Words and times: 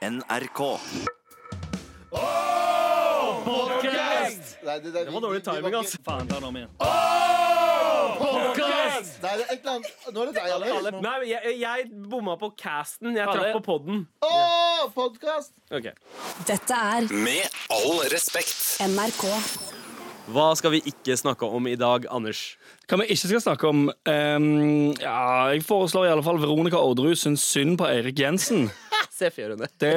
NRK. 0.00 0.60
Nei, 4.64 4.80
det, 4.80 4.90
det, 4.92 5.04
Det 5.04 5.10
var 5.12 5.20
dårlig 5.20 5.42
timing, 5.44 5.74
ass. 5.76 5.96
Faen, 6.04 6.28
ta 6.28 6.38
den 6.38 6.46
om 6.48 6.56
igjen. 6.56 6.70
Podcast! 8.20 9.18
Nei, 9.20 9.34
det 9.36 9.44
er 9.44 9.52
et 9.52 9.58
eller 9.58 9.74
annet 9.74 10.08
Nå 10.14 10.22
er 10.22 10.30
det 10.30 10.34
deg, 10.38 10.54
Alex. 10.56 10.96
Nei, 11.04 11.14
jeg, 11.28 11.52
jeg 11.60 11.84
bomma 12.08 12.38
på 12.40 12.48
casten. 12.60 13.12
Jeg 13.16 13.28
traff 13.28 13.52
på 13.58 13.62
podden. 13.66 14.00
Åh, 14.24 14.86
podcast! 14.96 15.52
Ok. 15.68 15.90
Dette 16.48 16.80
er 16.96 17.12
Med 17.12 17.60
all 17.76 18.00
respekt. 18.14 18.56
NRK. 18.88 19.26
Hva 20.30 20.50
skal 20.56 20.78
vi 20.78 20.80
ikke 20.88 21.12
snakke 21.20 21.44
om 21.44 21.68
i 21.68 21.76
dag, 21.76 22.08
Anders? 22.08 22.54
Hva 22.88 23.02
vi 23.02 23.10
ikke 23.12 23.34
skal 23.34 23.44
snakke 23.50 23.68
om 23.68 23.88
Um, 24.08 24.94
Ja, 24.96 25.50
Jeg 25.52 25.64
foreslår 25.68 26.08
i 26.08 26.12
alle 26.16 26.24
fall 26.24 26.40
Veronica 26.40 26.80
Orderud 26.80 27.20
syns 27.20 27.44
synd 27.44 27.76
på 27.80 27.88
Eirik 27.92 28.16
Jensen. 28.24 28.70
Se 29.20 29.28
fjørene. 29.34 29.66
Det, 29.80 29.90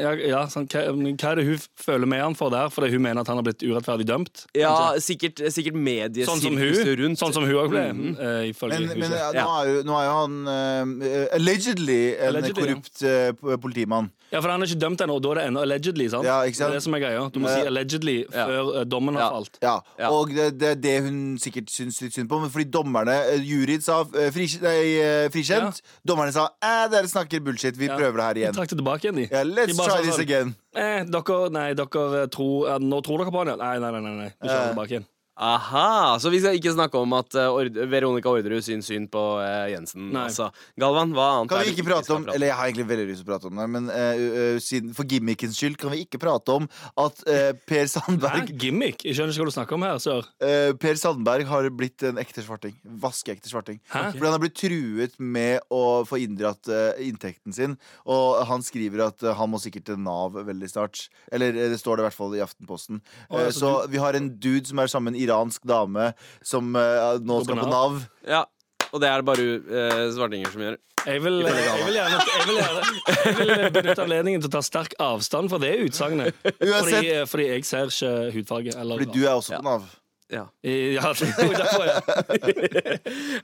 ja, 0.00 0.12
ja, 0.30 0.38
sånn, 0.48 0.64
hva, 0.72 0.86
hva 0.88 1.32
er 1.34 1.40
det 1.42 1.44
hun 1.50 1.58
føler 1.84 2.08
med 2.08 2.22
han 2.24 2.36
for 2.38 2.52
der? 2.54 2.70
Fordi 2.72 2.88
hun 2.94 3.02
mener 3.04 3.20
at 3.20 3.28
han 3.28 3.36
har 3.40 3.44
blitt 3.44 3.60
urettferdig 3.66 4.06
dømt? 4.08 4.46
Ja, 4.56 4.72
sikkert, 5.04 5.42
sikkert 5.52 5.76
Sånn 6.24 6.40
som 6.40 6.56
mediesirkuset 6.56 6.88
hun, 6.94 7.02
rundt. 7.04 7.20
sånn 7.20 7.34
som 7.36 7.44
hun 7.44 7.58
òg 7.60 7.68
ble, 7.74 7.82
eh, 8.16 8.48
ifølge 8.54 8.78
Men, 8.86 9.02
men 9.04 9.12
ja, 9.18 9.28
nå, 9.36 9.48
er 9.60 9.72
jo, 9.74 9.82
nå 9.88 9.98
er 10.00 10.06
jo 10.08 10.14
han 10.16 10.38
uh, 10.48 11.34
allegedly 11.36 11.98
en 12.16 12.30
Allegedly, 12.32 12.62
korrupt 12.62 13.02
uh, 13.04 13.56
politimann. 13.60 14.08
Ja, 14.28 14.42
for 14.44 14.52
han 14.52 14.60
er 14.60 14.68
ikke 14.68 14.80
dømt 14.82 15.00
ennå, 15.00 15.14
og 15.16 15.22
da 15.24 15.30
er 15.30 15.38
det 15.40 15.44
ennå 15.48 15.60
allegedly. 15.64 16.06
sant? 16.12 16.26
Ja, 16.28 16.40
ikke 16.44 16.58
sant? 16.58 16.68
Det 16.68 16.76
er 16.76 16.80
det 16.80 16.84
som 16.84 16.96
er 16.98 17.00
greia. 17.00 17.20
Du 17.32 17.38
må 17.40 17.48
si 17.48 17.62
allegedly 17.68 18.16
ja. 18.26 18.44
før 18.44 18.82
dommen 18.84 19.16
har 19.16 19.22
Ja. 19.24 19.28
falt. 19.38 19.56
Ja, 19.64 19.76
Ja. 19.98 20.10
Og 20.12 20.34
det, 20.36 20.50
det 20.60 20.68
er 20.74 20.80
det 20.84 20.96
hun 21.06 21.20
sikkert 21.40 21.72
syns 21.72 22.00
litt 22.04 22.12
synd 22.16 22.28
på. 22.28 22.36
Men 22.42 22.52
fordi 22.52 22.66
dommerne, 22.68 23.14
juryen 23.40 23.80
sa 23.84 24.02
eh, 24.12 24.28
frikj- 24.34 24.60
nei, 24.60 24.76
eh, 25.00 25.28
frikjent, 25.32 25.80
dommerne 26.06 26.32
sa 26.36 26.44
æ, 26.60 26.74
dere 26.92 27.08
snakker 27.08 27.40
bullshit, 27.40 27.76
vi 27.80 27.88
Ja. 27.88 27.96
prøver 27.96 28.20
det 28.20 28.26
her 28.28 28.37
De 28.38 28.44
igjen. 28.46 28.54
trakk 28.56 28.70
det 28.72 28.78
tilbake 28.78 29.04
igjen, 29.04 29.18
de. 29.20 29.26
Ja, 29.34 29.42
let's 29.44 29.74
De 29.74 29.76
try 29.82 30.00
this 30.06 30.14
sånn, 30.16 30.24
again. 30.24 30.54
Eh, 30.74 31.04
dere, 31.10 31.38
nei, 31.50 31.68
dere 31.74 32.26
tror 32.32 32.68
ja, 32.70 32.78
Nå 32.78 33.02
tror 33.04 33.18
dere 33.24 33.34
på 33.34 33.42
han, 33.44 33.52
ja? 33.52 33.56
Nei, 33.60 33.78
nei, 33.82 33.90
nei. 33.92 34.00
nei, 34.06 34.16
nei. 34.22 34.32
Vi 34.40 34.48
kjører 34.48 34.64
Eh. 34.64 34.72
tilbake 34.74 34.94
igjen. 34.96 35.06
Aha, 35.38 36.18
Så 36.18 36.32
vi 36.34 36.40
skal 36.42 36.56
ikke 36.58 36.72
snakke 36.74 36.98
om 36.98 37.12
at 37.14 37.34
uh, 37.38 37.52
Ord 37.54 37.76
Veronica 37.90 38.30
Orderud 38.32 38.64
syns 38.66 38.88
synd 38.90 39.06
på 39.12 39.20
uh, 39.38 39.68
Jensen. 39.70 40.08
Altså. 40.18 40.48
Galvan, 40.80 41.12
hva 41.14 41.28
annet 41.36 41.52
Kan 41.52 41.60
er 41.60 41.68
vi 41.68 41.70
det 41.70 41.76
ikke 41.78 41.86
prate 41.86 42.08
skal 42.08 42.16
om 42.18 42.26
Eller 42.32 42.50
jeg 42.50 42.56
har 42.58 42.70
egentlig 42.70 42.86
veldig 42.88 43.06
lyst 43.12 43.22
til 43.22 43.28
å 43.28 43.30
prate 43.30 43.50
om 43.52 43.60
det, 43.60 43.66
men 43.76 43.86
uh, 43.92 44.58
siden, 44.62 44.90
for 44.98 45.06
gimmickens 45.06 45.54
skyld 45.60 45.78
kan 45.78 45.94
vi 45.94 46.02
ikke 46.06 46.18
prate 46.22 46.56
om 46.58 46.66
at 46.98 47.22
Per 47.68 47.86
Sandberg 47.86 48.18
Sandberg 48.18 48.50
Gimmick? 48.58 49.04
Jeg 49.06 49.14
skjønner 49.14 49.34
ikke 49.34 49.44
hva 49.44 49.52
du 49.52 49.54
snakker 49.54 49.78
om 49.78 49.84
her, 49.86 50.00
sør. 50.02 50.26
eh, 50.42 50.72
Per 50.80 50.98
Sandberg 50.98 51.46
har 51.48 51.68
blitt 51.74 52.02
en 52.08 52.18
ekte 52.20 52.42
svarting. 52.42 52.74
Vaskeekte 53.02 53.50
svarting. 53.50 53.78
Hæ? 53.92 54.08
Fordi 54.16 54.26
han 54.26 54.34
har 54.34 54.42
blitt 54.42 54.56
truet 54.58 55.14
med 55.22 55.62
å 55.74 56.02
få 56.08 56.18
inndratt 56.24 56.70
inntekten 57.04 57.54
sin. 57.54 57.76
Og 58.10 58.42
han 58.48 58.64
skriver 58.66 59.04
at 59.06 59.22
han 59.38 59.52
må 59.52 59.60
sikkert 59.62 59.86
til 59.90 60.00
Nav 60.02 60.38
veldig 60.48 60.70
snart. 60.72 61.04
Eller 61.32 61.54
det 61.54 61.78
står 61.80 61.98
det 61.98 62.04
i 62.04 62.08
hvert 62.08 62.18
fall 62.18 62.36
i 62.38 62.42
Aftenposten. 62.44 63.02
Oh, 63.28 63.38
ja, 63.42 63.52
så 63.54 63.68
så 63.68 63.72
vi 63.90 64.00
har 64.00 64.16
en 64.16 64.30
dude 64.40 64.66
som 64.68 64.80
er 64.80 64.90
sammen 64.90 65.14
en 65.14 65.20
iransk 65.28 65.64
dame 65.68 66.10
som 66.42 66.74
uh, 66.74 67.16
nå 67.20 67.42
skal 67.44 67.62
på 67.62 67.68
Nav. 67.70 68.02
Ja, 68.26 68.44
Og 68.90 69.02
det 69.02 69.10
er 69.12 69.22
det 69.22 69.28
bare 69.28 69.48
uh, 69.68 70.04
svartinger 70.16 70.54
som 70.54 70.66
gjør. 70.66 70.78
Jeg 71.08 71.22
vil, 71.22 71.38
jeg, 71.46 71.84
vil 71.86 71.94
gjerne, 71.94 72.16
jeg, 72.26 72.46
vil 72.48 72.56
gjerne, 72.58 72.80
jeg 73.06 73.34
vil 73.38 73.70
benytte 73.72 74.02
anledningen 74.02 74.42
til 74.42 74.50
å 74.50 74.54
ta 74.56 74.62
sterk 74.66 74.96
avstand 75.00 75.48
fra 75.52 75.60
det 75.62 75.70
utsagnet. 75.86 76.36
Fordi, 76.42 77.14
fordi 77.30 77.46
jeg 77.52 77.64
ser 77.68 77.92
ikke 77.94 78.12
hudfarge. 78.34 78.74
Eller, 78.74 78.98
fordi 78.98 79.14
du 79.14 79.22
er 79.22 79.36
også 79.36 79.56
på 79.56 79.64
Nav. 79.68 79.86
Ja. 79.86 80.07
Ja, 80.28 80.44
ja. 80.62 81.12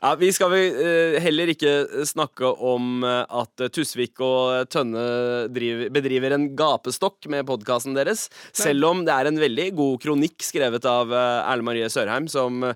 ja, 0.02 0.10
Vi 0.20 0.28
skal 0.36 0.50
vel 0.52 0.80
eh, 0.84 1.16
heller 1.24 1.52
ikke 1.54 2.04
snakke 2.04 2.50
om 2.52 3.04
eh, 3.08 3.22
at 3.40 3.64
Tusvik 3.72 4.20
og 4.24 4.68
Tønne 4.72 5.04
driver, 5.54 5.88
bedriver 5.94 6.36
en 6.36 6.50
gapestokk 6.58 7.30
med 7.32 7.46
podkasten 7.48 7.96
deres. 7.96 8.26
Selv 8.52 8.84
om 8.90 9.04
det 9.06 9.14
er 9.14 9.30
en 9.30 9.40
veldig 9.40 9.70
god 9.78 10.02
kronikk 10.04 10.44
skrevet 10.44 10.84
av 10.88 11.12
uh, 11.12 11.48
Erle 11.48 11.64
Marie 11.64 11.88
Sørheim, 11.92 12.28
som 12.28 12.60
uh, 12.66 12.74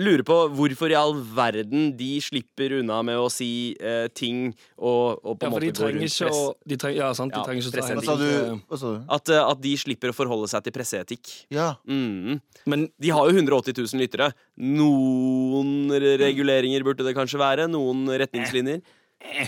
lurer 0.00 0.24
på 0.26 0.40
hvorfor 0.56 0.90
i 0.90 0.98
all 0.98 1.14
verden 1.36 1.92
de 1.98 2.16
slipper 2.24 2.80
unna 2.80 3.02
med 3.06 3.20
å 3.20 3.30
si 3.32 3.76
uh, 3.78 4.06
ting 4.10 4.50
og, 4.76 5.22
og 5.22 5.38
på 5.38 5.46
ja 5.46 5.48
en 5.48 5.54
de 5.54 5.70
måte 5.70 5.84
gå 5.84 5.92
rundt 5.94 6.06
ikke 6.08 6.32
å 6.32 6.42
de 6.66 6.78
trenger, 6.80 6.98
Ja, 7.00 7.10
sant, 7.16 7.32
de 7.32 7.40
Ja, 7.40 7.44
trenger 7.46 7.62
ikke 7.62 7.70
å 7.70 7.76
ta 7.76 8.16
hensyn? 8.16 8.98
At, 9.16 9.30
eh, 9.32 9.42
at 9.42 9.62
de 9.62 9.72
slipper 9.80 10.12
å 10.12 10.16
forholde 10.16 10.48
seg 10.50 10.66
til 10.66 10.74
presseetikk. 10.76 11.32
Ja. 11.54 11.74
Mm. 11.88 12.40
Men 12.68 12.88
De 13.00 13.12
har 13.14 13.30
jo 13.30 13.35
180 13.36 13.76
000 13.78 14.02
lyttere. 14.02 14.30
Noen 14.56 15.90
reguleringer 16.20 16.86
burde 16.86 17.06
det 17.06 17.16
kanskje 17.16 17.40
være. 17.42 17.68
Noen 17.72 18.06
retningslinjer. 18.10 18.82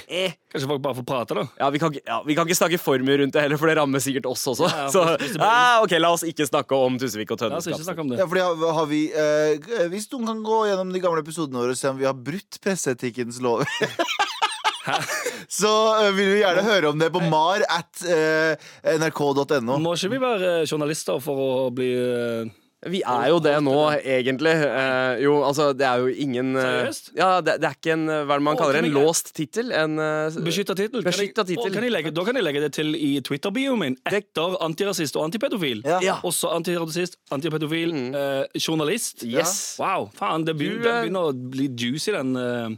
Eh. 0.08 0.32
kanskje 0.50 0.66
folk 0.66 0.80
bare 0.82 0.96
får 0.96 1.04
prate, 1.06 1.34
da. 1.36 1.44
Ja, 1.60 1.68
vi 1.70 1.78
kan, 1.78 1.92
ja, 2.06 2.16
vi 2.26 2.34
kan 2.34 2.48
ikke 2.48 2.56
snakke 2.56 2.78
for 2.80 3.02
mye 3.04 3.18
rundt 3.20 3.34
det 3.36 3.42
heller, 3.44 3.60
for 3.60 3.70
det 3.70 3.76
rammer 3.78 4.02
sikkert 4.02 4.26
oss 4.26 4.46
også. 4.48 4.66
Ja, 4.66 4.86
ja, 4.86 4.88
Så 4.90 5.02
ah, 5.44 5.82
ok, 5.84 5.94
la 6.00 6.10
oss 6.16 6.24
ikke 6.26 6.46
snakke 6.48 6.74
om 6.74 6.96
Tusvik 6.98 7.30
og 7.34 7.44
La 7.44 7.60
oss 7.60 7.68
ikke 7.68 7.76
Tønnes 7.76 7.90
snakke 7.90 8.04
om 8.06 8.14
det. 8.14 8.18
Ja, 8.22 8.26
fordi 8.30 8.46
har, 8.46 8.64
har 8.78 8.88
vi 8.90 9.02
eh, 9.12 9.68
Hvis 9.92 10.08
noen 10.14 10.32
kan 10.32 10.40
gå 10.46 10.62
gjennom 10.70 10.94
de 10.94 11.02
gamle 11.04 11.22
episodene 11.22 11.60
våre 11.60 11.76
og 11.76 11.80
se 11.80 11.92
om 11.92 12.00
vi 12.00 12.08
har 12.08 12.16
brutt 12.16 12.58
presseetikkens 12.64 13.42
lover 13.44 13.68
Så 15.48 15.70
uh, 15.96 16.08
vil 16.16 16.32
vi 16.32 16.40
gjerne 16.42 16.64
høre 16.64 16.92
om 16.92 17.00
det 17.00 17.10
på 17.12 17.22
mar 17.28 17.64
at 17.68 18.02
uh, 18.04 18.70
nrk.no. 18.98 19.78
Må 19.80 19.94
ikke 19.96 20.12
vi 20.14 20.22
være 20.22 20.52
journalister 20.68 21.20
for 21.24 21.44
å 21.44 21.50
bli 21.74 21.90
eh, 21.92 22.50
Vi 22.86 23.00
er 23.02 23.24
jo 23.32 23.40
det 23.42 23.56
nå, 23.66 23.72
egentlig. 24.06 24.52
Eh, 24.54 25.16
jo, 25.24 25.32
altså, 25.42 25.72
det 25.74 25.82
er 25.82 25.98
jo 26.04 26.12
ingen 26.22 26.52
eh, 26.54 26.62
Seriøst? 26.62 27.08
Ja, 27.18 27.40
det, 27.42 27.56
det 27.58 27.66
er 27.66 27.74
ikke 27.74 27.90
en 27.96 28.04
eh, 28.06 28.20
Hva 28.22 28.36
er 28.36 28.38
det 28.38 28.46
man 28.46 28.54
Å, 28.54 28.60
kaller 28.60 28.78
det? 28.78 28.82
En 28.86 28.94
låst 28.94 29.32
tittel? 29.34 29.72
En 29.74 29.98
eh, 29.98 30.36
beskytta 30.46 30.76
tittel? 30.78 31.02
Kan 31.02 31.08
Beskyttet 31.10 31.50
tittel. 31.50 31.72
Kan 31.74 31.82
jeg 31.88 31.90
legge- 31.96 32.12
Da 32.14 32.22
kan 32.28 32.38
jeg 32.38 32.46
legge 32.46 32.62
det 32.62 32.70
til 32.78 32.94
i 32.94 33.10
Twitter-bioen 33.26 33.82
min. 33.82 33.96
Etter 34.06 34.54
antirasist 34.62 35.18
og 35.18 35.26
antipedofil. 35.26 35.82
Ja. 35.90 35.98
Ja. 36.06 36.16
Også 36.22 36.52
antirasist, 36.54 37.18
antipedofil, 37.34 37.96
Mm. 37.98 38.14
eh, 38.14 38.46
journalist. 38.62 39.24
Yes. 39.26 39.56
Wow, 39.82 40.10
faen, 40.14 40.44
det 40.46 40.54
begynner, 40.60 40.78
Du, 40.78 40.86
det 40.86 40.96
begynner 41.02 41.32
å 41.32 41.50
bli 41.58 41.66
juicy, 41.74 42.12
den 42.14 42.36
uh, 42.38 42.76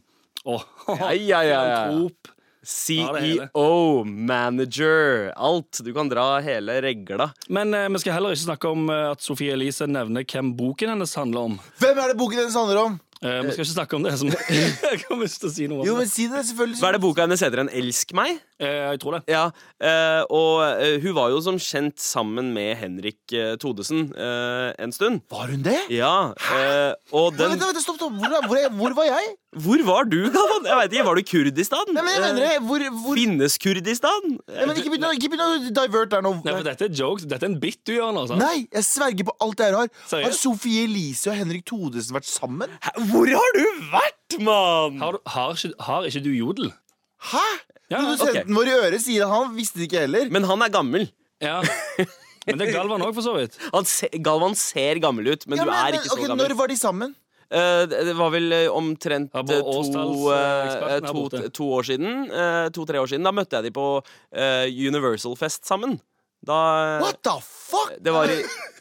Åh, 0.49 0.63
Ja, 0.97 1.11
ja, 1.13 1.43
ja, 1.45 1.45
ja. 1.45 1.81
Ja. 1.93 2.37
CEO, 2.65 4.05
manager, 4.05 5.31
alt. 5.37 5.81
Du 5.85 5.93
kan 5.97 6.09
dra 6.11 6.39
hele 6.45 6.81
regla. 6.85 7.31
Men 7.49 7.75
eh, 7.75 7.89
vi 7.93 8.03
skal 8.03 8.17
heller 8.19 8.35
ikke 8.37 8.47
snakke 8.49 8.73
om 8.73 8.89
eh, 8.93 9.11
at 9.15 9.25
Sofie 9.25 9.55
Elise 9.57 9.89
nevner 9.91 10.27
hvem 10.29 10.53
boken 10.59 10.95
hennes 10.97 11.15
handler 11.19 11.51
om. 11.53 11.61
Hvem 11.81 12.03
er 12.05 12.13
det 12.15 12.19
boken 12.21 12.43
hennes 12.45 12.59
handler 12.59 12.83
om? 12.89 12.99
Eh, 13.21 13.43
vi 13.45 13.51
skal 13.53 13.67
ikke 13.67 13.75
snakke 13.75 13.97
om 13.99 14.05
det 14.07 14.15
som 14.17 14.31
Jeg 14.91 15.03
kommer 15.05 15.27
ikke 15.29 15.43
til 15.43 15.51
å 15.51 15.53
si 15.53 15.67
noe 15.69 15.83
om 15.83 15.89
Jo, 15.89 15.97
det. 15.99 16.07
men 16.07 16.09
si 16.13 16.25
det, 16.33 16.41
selvfølgelig. 16.49 16.79
Hva 16.81 16.89
er 16.89 16.97
det 16.97 17.03
boka 17.05 17.27
hennes 17.27 17.43
heter? 17.45 17.61
En 17.67 17.73
Elsk 17.83 18.15
meg? 18.17 18.39
Eh, 18.61 18.79
jeg 18.95 19.01
tror 19.03 19.19
det. 19.19 19.21
Ja, 19.33 19.43
eh, 19.81 20.23
og 20.33 20.63
eh, 20.81 20.95
hun 21.05 21.17
var 21.19 21.29
jo 21.35 21.43
som 21.45 21.59
kjent 21.61 22.01
sammen 22.01 22.49
med 22.57 22.75
Henrik 22.81 23.35
eh, 23.37 23.55
Thodesen 23.61 24.07
eh, 24.17 24.71
en 24.81 24.93
stund. 24.97 25.21
Var 25.33 25.53
hun 25.53 25.65
det? 25.69 25.77
Ja, 25.93 26.15
eh, 26.57 26.93
og 27.13 27.35
Vent, 27.37 27.43
den 27.43 27.55
vent, 27.59 27.67
vent, 27.75 27.85
stopp, 27.85 28.01
stopp. 28.01 28.17
Hvor, 28.21 28.37
er- 28.41 28.49
hvor, 28.49 28.61
er- 28.65 28.73
hvor 28.81 28.97
var 29.03 29.11
jeg? 29.13 29.31
Hvor 29.51 29.81
var 29.83 30.05
du, 30.07 30.19
Galvan? 30.31 30.67
Jeg 30.69 30.77
vet 30.79 30.93
ikke, 30.95 31.05
Var 31.09 31.17
du 31.17 31.21
i 31.21 31.27
Kurdistan? 31.27 31.89
Nei, 31.91 32.03
men 32.07 32.13
jeg 32.15 32.21
mener 32.23 32.45
det. 32.45 32.51
Hvor, 32.69 32.83
hvor... 33.03 33.17
Finnes 33.19 33.57
Kurdistan? 33.59 34.29
Nei, 34.47 34.67
men 34.71 34.77
ikke 34.79 34.93
begynn 34.93 35.43
å- 35.43 35.73
divert 35.75 36.13
der 36.13 36.23
nå. 36.23 36.31
Nei, 36.45 36.53
for 36.55 36.67
Dette 36.69 36.87
er 36.87 36.93
jokes. 37.01 37.25
Dette 37.27 37.49
er 37.49 37.51
en 37.51 37.57
bit 37.59 37.81
du 37.89 37.93
gjør 37.97 38.13
nå. 38.15 38.23
sant? 38.31 38.39
Nei, 38.45 38.69
jeg 38.71 38.87
sverger 38.87 39.27
på 39.27 39.35
alt 39.43 39.59
jeg 39.65 39.75
har. 39.75 39.89
Har 39.91 40.13
Seriøst? 40.13 40.39
Sofie 40.45 40.85
Elise 40.87 41.33
og 41.33 41.39
Henrik 41.41 41.65
Todesen 41.67 42.15
vært 42.15 42.29
sammen? 42.31 42.71
Hæ, 42.87 42.95
Hvor 43.11 43.33
har 43.35 43.57
du 43.59 43.65
vært, 43.91 44.39
mann? 44.39 45.01
Har, 45.03 45.19
har, 45.35 45.59
ikke, 45.59 45.73
har 45.89 46.07
ikke 46.13 46.23
du 46.23 46.31
jodel? 46.31 46.71
Hæ? 47.33 47.43
Ja, 47.91 48.05
Produsenten 48.05 48.55
vår 48.55 48.71
i 48.71 48.77
øret 48.87 49.03
sier 49.03 49.27
at 49.27 49.35
han 49.35 49.51
visste 49.59 49.83
det 49.83 49.89
ikke 49.91 50.05
heller. 50.07 50.31
Men 50.31 50.47
han 50.47 50.63
er 50.63 50.71
gammel. 50.79 51.09
ja. 51.43 51.59
Men 52.47 52.57
det 52.57 52.71
er 52.71 52.79
Galvan 52.79 53.03
òg, 53.05 53.11
for 53.19 53.21
så 53.27 53.35
vidt. 53.37 53.59
Han 53.75 53.85
se, 53.85 54.09
Galvan 54.25 54.55
ser 54.57 54.97
gammel 55.03 55.27
ut, 55.35 55.43
men 55.51 55.59
Ja, 55.61 55.65
du 55.67 55.71
er 55.77 55.97
ikke 55.99 56.09
så 56.09 56.15
ok, 56.17 56.23
gammel. 56.31 56.39
Når 56.49 56.55
var 56.57 56.71
de 56.73 56.77
sammen? 56.81 57.11
Eh, 57.51 57.83
det 57.91 58.15
var 58.15 58.31
vel 58.31 58.53
eh, 58.55 58.69
omtrent 58.71 59.35
eh, 59.35 59.47
to, 59.51 61.25
to, 61.31 61.49
to 61.51 61.67
år 61.81 61.89
siden. 61.89 62.31
To-tre 62.75 63.03
år 63.03 63.11
siden. 63.11 63.27
Da 63.27 63.35
møtte 63.35 63.59
jeg 63.59 63.71
de 63.71 63.75
på 63.75 63.87
Universal-fest 64.91 65.67
sammen. 65.67 65.99
Da 66.47 66.99
What 67.03 67.23
the 67.23 67.37
fuck? 67.43 67.91
det 68.01 68.11
var 68.15 68.31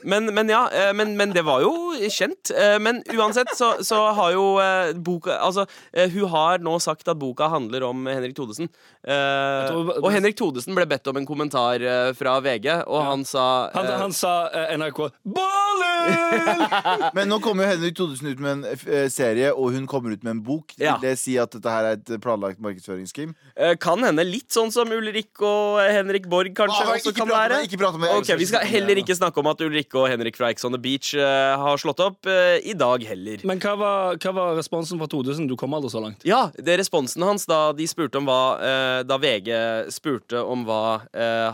men, 0.08 0.30
men 0.34 0.48
ja, 0.50 0.62
eh, 0.72 0.94
men, 0.96 1.12
men 1.20 1.34
det 1.36 1.42
var 1.44 1.60
jo 1.60 1.74
kjent. 2.10 2.54
Eh, 2.56 2.78
Men 2.80 3.02
uansett 3.12 3.50
så, 3.58 3.74
så 3.84 3.98
har 4.16 4.32
jo 4.32 4.46
eh, 4.64 4.94
boka 4.96 5.36
Altså, 5.44 5.66
hun 6.14 6.30
har 6.32 6.62
nå 6.64 6.78
sagt 6.80 7.04
at 7.12 7.20
boka 7.20 7.50
handler 7.52 7.84
om 7.84 8.08
Henrik 8.08 8.32
Thodesen. 8.38 8.70
Eh, 9.04 9.76
og 10.00 10.08
Henrik 10.14 10.38
Thodesen 10.40 10.78
ble 10.78 10.88
bedt 10.88 11.08
om 11.12 11.20
en 11.20 11.28
kommentar 11.28 11.84
fra 12.16 12.38
VG, 12.46 12.70
og 12.88 13.04
han 13.10 13.26
sa 13.28 13.44
Han, 13.76 13.92
han 14.06 14.16
sa 14.16 14.34
NRK 14.80 15.02
Ballen! 15.28 17.12
Men 17.20 17.28
nå 17.32 17.42
kommer 17.44 17.66
jo 17.68 17.74
Henrik 17.76 17.98
Thodesen 18.00 18.32
ut 18.32 18.40
med 18.44 18.64
en 18.64 19.12
serie, 19.12 19.52
og 19.52 19.76
hun 19.76 19.84
kommer 19.90 20.16
ut 20.16 20.24
med 20.24 20.38
en 20.38 20.42
bok. 20.48 20.74
Ja. 20.80 20.96
Det 21.04 21.16
si 21.20 21.36
at 21.42 21.52
dette 21.56 21.76
her 21.76 21.90
er 21.92 22.00
et 22.00 22.14
planlagt 22.24 22.64
markedsføringsskrim? 22.64 23.36
eh, 23.60 23.76
Kan 23.84 24.08
hende 24.08 24.24
litt 24.28 24.48
sånn 24.56 24.72
som 24.74 24.92
Ulrik 24.96 25.44
og 25.44 25.82
Henrik 25.84 26.32
Borg 26.32 26.56
kanskje 26.58 26.86
Ah, 26.88 26.96
også 26.96 27.12
kan 27.16 27.28
prat 27.28 27.49
være. 27.52 27.68
Ikke 27.68 27.80
prate 27.82 28.00
om 28.00 28.06
det. 28.06 28.12
Okay, 28.20 28.38
Vi 28.40 28.48
skal 28.50 28.66
heller 28.70 29.02
ikke 29.02 29.16
snakke 29.18 29.42
om 29.42 29.50
at 29.52 29.62
Ulrikke 29.66 30.00
og 30.02 30.08
Henrik 30.12 30.38
fra 30.40 30.50
Ex 30.54 30.64
on 30.68 30.76
the 30.76 30.82
Beach 30.82 31.12
uh, 31.18 31.58
har 31.62 31.82
slått 31.82 32.00
opp 32.06 32.30
uh, 32.30 32.58
i 32.64 32.76
dag 32.78 33.04
heller. 33.10 33.44
Men 33.50 33.60
hva 33.64 33.74
var, 33.80 34.20
hva 34.22 34.34
var 34.38 34.56
responsen 34.60 35.00
fra 35.02 35.10
Todesen? 35.12 35.48
Du 35.50 35.56
kom 35.60 35.74
aldri 35.78 35.92
så 35.94 36.02
langt. 36.04 36.24
Ja, 36.28 36.48
det 36.58 36.76
er 36.76 36.82
responsen 36.84 37.26
hans 37.28 37.48
da 37.50 37.60
de 37.78 37.88
spurte 37.90 38.22
om 38.22 38.28
hva 38.30 38.40
uh, 38.60 39.02
Da 39.10 39.18
VG 39.22 39.50
spurte 39.94 40.40
om 40.46 40.64
hva 40.68 40.82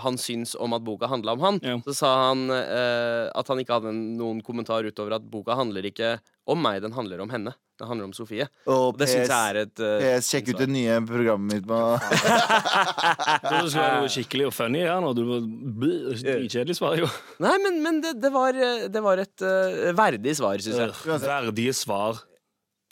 han 0.05 0.17
syns 0.19 0.53
om 0.59 0.73
at 0.75 0.83
boka 0.85 1.07
handla 1.09 1.33
om 1.35 1.41
han, 1.43 1.59
Ja. 1.63 1.75
så 1.85 1.93
sa 1.95 2.09
han 2.27 2.45
eh, 2.51 3.27
at 3.33 3.47
han 3.49 3.59
ikke 3.61 3.77
hadde 3.77 3.91
noen 3.95 4.41
kommentar 4.45 4.85
utover 4.85 5.15
at 5.17 5.25
boka 5.31 5.55
handler 5.57 5.85
ikke 5.87 6.15
om 6.45 6.59
meg, 6.61 6.81
den 6.83 6.93
handler 6.93 7.21
om 7.23 7.31
henne. 7.33 7.53
Den 7.75 7.89
handler 7.89 8.07
om 8.07 8.13
Sofie. 8.15 8.45
Og 8.69 8.93
Og 8.93 8.99
det 8.99 9.09
syns 9.11 9.31
jeg 9.31 9.51
er 9.51 9.57
et 9.65 9.81
uh, 9.83 9.95
PS, 9.99 10.29
sjekk 10.31 10.51
ut 10.53 10.61
det 10.61 10.67
nye 10.71 10.99
programmet 11.09 11.57
mitt 11.57 11.65
med 11.67 12.05
det 12.05 13.57
skulle 13.65 13.81
være 13.81 13.97
noe 14.05 14.11
skikkelig 14.13 14.45
og 14.47 14.53
funny 14.55 14.83
her 14.85 15.01
nå. 15.03 15.11
Dritkjedelig 15.17 16.77
svar, 16.77 16.95
jo. 17.01 17.09
Nei, 17.43 17.55
men, 17.65 17.81
men 17.83 17.99
det, 18.05 18.15
det, 18.23 18.31
var, 18.31 18.55
eh, 18.55 18.85
det 18.91 19.03
var 19.03 19.19
et 19.23 19.43
uh, 19.43 19.89
verdig 19.97 20.37
svar, 20.39 20.63
syns 20.63 20.79
jeg. 20.85 21.17
Verdige 21.25 21.75
svar. 21.75 22.23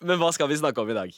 Men 0.04 0.20
hva 0.20 0.34
skal 0.36 0.50
vi 0.50 0.60
snakke 0.60 0.84
om 0.84 0.92
i 0.92 0.98
dag? 0.98 1.16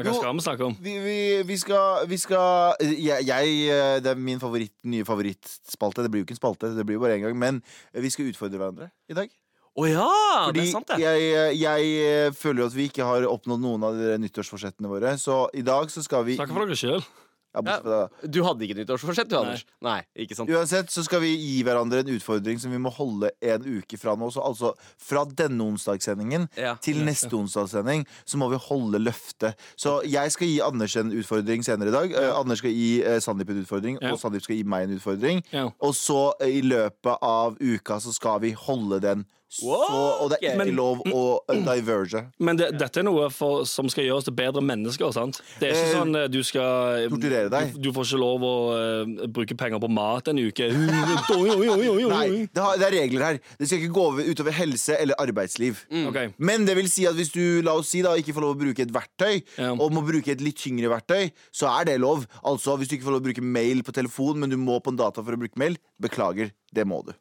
Hva 0.00 0.14
skal 0.14 0.36
vi 0.36 0.44
snakke 0.46 0.68
om? 0.70 0.78
vi, 0.80 0.94
vi, 1.02 1.18
vi 1.48 1.58
skal, 1.60 2.06
vi 2.08 2.16
skal 2.20 2.78
jeg, 2.80 3.26
jeg, 3.26 4.00
Det 4.04 4.14
er 4.14 4.22
min 4.30 4.40
favoritt, 4.40 4.76
nye 4.88 5.04
favorittspalte. 5.08 6.06
Det 6.06 6.12
blir 6.12 6.22
jo 6.22 6.28
ikke 6.28 6.38
en 6.38 6.44
spalte, 6.44 6.74
det 6.76 6.86
blir 6.86 7.00
jo 7.00 7.02
bare 7.02 7.18
én 7.18 7.26
gang. 7.26 7.36
Men 7.36 7.62
vi 7.92 8.12
skal 8.12 8.30
utfordre 8.30 8.60
hverandre 8.60 8.92
i 9.10 9.18
dag. 9.18 9.34
Å 9.80 9.86
ja! 9.88 10.08
Fordi 10.50 10.60
det 10.60 10.66
er 10.68 10.72
sant, 10.74 10.90
det. 10.92 10.98
jeg, 11.00 11.56
jeg 11.62 12.34
føler 12.36 12.64
jo 12.64 12.68
at 12.68 12.76
vi 12.76 12.88
ikke 12.90 13.06
har 13.08 13.24
oppnådd 13.30 13.64
noen 13.64 13.88
av 13.88 13.96
de 13.96 14.18
nyttårsforsettene 14.26 14.90
våre. 14.92 15.16
Så 15.20 15.46
i 15.56 15.64
dag 15.66 15.88
så 15.92 16.04
skal 16.04 16.26
vi 16.28 16.36
Snakk 16.36 16.52
for 16.52 16.66
dere 16.68 16.76
sjøl. 16.78 17.02
ja, 17.50 17.62
ja. 17.82 18.00
Du 18.30 18.36
hadde 18.46 18.62
ikke 18.62 18.76
nyttårsforsett, 18.78 19.26
du, 19.26 19.34
Nei. 19.34 19.40
Anders? 19.42 19.62
Nei, 19.82 19.96
ikke 20.22 20.36
sant? 20.38 20.50
Uansett 20.54 20.92
så 20.94 21.02
skal 21.02 21.18
vi 21.24 21.32
gi 21.34 21.56
hverandre 21.66 22.04
en 22.04 22.12
utfordring 22.14 22.60
som 22.62 22.70
vi 22.70 22.78
må 22.78 22.92
holde 22.94 23.32
en 23.42 23.64
uke 23.66 23.98
fra 23.98 24.14
nå. 24.20 24.28
Så 24.30 24.44
altså 24.46 24.70
fra 25.02 25.24
denne 25.26 25.64
onsdagssendingen 25.66 26.46
Ja. 26.60 26.76
til 26.78 27.00
neste 27.06 27.32
onsdagssending 27.34 28.04
så 28.22 28.38
må 28.38 28.50
vi 28.52 28.60
holde 28.68 29.00
løftet. 29.02 29.58
Så 29.74 29.96
jeg 30.06 30.30
skal 30.36 30.46
gi 30.52 30.60
Anders 30.62 30.94
en 31.00 31.10
utfordring 31.10 31.66
senere 31.66 31.90
i 31.90 31.96
dag. 31.96 32.14
Uh, 32.14 32.38
Anders 32.38 32.62
skal 32.62 32.70
gi 32.76 33.00
uh, 33.02 33.18
Sandeep 33.18 33.50
en 33.50 33.64
utfordring, 33.64 33.98
Ja. 33.98 34.12
og 34.14 34.22
Sandeep 34.22 34.46
skal 34.46 34.60
gi 34.60 34.62
meg 34.76 34.86
en 34.86 34.94
utfordring. 35.00 35.42
Ja. 35.50 35.66
Og 35.82 35.96
så 35.98 36.28
uh, 36.38 36.46
i 36.46 36.62
løpet 36.62 37.18
av 37.18 37.58
uka 37.58 37.98
så 38.04 38.14
skal 38.14 38.44
vi 38.46 38.54
holde 38.54 39.02
den. 39.02 39.26
Så, 39.50 39.74
og 39.74 40.28
det 40.30 40.36
er 40.38 40.52
ikke 40.52 40.58
Men- 40.60 40.76
lov 40.78 41.00
å 41.10 41.22
eh, 41.50 41.58
diverge. 41.66 42.20
Men 42.38 42.56
det, 42.60 42.68
dette 42.78 43.00
er 43.00 43.06
noe 43.08 43.26
for, 43.34 43.64
som 43.66 43.88
skal 43.90 44.04
gjøre 44.06 44.20
oss 44.20 44.28
til 44.28 44.36
bedre 44.38 44.62
mennesker. 44.62 45.10
sant? 45.12 45.40
Det 45.58 45.70
er 45.70 45.74
ikke 45.74 45.88
Eh, 45.90 45.94
sånn 45.96 46.14
eh, 46.20 46.28
du 46.30 46.38
skal 46.46 47.08
torturere 47.10 47.50
deg. 47.50 47.72
Du, 47.74 47.88
du 47.88 47.92
får 47.96 48.06
ikke 48.12 48.20
lov 48.22 48.44
å 48.46 48.52
uh, 48.70 49.26
bruke 49.26 49.56
penger 49.58 49.82
på 49.82 49.90
mat 49.90 50.28
en 50.30 50.38
uke. 50.38 50.68
Nei, 51.40 52.46
det, 52.46 52.62
har, 52.62 52.78
det 52.78 52.86
er 52.86 52.94
regler 52.94 53.24
her. 53.26 53.40
Det 53.58 53.66
skal 53.68 53.80
ikke 53.82 53.94
gå 53.96 54.06
utover 54.30 54.54
helse 54.54 54.96
eller 55.02 55.18
arbeidsliv. 55.20 55.82
Ok. 56.06 56.20
Men 56.38 56.64
det 56.68 56.76
vil 56.78 56.88
si 56.92 57.06
at 57.10 57.18
hvis 57.18 57.32
du 57.34 57.42
la 57.66 57.74
oss 57.80 57.90
si 57.90 58.02
da, 58.06 58.14
ikke 58.20 58.34
får 58.36 58.46
lov 58.46 58.54
å 58.54 58.60
bruke 58.60 58.84
et 58.86 58.92
verktøy, 58.94 59.40
Ja. 59.58 59.72
og 59.74 59.90
må 59.94 60.04
bruke 60.06 60.30
et 60.32 60.40
litt 60.44 60.60
tyngre 60.62 60.90
verktøy, 60.92 61.32
så 61.54 61.70
er 61.80 61.90
det 61.90 61.98
lov. 62.00 62.26
Altså 62.46 62.76
Hvis 62.78 62.88
du 62.92 62.96
ikke 62.98 63.08
får 63.08 63.16
lov 63.18 63.22
å 63.24 63.28
bruke 63.30 63.42
mail 63.42 63.82
på 63.82 63.92
telefon, 63.96 64.38
men 64.40 64.50
du 64.52 64.56
må 64.60 64.78
på 64.80 64.92
en 64.94 65.00
data 65.00 65.22
for 65.26 65.34
å 65.34 65.40
bruke 65.42 65.58
mail, 65.60 65.76
beklager. 66.00 66.52
Det 66.72 66.86
må 66.86 67.02
du. 67.06 67.12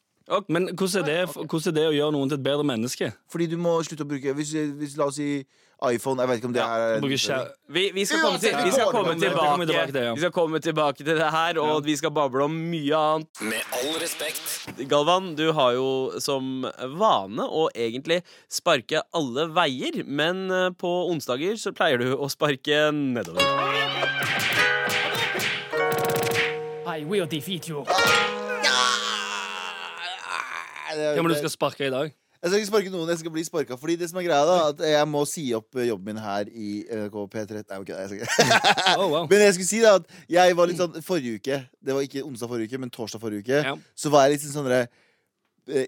Men 0.47 0.69
hvordan 0.77 1.01
er, 1.01 1.07
det, 1.09 1.47
hvordan 1.49 1.71
er 1.71 1.77
det 1.79 1.87
å 1.89 1.95
gjøre 1.95 2.13
noen 2.13 2.29
til 2.29 2.37
et 2.37 2.45
bedre 2.45 2.65
menneske? 2.67 3.11
Fordi 3.31 3.47
du 3.49 3.57
må 3.57 3.79
slutte 3.85 4.05
å 4.05 4.09
bruke 4.09 4.35
Hvis, 4.37 4.53
hvis 4.77 4.93
la 4.99 5.09
oss 5.09 5.17
si 5.17 5.31
iPhone 5.79 6.19
Jeg 6.19 6.29
vet 6.29 6.41
ikke 6.41 6.49
om 6.49 6.53
det 6.53 6.63
er. 6.63 7.49
Vi, 7.71 7.83
vi 7.95 8.05
skal 8.05 8.21
komme, 8.23 8.39
til, 8.41 8.55
vi 8.65 8.71
skal 8.75 8.91
komme 8.91 9.13
tilbake, 9.15 9.65
tilbake 9.65 9.85
til 9.85 9.95
det. 9.95 10.05
Vi 10.11 10.23
skal 10.23 10.33
komme 10.35 10.59
tilbake 10.59 11.03
til 11.03 11.19
det 11.21 11.29
her, 11.31 11.59
og 11.63 11.85
vi 11.85 11.95
skal 11.95 12.11
bable 12.11 12.43
om 12.43 12.57
mye 12.71 12.99
annet. 12.99 13.43
Med 13.47 13.77
all 13.79 13.95
respekt. 14.01 14.73
Galvan, 14.91 15.33
du 15.39 15.51
har 15.55 15.77
jo 15.77 15.89
som 16.19 16.65
vane 16.99 17.47
å 17.47 17.69
egentlig 17.71 18.21
sparke 18.51 19.05
alle 19.15 19.47
veier, 19.55 20.01
men 20.05 20.49
eh, 20.51 20.67
på 20.75 20.91
onsdager 21.13 21.55
så 21.59 21.71
pleier 21.75 22.03
du 22.03 22.11
å 22.17 22.27
sparke 22.31 22.89
nedover. 22.91 23.39
I 26.89 27.05
will 27.05 27.25
defeat 27.25 27.69
you. 27.69 27.85
Hva 30.95 31.21
må 31.23 31.29
du 31.31 31.37
skal 31.39 31.53
sparke 31.53 31.87
i 31.87 31.93
dag? 31.93 32.13
Jeg 32.39 32.51
skal 32.53 32.61
ikke 32.61 32.69
sparke 32.69 32.91
noen, 32.93 33.09
jeg 33.11 33.19
skal 33.19 33.31
bli 33.35 33.41
sparka. 33.43 33.75
Fordi 33.75 33.97
det 33.99 34.07
som 34.09 34.19
er 34.21 34.23
greia 34.29 34.45
da 34.47 34.53
At 34.69 34.79
jeg 34.87 35.07
må 35.11 35.25
si 35.27 35.41
opp 35.57 35.75
eh, 35.75 35.89
jobben 35.89 36.13
min 36.13 36.21
her 36.23 36.47
i 36.47 36.85
NRK 36.87 37.17
P13. 37.33 37.65
Nei, 37.67 37.79
ok, 37.83 37.89
jeg 37.91 38.07
skal 38.07 38.21
ikke. 38.21 38.55
Oh, 39.01 39.09
wow. 39.11 39.27
Men 39.27 39.43
jeg 39.43 39.57
skulle 39.57 39.67
si 39.73 39.81
da 39.83 39.97
at 39.99 40.07
jeg 40.31 40.55
var 40.55 40.71
litt 40.71 40.79
sånn 40.79 40.95
forrige 41.03 41.41
uke 41.41 41.57
Det 41.83 41.97
var 41.97 42.07
ikke 42.07 42.23
onsdag 42.23 42.47
forrige 42.53 42.71
uke, 42.71 42.79
men 42.85 42.93
torsdag 42.95 43.19
forrige 43.25 43.43
uke. 43.43 43.59
Ja. 43.67 43.75
Så 43.93 44.11
var 44.13 44.23
jeg 44.29 44.37
litt 44.37 44.45
sånn 44.47 44.55
sånn 44.55 44.87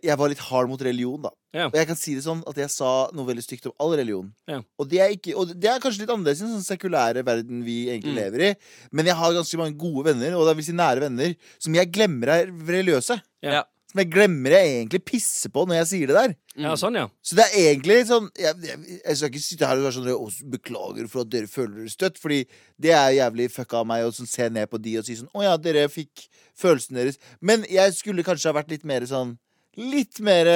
Jeg 0.04 0.20
var 0.20 0.30
litt 0.30 0.44
hard 0.52 0.70
mot 0.70 0.84
religion, 0.86 1.24
da. 1.24 1.32
Ja. 1.56 1.66
Og 1.72 1.80
jeg 1.80 1.88
kan 1.90 1.98
si 2.04 2.14
det 2.20 2.22
sånn 2.28 2.44
at 2.48 2.60
jeg 2.60 2.70
sa 2.76 2.92
noe 3.16 3.26
veldig 3.32 3.48
stygt 3.48 3.66
om 3.72 3.74
all 3.82 3.96
religion. 3.98 4.28
Ja. 4.52 4.60
Og, 4.78 4.92
det 4.92 5.00
er 5.02 5.16
ikke, 5.16 5.34
og 5.40 5.56
det 5.56 5.72
er 5.72 5.80
kanskje 5.82 6.04
litt 6.04 6.12
annerledes 6.14 6.44
i 6.44 6.46
den 6.50 6.54
sånn 6.60 6.68
sekulære 6.68 7.24
verden 7.28 7.64
vi 7.66 7.80
egentlig 7.90 8.12
Mm. 8.14 8.20
lever 8.20 8.44
i. 8.52 8.56
Men 8.92 9.08
jeg 9.10 9.16
har 9.24 9.34
ganske 9.40 9.58
mange 9.64 9.80
gode 9.80 10.12
venner, 10.12 10.36
og 10.38 10.46
det 10.52 10.60
vil 10.60 10.68
si 10.68 10.76
nære 10.78 11.02
venner, 11.08 11.34
som 11.64 11.74
jeg 11.80 11.90
glemmer 11.96 12.28
er 12.36 12.52
religiøse. 12.52 13.18
Ja. 13.42 13.64
Som 13.92 14.00
jeg 14.02 14.08
glemmer 14.14 14.54
jeg 14.56 14.70
egentlig 14.78 15.02
pisser 15.04 15.52
på 15.52 15.66
når 15.68 15.82
jeg 15.82 15.88
sier 15.90 16.12
det 16.12 16.16
der. 16.16 16.34
Ja, 16.64 16.74
sånn, 16.80 16.96
ja. 16.96 17.06
Så 17.24 17.36
det 17.36 17.46
er 17.50 17.70
egentlig 17.70 17.98
sånn 18.10 18.26
Jeg, 18.40 18.58
jeg, 18.64 18.80
jeg 18.98 19.18
skal 19.20 19.30
ikke 19.32 19.44
sitte 19.44 19.68
her 19.70 19.80
og 19.80 19.86
være 19.86 19.96
sånn 19.96 20.10
«Å, 20.12 20.26
Beklager 20.52 21.08
for 21.12 21.24
at 21.24 21.30
dere 21.32 21.48
føler 21.52 21.78
dere 21.80 21.92
støtt, 21.94 22.20
Fordi 22.20 22.42
det 22.82 22.92
er 22.92 23.14
jævlig 23.16 23.46
fucka 23.54 23.80
av 23.80 23.88
meg 23.88 24.04
å 24.04 24.12
sånn, 24.16 24.28
se 24.28 24.50
ned 24.52 24.68
på 24.72 24.80
de 24.84 24.98
og 25.00 25.08
si 25.08 25.16
sånn 25.20 25.32
Å 25.32 25.46
ja, 25.46 25.54
dere 25.60 25.86
fikk 25.92 26.26
følelsen 26.60 27.00
deres. 27.00 27.22
Men 27.40 27.64
jeg 27.72 27.96
skulle 27.96 28.26
kanskje 28.28 28.52
ha 28.52 28.58
vært 28.60 28.74
litt 28.76 28.84
mer 28.88 29.08
sånn 29.08 29.38
Litt 29.80 30.20
mer 30.20 30.50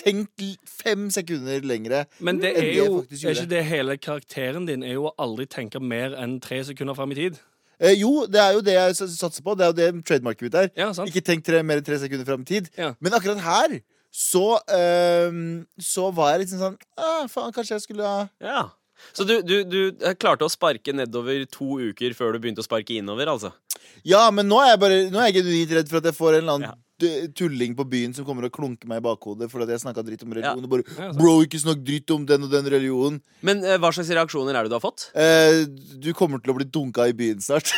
Tenk 0.00 0.46
fem 0.64 1.10
sekunder 1.12 1.60
lengre. 1.68 2.06
Men 2.24 2.40
det 2.40 2.54
enn 2.54 2.56
er 2.56 2.64
det 2.64 2.70
jeg 2.72 2.78
jo 2.78 3.00
faktisk 3.02 3.18
er 3.18 3.26
gjorde. 3.28 3.42
ikke 3.42 3.52
det 3.52 3.64
hele 3.68 3.96
karakteren 4.00 4.68
din 4.70 4.86
er 4.88 4.94
jo 4.96 5.10
å 5.10 5.16
aldri 5.20 5.44
tenke 5.52 5.82
mer 5.84 6.16
enn 6.16 6.38
tre 6.40 6.62
sekunder 6.64 6.96
fram 6.96 7.12
i 7.12 7.18
tid. 7.18 7.36
Eh, 7.82 7.96
jo, 7.98 8.26
det 8.30 8.38
er 8.38 8.52
jo 8.56 8.62
det 8.64 8.76
jeg 8.76 8.98
satser 9.10 9.42
på. 9.42 9.56
Det 9.58 9.66
er 9.66 9.72
jo 9.72 9.78
det 9.80 10.04
trademarket 10.06 10.46
mitt 10.46 10.58
er. 10.60 10.68
Ja, 10.78 10.92
sant? 10.94 11.10
Ikke 11.10 11.24
tenk 11.24 11.42
tre, 11.46 11.64
mer 11.66 11.80
enn 11.82 11.86
tre 11.86 11.98
sekunder 11.98 12.28
fram 12.28 12.44
i 12.44 12.50
tid. 12.52 12.70
Ja. 12.78 12.92
Men 13.02 13.16
akkurat 13.18 13.42
her 13.42 13.80
så, 14.12 14.60
eh, 14.70 15.32
så 15.80 16.10
var 16.14 16.34
jeg 16.34 16.42
litt 16.44 16.52
sånn 16.52 16.76
ah, 17.00 17.24
Faen, 17.32 17.52
kanskje 17.56 17.78
jeg 17.78 17.84
skulle 17.86 18.04
ha 18.04 18.26
Ja. 18.44 18.66
Så 19.16 19.24
du, 19.26 19.38
du, 19.42 19.62
du 19.64 19.78
eh, 20.04 20.12
klarte 20.20 20.44
å 20.46 20.52
sparke 20.52 20.92
nedover 20.94 21.46
to 21.50 21.78
uker 21.80 22.12
før 22.14 22.36
du 22.36 22.42
begynte 22.44 22.60
å 22.62 22.66
sparke 22.66 22.94
innover, 23.00 23.30
altså? 23.32 23.54
Ja, 24.06 24.26
men 24.30 24.46
nå 24.50 24.60
er 24.62 24.74
jeg 24.74 24.82
bare 24.84 24.98
Nå 25.10 25.18
er 25.18 25.30
jeg 25.30 25.40
genuint 25.40 25.72
redd 25.78 25.90
for 25.90 26.02
at 26.02 26.10
jeg 26.10 26.18
får 26.18 26.36
en 26.36 26.42
eller 26.42 26.58
annen 26.58 26.68
Ja. 26.68 26.76
Tulling 27.38 27.76
på 27.78 27.86
byen 27.88 28.14
som 28.16 28.26
kommer 28.26 28.46
og 28.48 28.54
klunker 28.54 28.90
meg 28.90 29.02
i 29.02 29.04
bakhodet 29.04 29.48
fordi 29.52 29.74
jeg 29.74 29.82
snakka 29.84 30.04
dritt 30.06 30.24
om 30.26 30.34
religion. 30.34 30.62
Ja. 30.62 30.66
Og 30.66 30.72
bare 30.72 31.12
'Bro, 31.18 31.34
ikke 31.46 31.62
snakk 31.62 31.84
dritt 31.86 32.10
om 32.14 32.26
den 32.28 32.46
og 32.46 32.52
den 32.52 32.70
religionen'. 32.74 33.20
Men 33.42 33.64
eh, 33.64 33.78
hva 33.78 33.92
slags 33.94 34.10
reaksjoner 34.10 34.56
er 34.56 34.66
det 34.66 34.72
du 34.72 34.78
har 34.78 34.84
fått? 34.84 35.10
Eh, 35.14 35.64
du 36.02 36.12
kommer 36.16 36.42
til 36.42 36.54
å 36.54 36.58
bli 36.58 36.68
dunka 36.68 37.08
i 37.10 37.16
byen 37.16 37.40
snart. 37.42 37.72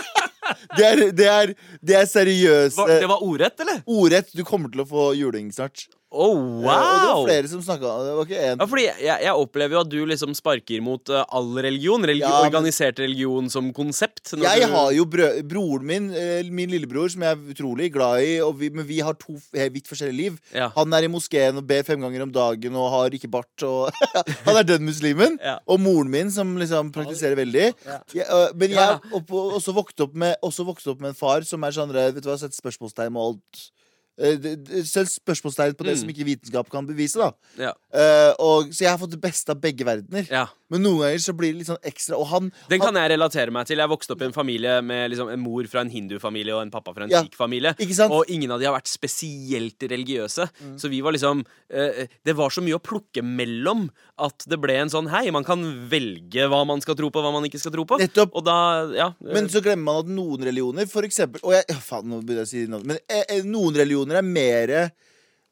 det, 0.78 0.84
er, 0.84 1.04
det, 1.12 1.28
er, 1.28 1.54
det 1.82 2.00
er 2.00 2.08
seriøst. 2.10 2.76
Var, 2.78 2.96
det 3.02 3.10
var 3.10 3.22
ordrett, 3.24 3.60
eller? 3.64 3.82
Ordrett. 3.86 4.32
Du 4.34 4.44
kommer 4.46 4.72
til 4.72 4.84
å 4.84 4.88
få 4.88 5.12
juling 5.18 5.50
snart. 5.54 5.86
Oh, 6.16 6.64
Eh, 6.64 6.72
og 6.72 6.96
det 6.96 7.08
var 7.12 7.22
flere 7.28 7.48
som 7.50 7.60
snakka. 7.62 7.90
Det 8.06 8.12
var 8.16 8.24
ikke 8.26 8.40
én. 8.48 8.60
Ja, 8.62 8.66
fordi 8.70 8.84
jeg, 8.86 9.18
jeg 9.26 9.34
opplever 9.42 9.76
jo 9.76 9.80
at 9.84 9.90
du 9.92 9.98
liksom 10.08 10.32
sparker 10.38 10.80
mot 10.82 11.10
eh, 11.12 11.24
all 11.36 11.50
religion. 11.62 12.02
religi 12.08 12.24
Ja, 12.24 12.42
men- 12.42 12.48
organisert 12.50 12.98
religion 13.02 13.50
som 13.52 13.72
konsept. 13.76 14.32
Jeg 14.32 14.62
du- 14.66 14.72
har 14.72 14.90
jo 14.96 15.04
brø 15.04 15.28
broren 15.46 15.84
min, 15.86 16.10
eh, 16.14 16.42
min 16.50 16.70
lillebror, 16.72 17.10
som 17.12 17.22
jeg 17.22 17.36
er 17.36 17.54
utrolig 17.54 17.92
glad 17.92 18.22
i, 18.24 18.40
og 18.40 18.56
vi, 18.58 18.70
men 18.70 18.86
vi 18.88 19.00
har 19.04 19.14
to 19.14 19.36
vidt 19.52 19.86
forskjellige 19.86 20.16
liv. 20.16 20.40
Ja. 20.54 20.70
Han 20.76 20.92
er 20.94 21.04
i 21.04 21.08
moskeen 21.12 21.56
og 21.60 21.66
ber 21.66 21.82
fem 21.84 22.00
ganger 22.00 22.22
om 22.22 22.32
dagen 22.32 22.74
og 22.74 22.90
har 22.90 23.10
ikke 23.10 23.30
bart. 23.30 23.62
Og 23.62 23.90
han 24.46 24.56
er 24.56 24.62
den 24.64 24.84
muslimen. 24.88 25.38
Ja. 25.42 25.58
Og 25.68 25.80
moren 25.80 26.10
min, 26.10 26.30
som 26.30 26.56
liksom 26.56 26.92
praktiserer 26.92 27.36
veldig. 27.36 27.74
Jeg, 28.14 28.26
øh, 28.30 28.48
men 28.56 28.70
jeg 28.70 28.78
har 28.78 29.00
også 29.30 29.72
vokst 29.76 30.00
opp 30.00 30.14
med 30.14 30.36
Også 30.42 30.64
vokst 30.66 30.86
opp 30.88 31.00
med 31.00 31.10
en 31.10 31.14
far 31.18 31.42
som 31.42 31.62
er 31.64 31.70
sånn 31.76 31.92
Vet 31.92 32.22
du 32.22 32.28
hva, 32.30 32.36
setter 32.38 32.56
spørsmålstegn 32.56 33.12
med 33.12 33.22
alt. 33.22 33.70
Eh, 34.18 34.82
Selv 34.84 35.06
spørsmålstegn 35.12 35.74
på 35.76 35.84
det 35.84 35.92
Mm. 35.96 36.00
som 36.00 36.08
ikke 36.08 36.24
vitenskap 36.24 36.70
kan 36.70 36.86
bevise. 36.86 37.18
da 37.18 37.30
Ja. 37.58 37.72
uh, 37.92 38.34
og, 38.38 38.72
Så 38.72 38.80
jeg 38.84 38.90
har 38.90 38.98
fått 38.98 39.10
det 39.10 39.20
beste 39.20 39.50
av 39.50 39.60
begge 39.60 39.84
verdener. 39.84 40.26
ja. 40.30 40.46
Men 40.72 40.82
noen 40.82 40.98
ganger 41.04 41.20
så 41.22 41.32
blir 41.38 41.52
det 41.54 41.60
litt 41.60 41.68
sånn 41.70 41.84
ekstra. 41.86 42.16
Og 42.18 42.26
han, 42.32 42.48
Den 42.70 42.80
han 42.82 42.88
kan 42.88 42.98
jeg 42.98 43.12
relatere 43.14 43.52
meg 43.54 43.68
til. 43.68 43.78
Jeg 43.78 43.90
vokste 43.92 44.16
opp 44.16 44.22
i 44.24 44.26
en 44.26 44.34
familie 44.34 44.80
med 44.82 45.12
liksom 45.12 45.28
en 45.30 45.40
mor 45.42 45.68
fra 45.70 45.84
en 45.84 45.92
hindufamilie 45.92 46.54
og 46.56 46.62
en 46.64 46.72
pappa 46.74 46.94
fra 46.96 47.04
en 47.06 47.12
Ja. 47.14 47.22
sikh-familie. 47.22 47.74
Og 48.10 48.24
ingen 48.28 48.50
av 48.50 48.58
de 48.58 48.66
har 48.66 48.74
vært 48.74 48.90
spesielt 48.90 49.78
religiøse. 49.78 50.48
Så 50.80 50.90
vi 50.90 51.00
var 51.06 51.12
liksom 51.14 51.44
eh, 51.70 52.06
Det 52.24 52.34
var 52.34 52.50
så 52.50 52.62
mye 52.66 52.76
å 52.78 52.82
plukke 52.82 53.22
mellom 53.22 53.88
at 54.18 54.44
det 54.48 54.58
ble 54.60 54.74
en 54.80 54.90
sånn 54.90 55.08
Hei, 55.12 55.30
man 55.30 55.44
kan 55.44 55.62
velge 55.88 56.48
hva 56.50 56.64
man 56.66 56.80
skal 56.80 56.96
tro 56.98 57.10
på, 57.10 57.22
hva 57.22 57.32
man 57.32 57.44
ikke 57.46 57.60
skal 57.62 57.72
tro 57.74 57.84
på. 57.86 57.98
Nettopp. 58.02 58.34
Og 58.34 58.44
da, 58.46 58.58
ja 58.96 59.08
eh, 59.14 59.32
Men 59.36 59.48
så 59.52 59.62
glemmer 59.62 59.84
man 59.92 60.02
at 60.02 60.10
noen 60.10 60.42
religioner, 60.50 60.86
for 60.90 61.06
eksempel 61.06 61.40
Og 61.46 61.52
jeg, 61.54 61.78
faen, 61.84 62.08
nå 62.10 62.22
begynner 62.22 62.42
jeg 62.42 62.48
å 62.48 62.54
si 62.54 62.66
navn 62.70 62.86
Men 62.90 62.98
eh, 63.06 63.22
eh, 63.38 63.42
noen 63.46 63.76
religioner 63.78 64.18
er 64.18 64.26
mer 64.26 64.74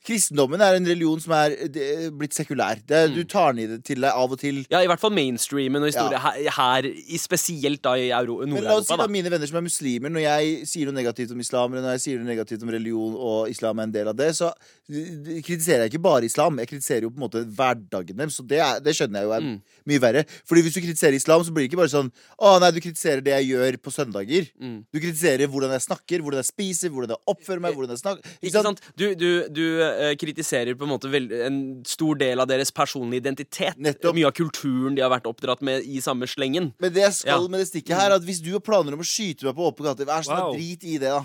kristendommen 0.04 0.60
er 0.60 0.76
en 0.78 0.86
religion 0.88 1.20
som 1.22 1.32
er 1.36 1.54
det, 1.72 1.86
blitt 2.18 2.34
sekulær. 2.36 2.80
Det, 2.84 3.00
mm. 3.10 3.14
Du 3.16 3.22
tar 3.30 3.56
i 3.58 3.66
det 3.70 3.78
til 3.88 4.02
deg 4.04 4.10
av 4.12 4.34
og 4.34 4.40
til. 4.40 4.62
Ja, 4.72 4.82
i 4.84 4.88
hvert 4.90 5.00
fall 5.00 5.14
mainstreamen 5.16 5.80
og 5.82 5.88
historie 5.90 6.18
Ja. 6.18 6.20
her, 6.26 6.50
her 6.58 6.88
i, 6.90 7.18
spesielt 7.20 7.80
da 7.84 7.94
i 7.96 8.10
Nord-Europa. 8.10 8.52
Men 8.54 8.64
la 8.68 8.76
oss 8.78 8.88
si 8.90 8.98
da 9.00 9.06
mine 9.08 9.30
venner 9.32 9.48
som 9.48 9.58
er 9.60 9.64
muslimer 9.64 10.12
Når 10.12 10.24
jeg 10.26 10.66
sier 10.68 10.90
noe 10.90 10.96
negativt 10.98 11.32
om 11.32 11.40
islam 11.40 11.72
Eller 11.72 11.84
når 11.86 11.96
jeg 11.96 12.02
sier 12.04 12.18
noe 12.20 12.28
negativt 12.28 12.62
om 12.66 12.72
religion 12.74 13.14
og 13.16 13.48
islam 13.52 13.78
er 13.80 13.88
en 13.88 13.94
del 13.94 14.10
av 14.12 14.16
det 14.18 14.28
Så 14.36 14.50
eh, 14.50 15.40
kritiserer 15.44 15.86
jeg 15.86 15.94
ikke 15.94 16.02
bare 16.04 16.28
islam 16.28 16.58
Jeg 16.60 16.68
kritiserer 16.74 17.06
jo 17.06 17.10
på 17.14 17.18
en 17.20 17.24
måte 17.26 17.42
hverdagen 17.56 18.18
deres 18.20 18.36
Så 18.38 18.44
det, 18.46 18.60
er, 18.60 18.82
det 18.84 18.94
skjønner 18.98 19.22
jeg 19.24 19.28
jo 19.30 19.34
er 19.38 19.44
Mm. 19.44 19.56
mye 19.90 20.00
verre 20.00 20.22
Fordi 20.48 20.62
hvis 20.64 20.76
du 20.76 20.80
kritiserer 20.84 21.16
islam 21.18 21.42
Så 21.44 21.52
blir 21.54 21.64
det 21.66 21.70
ikke 21.72 21.80
bare 21.82 21.92
sånn 21.92 22.10
Å 22.40 22.54
nei, 22.62 22.70
du 22.76 22.80
kritiserer 22.84 23.20
det 23.24 23.34
jeg 23.38 23.50
gjør 23.54 23.80
på 23.84 23.94
søndager 23.94 24.50
Mm. 24.60 24.84
Du 24.92 25.00
kritiserer 25.00 25.48
hvordan 25.50 25.72
jeg 25.74 25.84
snakker 25.88 26.22
Hvordan 26.24 26.40
jeg 26.42 26.50
spiser 26.52 26.92
Hvordan 26.94 27.14
jeg 27.16 27.22
oppfører 27.34 27.60
meg 27.64 27.74
Hvordan 27.76 27.94
jeg 27.96 28.02
snakker 28.04 28.36
Ikke 28.44 28.62
sant? 28.68 28.80
Du, 28.96 29.06
du, 29.18 29.28
du 29.48 29.64
eh, 29.82 29.93
kritiserer 30.20 30.74
på 30.78 30.84
en 30.86 30.92
måte 30.94 31.10
en 31.46 31.58
stor 31.86 32.14
del 32.20 32.40
av 32.40 32.48
deres 32.50 32.70
personlige 32.74 33.22
identitet. 33.24 33.76
Nettopp. 33.78 34.14
Mye 34.14 34.26
av 34.28 34.34
kulturen 34.36 34.94
de 34.96 35.02
har 35.02 35.10
vært 35.12 35.26
oppdratt 35.30 35.62
med 35.62 35.82
i 35.86 36.00
samme 36.04 36.26
slengen. 36.30 36.72
Men 36.80 36.92
det 36.92 37.02
jeg 37.06 37.12
skal 37.20 37.42
Ja. 37.42 37.48
med 37.48 37.60
det 37.60 37.68
stikket 37.68 37.96
her 37.96 38.10
er 38.10 38.14
At 38.16 38.22
hvis 38.26 38.40
du 38.42 38.52
har 38.52 38.60
planer 38.60 38.92
om 38.94 39.00
å 39.00 39.06
skyte 39.06 39.44
meg 39.44 39.54
på 39.56 39.66
åpen 39.70 39.84
gate 39.84 40.06
Vær 40.06 40.22
sånn 40.22 40.38
Wow. 40.40 40.54
drit 40.54 40.84
i 40.84 40.98
det 40.98 41.10
da 41.10 41.24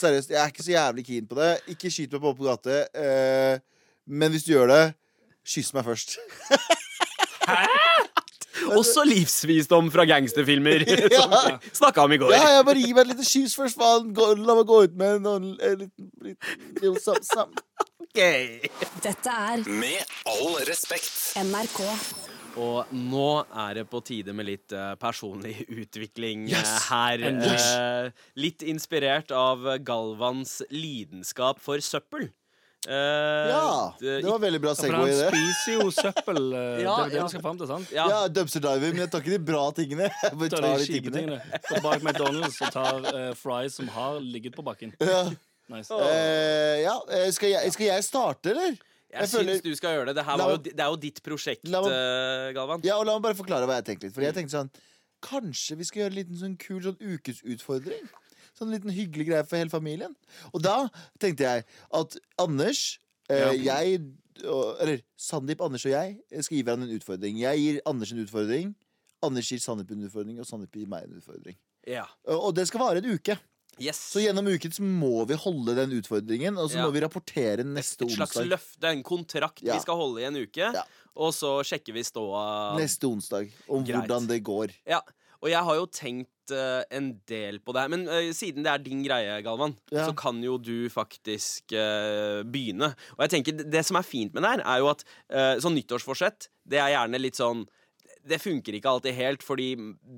Seriøst, 0.00 0.30
jeg 0.30 0.40
er 0.40 0.50
ikke 0.52 0.64
så 0.66 0.74
jævlig 0.74 1.06
keen 1.06 1.26
på 1.26 1.34
det 1.36 1.60
Ikke 1.68 1.90
skyt 1.90 2.12
meg 2.12 2.20
på 2.22 2.32
åpen 2.34 2.46
gate 2.50 2.88
Uh, 2.96 3.58
Men 4.06 4.32
hvis 4.32 4.44
du 4.46 4.52
gjør 4.54 4.68
det 4.68 4.94
Kyss 5.46 5.72
meg 5.74 5.84
først 5.86 6.18
Også 8.80 9.04
livsvisdom 9.06 9.90
fra 9.94 10.06
gangsterfilmer, 10.08 10.84
ja. 11.16 11.26
snakka 11.80 12.06
om 12.06 12.14
i 12.16 12.20
går. 12.22 12.34
Ja, 12.36 12.54
jeg 12.58 12.68
bare 12.68 12.84
gi 12.84 12.92
meg 12.92 13.02
et 13.04 13.12
lite 13.14 13.28
kyss 13.28 13.56
først, 13.58 13.80
faen. 13.80 14.12
La 14.42 14.56
meg 14.58 14.68
gå 14.68 14.82
ut 14.86 14.96
med 14.98 15.26
en, 15.26 15.50
en 15.56 15.82
liten, 15.84 17.00
sam, 17.02 17.20
sam. 17.26 17.52
Ok. 18.06 18.22
Dette 19.04 19.36
er 19.50 19.66
Med 19.68 20.16
all 20.30 20.56
respekt. 20.68 21.12
NRK. 21.36 21.82
Og 22.56 22.92
nå 22.96 23.30
er 23.66 23.74
det 23.76 23.84
på 23.90 24.00
tide 24.00 24.32
med 24.32 24.48
litt 24.48 24.72
uh, 24.72 24.94
personlig 24.96 25.66
utvikling 25.68 26.46
yes, 26.48 26.70
uh, 26.70 26.86
her. 26.88 27.24
Eh, 27.28 28.08
litt 28.40 28.64
inspirert 28.64 29.34
av 29.36 29.66
Galvans 29.84 30.62
lidenskap 30.72 31.60
for 31.60 31.84
søppel. 31.84 32.30
Eh, 32.86 33.48
Ja, 33.50 33.94
det- 33.98 34.22
det 34.22 34.30
var 34.30 34.38
veldig 34.38 34.60
bra 34.62 34.74
For 34.74 34.82
segway, 34.86 35.10
han 35.10 35.32
spiser 35.32 35.72
jo 35.80 35.90
søppel. 35.90 36.52
Uh, 36.54 36.82
Ja, 36.82 36.96
det 36.96 37.06
er 37.06 37.08
det 37.08 37.16
ja. 37.16 37.22
vi 37.24 37.28
skal 37.32 37.42
fram 37.42 37.58
til, 37.58 37.66
sant? 37.66 37.90
ja, 37.90 38.04
Ja, 38.08 38.28
dumpster 38.28 38.60
diver, 38.62 38.92
men 38.92 39.00
jeg 39.02 39.10
tar 39.10 39.20
ikke 39.24 39.34
de 39.34 39.38
bra 39.48 39.64
tingene. 39.74 40.06
Jeg 40.22 40.38
bare 40.38 40.48
Ta 40.52 40.56
tar 40.60 40.76
de 40.78 40.84
de 40.84 40.86
kjipe 40.92 41.10
tingene. 41.10 41.40
tingene. 41.40 41.60
Gå 41.70 41.82
bak 41.82 42.02
McDonald's 42.06 42.60
og 42.62 42.72
tar 42.76 43.00
uh, 43.10 43.34
fries 43.34 43.74
som 43.74 43.88
har 43.88 44.20
ligget 44.20 44.54
på 44.54 44.62
bakken. 44.62 44.92
Ja. 45.00 45.24
Nice. 45.68 45.90
Uh, 45.90 46.76
ja, 46.84 46.94
eh, 47.10 47.30
skal 47.34 47.48
jeg, 47.56 47.72
skal 47.74 47.86
jeg 47.88 48.04
starte, 48.06 48.50
eller? 48.54 48.76
jeg 48.76 49.20
jeg 49.22 49.28
føler- 49.32 49.56
syns 49.58 49.62
du 49.66 49.74
skal 49.74 49.96
gjøre 49.96 50.06
det. 50.12 50.14
Det, 50.20 50.26
var 50.26 50.50
jo, 50.52 50.56
det 50.62 50.78
er 50.78 50.90
jo 50.92 50.96
ditt 50.96 51.22
prosjekt, 51.26 51.66
La 51.68 51.80
meg- 51.82 51.90
eh, 51.90 52.52
Galvan. 52.54 52.84
Ja, 52.84 52.98
og 53.00 53.06
La 53.06 53.14
meg 53.18 53.22
bare 53.22 53.34
forklare 53.34 53.66
hva 53.66 53.80
jeg 53.80 53.86
tenkte 53.88 54.06
litt. 54.06 54.14
Fordi 54.14 54.26
jeg 54.30 54.34
tenkte 54.34 54.54
sånn 54.60 54.70
Kanskje 55.26 55.76
vi 55.78 55.84
skal 55.88 56.02
gjøre 56.02 56.12
en 56.12 56.18
liten 56.20 56.36
sånn 56.38 56.56
kul 56.60 56.82
sånn 56.84 56.98
ukesutfordring? 57.00 58.06
Sånn 58.58 58.70
en 58.72 58.76
liten 58.78 58.90
hyggelig 58.96 59.26
greie 59.28 59.44
for 59.46 59.56
hele 59.60 59.70
familien. 59.72 60.14
Og 60.54 60.62
da 60.64 60.88
tenkte 61.20 61.44
jeg 61.44 61.64
at 61.92 62.16
Anders, 62.40 62.98
eh, 63.28 63.52
jeg 63.60 64.00
og, 64.44 64.76
Eller 64.80 65.00
Sandeep, 65.16 65.60
Anders 65.64 65.84
og 65.86 65.92
jeg 65.92 66.18
skal 66.44 66.56
gi 66.58 66.62
hverandre 66.62 66.88
en 66.90 66.98
utfordring. 66.98 67.38
Jeg 67.40 67.58
gir 67.62 67.80
Anders 67.86 68.12
en 68.12 68.24
utfordring. 68.24 68.74
Anders 69.24 69.48
gir 69.50 69.58
Sandeep 69.60 69.90
en 69.92 70.04
utfordring, 70.08 70.38
og 70.40 70.46
Sandeep 70.48 70.72
gir 70.76 70.86
meg 70.88 71.04
en 71.04 71.16
utfordring. 71.20 71.56
Ja. 71.86 72.04
Og 72.28 72.54
det 72.54 72.66
skal 72.68 72.80
vare 72.80 72.98
en 72.98 73.12
uke. 73.16 73.38
Yes. 73.78 73.98
Så 74.12 74.20
gjennom 74.24 74.46
uken 74.48 74.72
så 74.72 74.80
må 74.84 75.26
vi 75.28 75.34
holde 75.36 75.74
den 75.76 75.90
utfordringen, 75.98 76.56
og 76.56 76.70
så 76.70 76.76
Ja. 76.78 76.86
må 76.86 76.92
vi 76.92 77.00
rapportere 77.00 77.64
neste 77.64 78.04
onsdag. 78.04 78.12
Et 78.12 78.16
slags 78.16 78.36
onsdag. 78.36 78.48
løfte, 78.48 78.84
en 78.92 79.02
kontrakt 79.02 79.62
Ja. 79.62 79.74
vi 79.74 79.80
skal 79.80 79.96
holde 79.96 80.20
i 80.20 80.24
en 80.24 80.36
uke. 80.36 80.72
Ja. 80.72 80.82
Og 81.16 81.32
så 81.32 81.60
sjekker 81.64 81.92
vi 81.92 82.00
ståa 82.02 82.76
Neste 82.78 83.04
onsdag. 83.04 83.50
Om 83.68 83.84
Greit. 83.84 83.96
hvordan 84.08 84.26
det 84.28 84.42
går. 84.44 84.72
Ja, 84.86 85.00
og 85.42 85.48
jeg 85.50 85.62
har 85.64 85.74
jo 85.76 85.86
tenkt 85.86 86.28
eh, 86.28 86.35
en 86.52 87.20
del 87.26 87.58
på 87.60 87.72
det 87.74 87.80
her. 87.82 87.88
Men 87.88 88.06
eh, 88.08 88.30
siden 88.36 88.62
det 88.66 88.72
er 88.72 88.78
din 88.84 89.02
greie, 89.04 89.42
Galvan, 89.42 89.76
Ja. 89.90 90.06
så 90.08 90.14
kan 90.16 90.42
jo 90.42 90.58
du 90.58 90.88
faktisk 90.92 91.72
eh, 91.72 92.42
begynne. 92.44 92.94
Og 93.18 93.24
jeg 93.26 93.30
tenker, 93.30 93.64
det- 93.70 93.84
som 93.86 93.96
er 93.96 94.02
fint 94.02 94.32
med 94.34 94.42
det 94.42 94.50
her, 94.56 94.62
er 94.66 94.78
jo 94.78 94.88
at 94.90 95.04
eh, 95.30 95.56
sånn 95.62 95.74
nyttårsforsett, 95.74 96.48
det 96.66 96.78
er 96.78 96.94
gjerne 96.96 97.20
litt 97.20 97.34
sånn 97.36 97.66
det 98.26 98.40
funker 98.42 98.74
ikke 98.74 98.90
alltid 98.90 99.14
helt, 99.14 99.42
fordi 99.46 99.76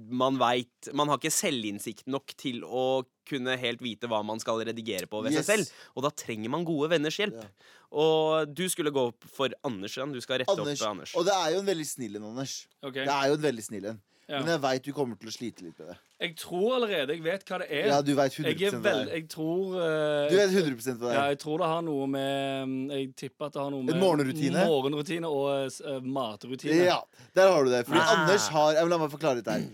man 0.08 0.38
veit 0.40 0.88
Man 0.96 1.08
har 1.08 1.18
ikke 1.18 1.28
selvinnsikt 1.28 2.06
nok 2.08 2.32
til 2.40 2.62
å 2.64 3.04
kunne 3.28 3.58
helt 3.60 3.82
vite 3.84 4.08
hva 4.08 4.22
man 4.24 4.40
skal 4.40 4.62
redigere 4.64 5.04
på 5.06 5.20
ved 5.22 5.32
Yes. 5.34 5.44
seg 5.44 5.58
selv. 5.58 5.72
Og 5.94 6.02
da 6.04 6.08
trenger 6.16 6.48
man 6.48 6.64
gode 6.64 6.88
venners 6.88 7.18
hjelp. 7.20 7.44
Og 7.92 8.48
du 8.54 8.66
skulle 8.72 8.90
gå 8.90 9.08
opp 9.10 9.24
for 9.28 9.52
Anders. 9.62 9.92
Du 9.94 10.20
skal 10.24 10.38
rette 10.40 10.48
Anders, 10.56 10.80
opp 10.80 10.88
Anders. 10.88 11.12
Og 11.20 11.26
det 11.26 11.34
er 11.36 11.52
jo 11.52 11.58
en 11.60 11.66
veldig 11.68 11.86
snill 11.86 12.16
en, 12.16 12.24
Anders. 12.30 12.66
Okay. 12.82 13.04
Det 13.04 13.12
er 13.12 13.28
jo 13.28 13.34
en 13.34 13.42
veldig 13.44 13.64
snill 13.68 13.84
en. 13.92 14.00
Ja. 14.28 14.42
Men 14.44 14.50
jeg 14.52 14.60
veit 14.60 14.84
du 14.84 14.90
kommer 14.92 15.16
til 15.16 15.30
å 15.30 15.32
slite 15.32 15.64
litt 15.64 15.78
med 15.80 15.86
det. 15.88 15.94
Jeg 16.20 16.34
tror 16.36 16.74
allerede 16.76 17.14
jeg 17.16 17.22
vet 17.24 17.44
hva 17.48 17.58
det 17.62 17.68
er. 17.72 17.86
Ja, 17.88 17.98
du 18.04 18.10
vet 18.18 18.34
100 18.36 18.50
jeg 18.50 18.58
det 18.74 18.80
vel, 18.84 19.00
jeg 19.14 19.24
tror 19.32 19.76
uh, 19.78 20.26
Du 20.28 20.34
vet 20.36 20.52
100 20.52 20.74
hva 20.76 20.96
det 21.00 21.14
Ja, 21.14 21.22
jeg 21.32 21.38
tror 21.40 21.62
det 21.62 21.68
har 21.70 21.84
noe 21.86 22.08
med 22.12 22.74
Jeg 22.92 23.06
tipper 23.16 23.46
at 23.48 23.54
det 23.56 23.62
har 23.62 23.70
noe 23.72 23.86
med 23.86 23.94
En 23.94 24.02
morgenrutine? 24.02 24.64
Morgenrutine 24.68 25.30
og 25.32 25.70
uh, 25.80 26.00
matrutine. 26.04 26.76
Ja, 26.90 26.98
der 27.38 27.48
har 27.54 27.64
du 27.64 27.70
det. 27.72 27.84
Fordi 27.88 28.02
Ah. 28.04 28.10
Anders 28.18 28.48
har 28.52 28.74
jeg 28.76 28.84
vil 28.84 28.92
La 28.92 28.98
meg 29.00 29.14
forklare 29.16 29.40
dette 29.40 29.54
her. 29.56 29.64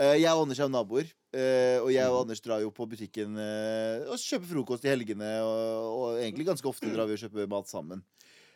Uh, 0.00 0.16
jeg 0.18 0.32
og 0.34 0.42
Anders 0.48 0.58
er 0.66 0.72
naboer. 0.74 1.12
Uh, 1.30 1.78
og 1.84 1.92
jeg 1.94 2.10
og 2.10 2.18
Anders 2.24 2.42
drar 2.42 2.64
jo 2.64 2.72
på 2.74 2.88
butikken 2.90 3.38
og 3.38 4.18
kjøper 4.18 4.50
frokost 4.56 4.88
i 4.88 4.90
helgene. 4.90 5.36
Og, 5.46 5.86
og 6.00 6.18
egentlig 6.24 6.48
ganske 6.50 6.66
ofte 6.66 6.90
drar 6.90 7.06
vi 7.06 7.14
og 7.14 7.22
kjøper 7.22 7.46
mat 7.54 7.70
sammen. 7.70 8.02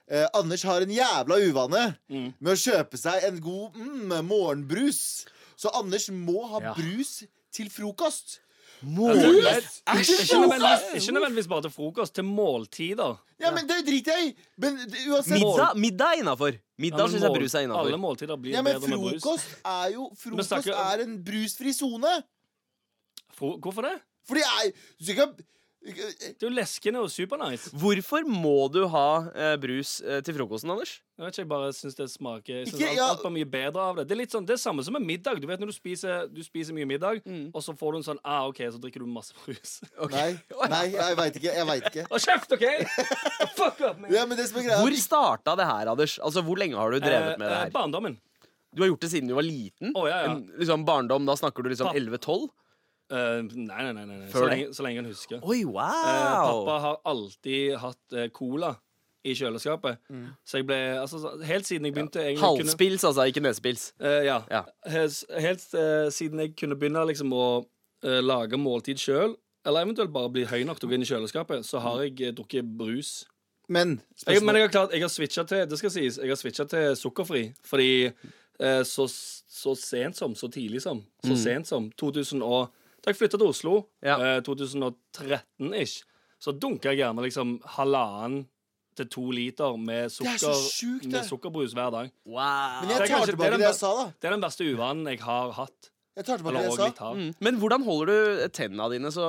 Eh, 0.05 0.27
Anders 0.37 0.61
har 0.69 0.83
en 0.85 0.91
jævla 0.93 1.39
uvane 1.49 1.85
Mm. 2.13 2.27
med 2.37 2.51
å 2.53 2.59
kjøpe 2.61 2.99
seg 3.01 3.23
en 3.25 3.39
god 3.41 3.79
mm, 3.79 4.11
morgenbrus. 4.29 5.25
Så 5.57 5.71
Anders 5.75 6.09
må 6.11 6.47
ha 6.49 6.61
Ja. 6.61 6.73
brus 6.75 7.23
til 7.53 7.71
frokost. 7.71 8.41
Ikke 8.85 8.93
ikke 10.21 10.41
nødvendigvis, 10.41 11.03
ikke 11.03 11.13
nødvendigvis 11.15 11.49
bare 11.49 11.63
til 11.63 11.71
frokost, 11.71 12.15
til 12.15 12.25
måltider. 12.25 13.17
Ja, 13.41 13.51
men 13.55 13.69
det 13.69 13.79
driter 13.87 14.13
jeg 14.19 14.27
i! 14.29 14.35
Men 14.59 14.77
det- 14.77 15.07
uansett 15.09 15.39
Middag, 15.39 15.77
middag 15.77 16.07
er 16.07 16.21
innafor. 16.23 16.53
Ja, 16.53 16.59
Middag 16.79 16.99
men 16.99 17.09
syns 17.11 17.23
jeg 17.23 17.31
mål- 17.31 17.39
brus 17.39 17.55
er 17.55 17.59
Alle 17.59 17.69
innafor. 17.75 17.97
måltider 17.99 18.37
blir 18.37 18.53
Ja, 18.53 18.63
men 18.63 18.75
bedre 18.81 18.89
med 18.89 18.99
brus. 18.99 19.23
frokost 19.23 19.47
er 19.65 19.93
jo 19.95 20.11
Frokost 20.19 20.49
snakker- 20.49 20.75
er 20.75 21.03
en 21.03 21.25
brusfri 21.25 21.73
sone. 21.73 22.23
Fro 23.33 23.59
Hvorfor 23.59 23.83
det? 23.83 24.01
Fordi 24.27 24.41
jeg 24.41 24.73
du 24.99 25.05
skal 25.05 25.15
ikke 25.17 25.45
Det 25.85 26.31
er 26.41 26.47
jo 26.47 26.49
leskende 26.57 27.01
og 27.05 27.11
supernice. 27.13 27.69
Hvorfor 27.77 28.25
må 28.25 28.71
du 28.73 28.87
ha 28.89 29.09
eh, 29.37 29.57
brus 29.61 29.99
eh, 30.01 30.23
til 30.25 30.33
frokosten, 30.39 30.71
Anders? 30.73 30.95
Jeg 31.19 31.27
vet 31.27 31.35
ikke, 31.37 31.43
jeg 31.45 31.49
bare 31.51 31.67
syns 31.77 31.95
det 31.99 32.07
smaker 32.11 32.55
Jeg 32.57 32.69
synes 32.71 32.81
Ikke- 32.81 32.89
alt, 32.89 32.97
ja. 32.97 33.09
alt 33.13 33.21
blir 33.23 33.35
mye 33.37 33.49
bedre 33.53 33.83
av 33.85 33.97
det. 34.01 34.07
Det 34.09 34.15
er 34.17 34.21
litt 34.23 34.33
sånn, 34.33 34.47
det 34.49 34.55
er 34.57 34.63
samme 34.63 34.83
som 34.87 34.97
med 34.97 35.05
middag. 35.05 35.43
Du 35.43 35.47
vet 35.47 35.61
når 35.61 35.71
du 35.71 35.77
spiser, 35.77 36.25
du 36.33 36.41
spiser 36.43 36.73
mye 36.75 36.89
middag, 36.89 37.21
Mm. 37.29 37.51
og 37.55 37.61
så 37.63 37.77
får 37.77 37.93
du 37.93 37.97
en 38.01 38.07
sånn 38.09 38.19
Ah, 38.25 38.47
OK, 38.49 38.59
så 38.73 38.81
drikker 38.81 39.05
du 39.05 39.07
masse 39.07 39.37
brus. 39.45 39.77
Nei, 40.11 40.39
nei, 40.73 40.85
jeg 40.97 41.17
veit 41.21 41.37
ikke. 41.43 41.53
Jeg 41.61 41.67
vet 41.67 41.91
ikke. 41.93 42.07
Å, 42.09 42.19
kjeft, 42.19 42.57
OK? 42.57 42.67
Fuck 43.61 43.81
up, 43.85 44.01
man. 44.01 44.11
Ja, 44.11 44.25
men 44.27 44.39
det 44.41 44.49
som 44.49 44.59
er 44.65 44.81
Hvor 44.81 44.97
starta 44.99 45.55
det 45.61 45.67
her, 45.69 45.93
Anders? 45.93 46.17
Altså, 46.19 46.43
Hvor 46.43 46.57
lenge 46.57 46.81
har 46.81 46.91
du 46.91 46.99
drevet 46.99 47.37
med 47.39 47.45
det 47.47 47.53
Eh, 47.53 47.61
eh, 47.61 47.65
her? 47.69 47.71
Barndommen. 47.77 48.17
Du 48.75 48.83
har 48.83 48.89
gjort 48.91 49.05
det 49.05 49.11
siden 49.13 49.29
du 49.31 49.35
var 49.37 49.45
liten? 49.47 49.93
Å, 49.95 50.09
ja, 50.09 50.17
ja. 50.25 50.33
En, 50.33 50.49
liksom 50.59 50.83
Barndom, 50.89 51.25
da 51.29 51.37
snakker 51.39 51.63
du 51.63 51.69
liksom 51.71 51.93
11-12? 51.95 52.49
Eh, 53.15 53.43
nei, 53.55 53.83
nei, 53.87 53.93
nei. 53.95 54.05
nei. 54.19 54.31
Så, 54.33 54.43
lenge, 54.51 54.71
så 54.75 54.83
lenge 54.87 55.03
han 55.03 55.11
husker. 55.13 55.43
Oi, 55.45 55.61
wow 55.65 55.77
wow! 55.79 56.65
pappa 56.65 56.79
har 56.89 56.97
alltid 57.13 57.77
hatt 57.83 58.17
uh, 58.19 58.25
cola 58.35 58.73
i 59.25 59.33
kjøleskapet. 59.39 60.01
Mm. 60.13 60.25
Så 60.45 60.59
jeg 60.61 60.67
ble 60.69 60.79
altså, 61.01 61.21
Helt 61.49 61.65
siden 61.69 61.87
jeg 61.89 61.95
begynte 61.97 62.21
ja. 62.27 62.35
Halvspils, 62.43 63.01
kunne- 63.01 63.09
altså, 63.13 63.25
ikke 63.31 63.41
nesepils. 63.47 63.85
Eh, 64.01 64.25
ja. 64.27 64.41
Ja. 64.53 64.65
Helt, 64.93 65.71
eh, 65.81 66.11
siden 66.13 66.43
jeg 66.43 66.53
kunne 66.61 66.77
begynne 66.77 67.07
liksom 67.09 67.33
å 67.33 67.47
eh, 68.05 68.19
lage 68.21 68.59
måltid 68.61 69.01
sjøl, 69.01 69.33
eller 69.65 69.87
eventuelt 69.87 70.13
bare 70.13 70.29
bli 70.35 70.45
høy 70.51 70.65
nok 70.69 70.77
til 70.83 70.91
å 70.91 70.93
gå 70.93 70.99
inn 70.99 71.07
i 71.07 71.09
kjøleskapet, 71.09 71.65
så 71.65 71.81
har 71.81 72.03
jeg 72.05 72.21
eh, 72.21 72.35
drukket 72.37 72.69
brus. 72.77 73.15
Men 73.73 73.95
Jeg, 74.27 74.43
men 74.45 74.59
jeg 74.59 74.67
har 74.67 74.73
klart, 74.75 74.93
jeg 74.93 75.01
har 75.07 75.09
switcha 75.09 75.47
til 75.49 75.63
det 75.71 75.79
skal 75.81 75.91
sies, 75.95 76.19
jeg 76.21 76.29
har 76.29 76.37
switchet 76.37 76.69
til 76.75 76.91
sukkerfri. 77.01 77.47
Fordi 77.65 77.89
eh, 78.11 78.83
så, 78.85 79.07
så 79.09 79.73
sent 79.81 80.21
som, 80.21 80.35
så 80.37 80.51
tidlig 80.53 80.83
som, 80.85 81.01
så 81.25 81.33
Mm. 81.33 81.41
sent 81.47 81.67
som 81.73 81.87
2000 81.97 82.43
og, 82.45 82.69
Da 83.05 83.13
jeg 83.13 83.19
flytta 83.21 83.37
til 83.37 83.47
Oslo, 83.51 83.75
Ja. 84.03 84.17
eh, 84.17 84.41
2013-ish, 84.41 86.03
så 86.41 86.53
dunka 86.57 86.93
jeg 86.93 87.03
gjerne 87.03 87.25
liksom 87.25 87.59
halvannen 87.77 88.47
til 88.97 89.09
to 89.11 89.25
liter 89.35 89.77
med, 89.77 90.05
er 90.07 90.13
sukker, 90.13 90.55
sjukt, 90.55 91.09
med 91.11 91.27
sukkerbrus 91.27 91.73
hver 91.75 91.91
dag. 91.91 92.11
wow. 92.25 92.81
men 92.85 92.91
jeg 92.95 93.09
tar 93.11 93.27
tilbake 93.27 93.51
det 93.51 93.59
det 93.65 93.67
jeg 93.69 93.75
sa, 93.81 93.91
da. 93.99 94.05
Det 94.21 94.29
er 94.29 94.37
den 94.37 94.45
verste 94.45 94.69
uvanen 94.71 95.07
jeg 95.11 95.21
har 95.21 95.53
hatt. 95.53 95.91
Jeg 96.15 96.27
tar 96.29 96.39
tilbake 96.39 96.61
det 96.63 96.69
jeg 96.69 96.95
sa. 96.95 97.09
Mm. 97.19 97.31
Men 97.43 97.57
hvordan 97.59 97.83
holder 97.83 98.07
du 98.11 98.43
tennene 98.55 98.85
dine 98.93 99.11
så, 99.11 99.25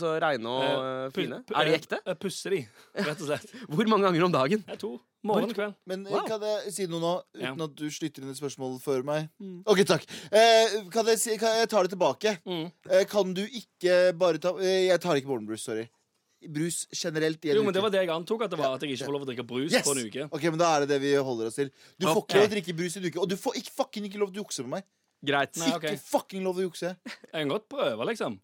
så 0.00 0.14
reine 0.22 0.48
og 0.48 0.62
Eh, 0.64 0.84
eh, 1.04 1.10
fine? 1.12 1.40
Er 1.52 1.68
de 1.68 1.72
eh, 1.74 1.78
ekte? 1.78 1.98
Jeg 2.08 2.18
Pusser 2.22 2.54
de, 2.54 2.60
rett 2.96 3.20
og 3.20 3.26
slett. 3.28 3.52
Hvor 3.72 3.90
mange 3.92 4.06
ganger 4.08 4.24
om 4.24 4.32
dagen? 4.32 4.62
Er 4.72 4.78
to. 4.80 4.94
Morgen 5.28 5.52
og 5.52 5.54
kveld. 5.54 5.74
Men 5.86 6.06
eh, 6.08 6.14
Wow. 6.16 6.24
kan 6.26 6.40
jeg 6.48 6.72
si 6.74 6.86
noe 6.90 7.02
nå, 7.04 7.10
uten 7.36 7.44
Ja. 7.44 7.52
at 7.68 7.74
du 7.78 7.84
slutter 7.92 8.24
inn 8.24 8.32
et 8.32 8.40
spørsmål 8.40 8.78
før 8.82 9.04
meg? 9.06 9.28
Mm. 9.44 9.58
OK, 9.70 9.84
takk. 9.86 10.06
Eh, 10.32 10.78
kan, 10.90 11.06
jeg 11.12 11.20
si, 11.20 11.36
kan 11.38 11.58
jeg 11.60 11.68
tar 11.70 11.84
det 11.86 11.92
tilbake? 11.94 12.32
Mm. 12.48 12.64
Eh, 12.90 13.04
kan 13.12 13.34
du 13.36 13.44
ikke 13.44 13.98
bare 14.18 14.40
ta 14.42 14.54
eh, 14.58 14.88
Jeg 14.88 15.00
tar 15.04 15.20
ikke 15.20 15.28
morgenbrus, 15.30 15.62
sorry. 15.68 15.84
brus 16.42 16.80
generelt 16.90 17.44
i 17.44 17.52
en 17.52 17.54
Jo, 17.54 17.60
uke. 17.60 17.68
men 17.68 17.74
Det 17.76 17.82
var 17.84 17.90
det 17.94 18.00
jeg 18.02 18.10
antok 18.16 18.42
at 18.48 18.50
det 18.50 18.58
var. 18.58 18.72
At 18.74 18.82
jeg 18.82 18.96
ikke 18.96 19.06
får 19.06 19.14
lov 19.14 19.22
å 19.22 19.28
drikke 19.28 19.44
brus 19.46 19.70
Yes! 19.76 19.84
på 19.86 19.92
en 19.94 20.02
uke. 20.08 20.24
Ok, 20.32 20.42
men 20.50 20.58
Da 20.64 20.72
er 20.74 20.80
det 20.86 20.88
det 20.96 21.00
vi 21.04 21.12
holder 21.14 21.52
oss 21.52 21.60
til. 21.60 21.70
Du 22.00 22.08
får 22.08 22.24
ikke 22.24 22.40
lov 22.40 22.48
å 22.48 22.52
drikke 22.56 22.74
brus 22.80 22.96
i 22.96 22.98
en 23.04 23.06
uke. 23.12 23.20
Og 23.22 23.28
du 23.30 23.36
får 23.38 23.60
ikke, 23.62 23.76
fucking 23.78 24.08
ikke 24.08 24.18
lov 24.24 24.32
til 24.32 24.40
å 24.42 24.46
jukse 24.48 24.64
med 24.66 24.78
meg. 24.80 24.88
Greit. 25.22 25.56
Nei, 25.60 25.70
ok. 25.76 25.86
Ikke 25.92 26.08
fucking 26.10 26.42
lov 26.46 26.56
til 26.58 26.64
å 26.64 26.70
jukse. 26.70 26.94
Jeg 27.06 27.34
kan 27.36 27.52
godt 27.54 27.68
prøve, 27.70 28.06
liksom. 28.10 28.40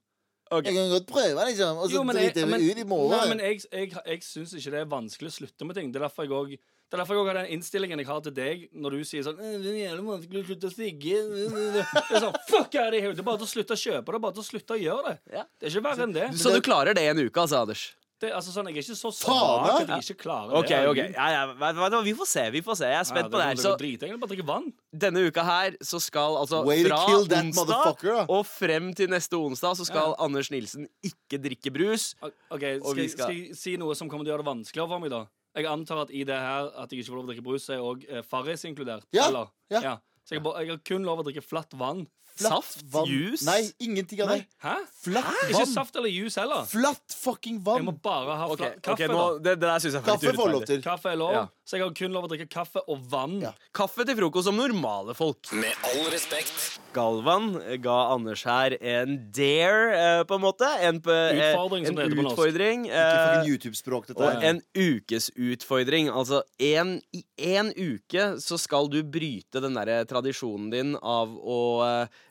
Ok. 0.49 0.65
Jeg 0.71 0.79
kan 0.79 0.91
godt 0.95 1.07
prøve, 1.11 1.45
liksom, 1.51 1.77
og 1.83 1.91
så 1.91 1.99
Jo, 1.99 2.03
men 2.09 2.17
jeg, 2.17 2.33
driter 2.33 2.49
men, 2.49 2.63
vi 2.63 2.73
ut 2.73 2.81
i 2.81 2.89
morgen. 2.89 3.13
nei, 3.19 3.29
men 3.35 3.43
jeg, 3.45 3.61
jeg, 3.69 3.93
jeg 3.93 4.23
syns 4.25 4.55
ikke 4.57 4.73
det 4.73 4.81
er 4.81 4.91
vanskelig 4.91 5.29
å 5.33 5.37
slutte 5.43 5.69
med 5.69 5.77
ting. 5.77 5.91
Det 5.93 6.01
er 6.01 6.07
derfor 6.09 6.25
jeg 6.25 6.37
òg 6.39 6.59
det 6.89 6.97
er 6.97 7.03
derfor 7.03 7.19
jeg 7.19 7.21
også 7.21 7.29
har 7.29 7.37
den 7.43 7.51
innstillingen 7.53 8.01
jeg 8.01 8.09
har 8.09 8.21
til 8.25 8.33
deg 8.33 8.63
når 8.73 8.95
du 8.97 9.01
sier 9.05 9.25
sånn 9.27 9.37
«Øh, 9.37 9.57
Det 9.61 9.73
er 9.75 9.91
jævlig 9.91 10.05
vanskelig 10.07 10.41
å 10.41 10.47
slutte 10.49 10.71
å 10.71 10.73
sigge. 10.73 11.19
Det 11.75 11.83
er 11.85 12.23
sånn, 12.25 12.39
Fuck 12.49 12.79
er 12.81 12.95
det, 12.95 13.03
det 13.13 13.21
er 13.21 13.27
bare 13.27 13.43
til 13.43 13.45
å 13.45 13.51
slutte 13.51 13.77
å 13.77 13.81
kjøpe 13.83 14.07
det. 14.09 14.15
er 14.17 14.23
bare 14.25 14.37
til 14.39 14.41
å 14.41 14.47
slutte 14.47 14.73
å 14.79 14.81
gjøre 14.81 15.03
det. 15.11 15.35
Ja. 15.37 15.43
Det 15.53 15.69
er 15.69 15.75
ikke 15.75 15.83
verre 15.85 16.07
enn 16.07 16.15
det. 16.17 16.29
Så 16.41 16.55
du 16.55 16.63
klarer 16.65 16.97
det 16.97 17.05
en 17.11 17.21
uke, 17.21 17.45
altså, 17.45 17.61
Anders? 17.61 17.83
Det 18.21 18.33
altså, 18.35 18.51
sånn, 18.51 18.67
jeg 18.71 18.77
er 18.81 18.83
ikke 18.83 18.97
så 18.99 19.11
svak 19.15 19.69
at 19.71 19.89
jeg 19.93 20.05
ikke 20.09 20.23
klarer 20.25 20.57
Ok, 20.59 20.69
det. 20.73 20.79
ok 20.91 20.99
ja, 21.15 21.27
ja, 21.31 21.43
vet 21.55 21.97
Vi 22.05 22.15
får 22.19 22.27
se. 22.27 22.45
vi 22.51 22.63
får 22.67 22.77
se 22.81 22.89
Jeg 22.91 22.99
er 23.01 23.05
spent 23.07 23.31
på 23.31 23.39
det 23.39 23.47
her. 23.47 23.61
Så 23.63 23.77
drit, 23.79 24.01
bare 24.01 24.31
drikke 24.33 24.47
vann. 24.49 24.73
denne 24.93 25.23
uka 25.29 25.45
her 25.47 25.77
så 25.83 26.01
skal 26.03 26.37
altså 26.41 26.65
Way 26.67 26.85
fra 26.89 26.99
onsdag 27.07 28.27
og 28.29 28.47
frem 28.47 28.93
til 28.95 29.09
neste 29.09 29.39
onsdag 29.39 29.77
så 29.79 29.87
skal 29.87 30.15
Anders 30.19 30.51
Nilsen 30.51 30.89
ikke 31.03 31.39
drikke 31.39 31.71
brus. 31.73 32.15
Ok, 32.51 32.65
Og 32.83 32.93
skal, 32.97 33.09
skal- 33.09 33.09
skal 33.09 33.35
jeg 33.35 33.57
si 33.57 33.77
noe 33.77 33.95
som 33.95 34.09
kommer 34.11 34.25
til 34.25 34.33
å 34.33 34.37
gjøre 34.37 34.45
det 34.45 34.51
vanskeligere 34.53 34.89
for 34.89 34.99
meg, 34.99 35.11
da? 35.11 35.25
Jeg 35.57 35.67
antar 35.67 36.03
at 36.03 36.11
i 36.11 36.25
det 36.25 36.37
her 36.39 36.69
at 36.77 36.91
jeg 36.91 37.01
ikke 37.03 37.11
får 37.11 37.17
lov 37.19 37.25
å 37.25 37.31
drikke 37.33 37.45
brus, 37.47 37.65
så 37.67 37.73
er 37.75 37.81
òg 37.83 38.05
eh, 38.09 38.23
Farris 38.23 38.63
inkludert. 38.69 39.07
Ja, 39.13 39.29
Eller? 39.29 39.49
ja. 39.71 39.97
Så 40.29 40.37
jeg, 40.37 40.43
jeg 40.45 40.69
har 40.75 40.79
kun 40.85 41.03
lov 41.09 41.23
å 41.23 41.25
drikke 41.25 41.43
flatt 41.43 41.73
vann. 41.75 42.07
Flatt 42.39 42.65
Saft? 42.65 42.83
vann. 42.93 43.09
Juice? 43.11 43.43
Nei, 43.49 43.71
ingenting 43.83 44.23
av 44.23 44.29
det. 44.33 44.45
Hæ? 44.63 44.75
Flatt 45.03 45.33
Ikke 45.49 45.59
vann. 45.59 45.73
saft 45.75 45.97
eller 45.99 46.09
juice 46.13 46.39
heller. 46.39 46.65
Flatt 46.71 47.17
fucking 47.19 47.59
vann. 47.67 47.81
Jeg 47.83 47.89
må 47.89 47.95
bare 48.03 48.37
ha 48.39 48.47
okay. 48.55 48.73
kaffe. 48.83 49.09
ok, 49.09 49.13
nå, 49.13 49.25
det, 49.43 49.57
det 49.59 49.67
der 49.67 49.79
synes 49.83 49.95
jeg 49.99 50.05
Kaffe 50.07 50.35
får 50.39 50.53
lov 50.55 50.67
til. 50.71 50.83
Kaffe 50.85 51.11
er 51.13 51.19
lov, 51.19 51.33
Ja. 51.35 51.45
så 51.67 51.77
jeg 51.81 51.85
har 51.87 51.95
kun 51.99 52.13
lov 52.15 52.29
å 52.29 52.31
drikke 52.33 52.49
kaffe 52.53 52.83
og 52.87 53.03
vann. 53.11 53.41
Ja. 53.43 53.53
Kaffe 53.75 54.07
til 54.07 54.17
frokost 54.21 54.47
som 54.47 54.57
normale 54.57 55.15
folk. 55.19 55.51
Med 55.53 55.75
all 55.91 56.07
respekt. 56.15 56.79
Galvan 56.95 57.51
ga 57.85 57.97
Anders 58.15 58.43
her 58.49 58.77
en 58.81 59.19
dare, 59.35 59.91
eh, 59.99 60.23
på 60.25 60.39
en 60.39 60.41
måte. 60.47 60.67
En, 60.81 60.97
eh, 60.97 61.53
Utfordring, 61.53 61.87
som 61.87 61.93
en 61.93 61.97
det 61.99 62.07
heter 62.09 62.17
på 62.17 62.27
norsk. 62.29 62.39
utfordring. 62.39 62.87
Ikke 62.87 63.03
eh, 63.03 63.27
fucking 63.27 63.51
YouTube-språk, 63.53 64.07
dette 64.09 64.23
Og 64.25 64.43
en 64.49 64.63
ukesutfordring. 64.75 66.09
Altså 66.11 66.43
en, 66.61 67.01
i 67.15 67.25
én 67.39 67.71
uke 67.77 68.39
så 68.43 68.59
skal 68.61 68.89
du 68.91 69.03
bryte 69.03 69.61
den 69.63 69.75
derre 69.79 70.05
tradisjonen 70.09 70.71
din 70.73 70.95
av 70.97 71.29
å 71.39 71.61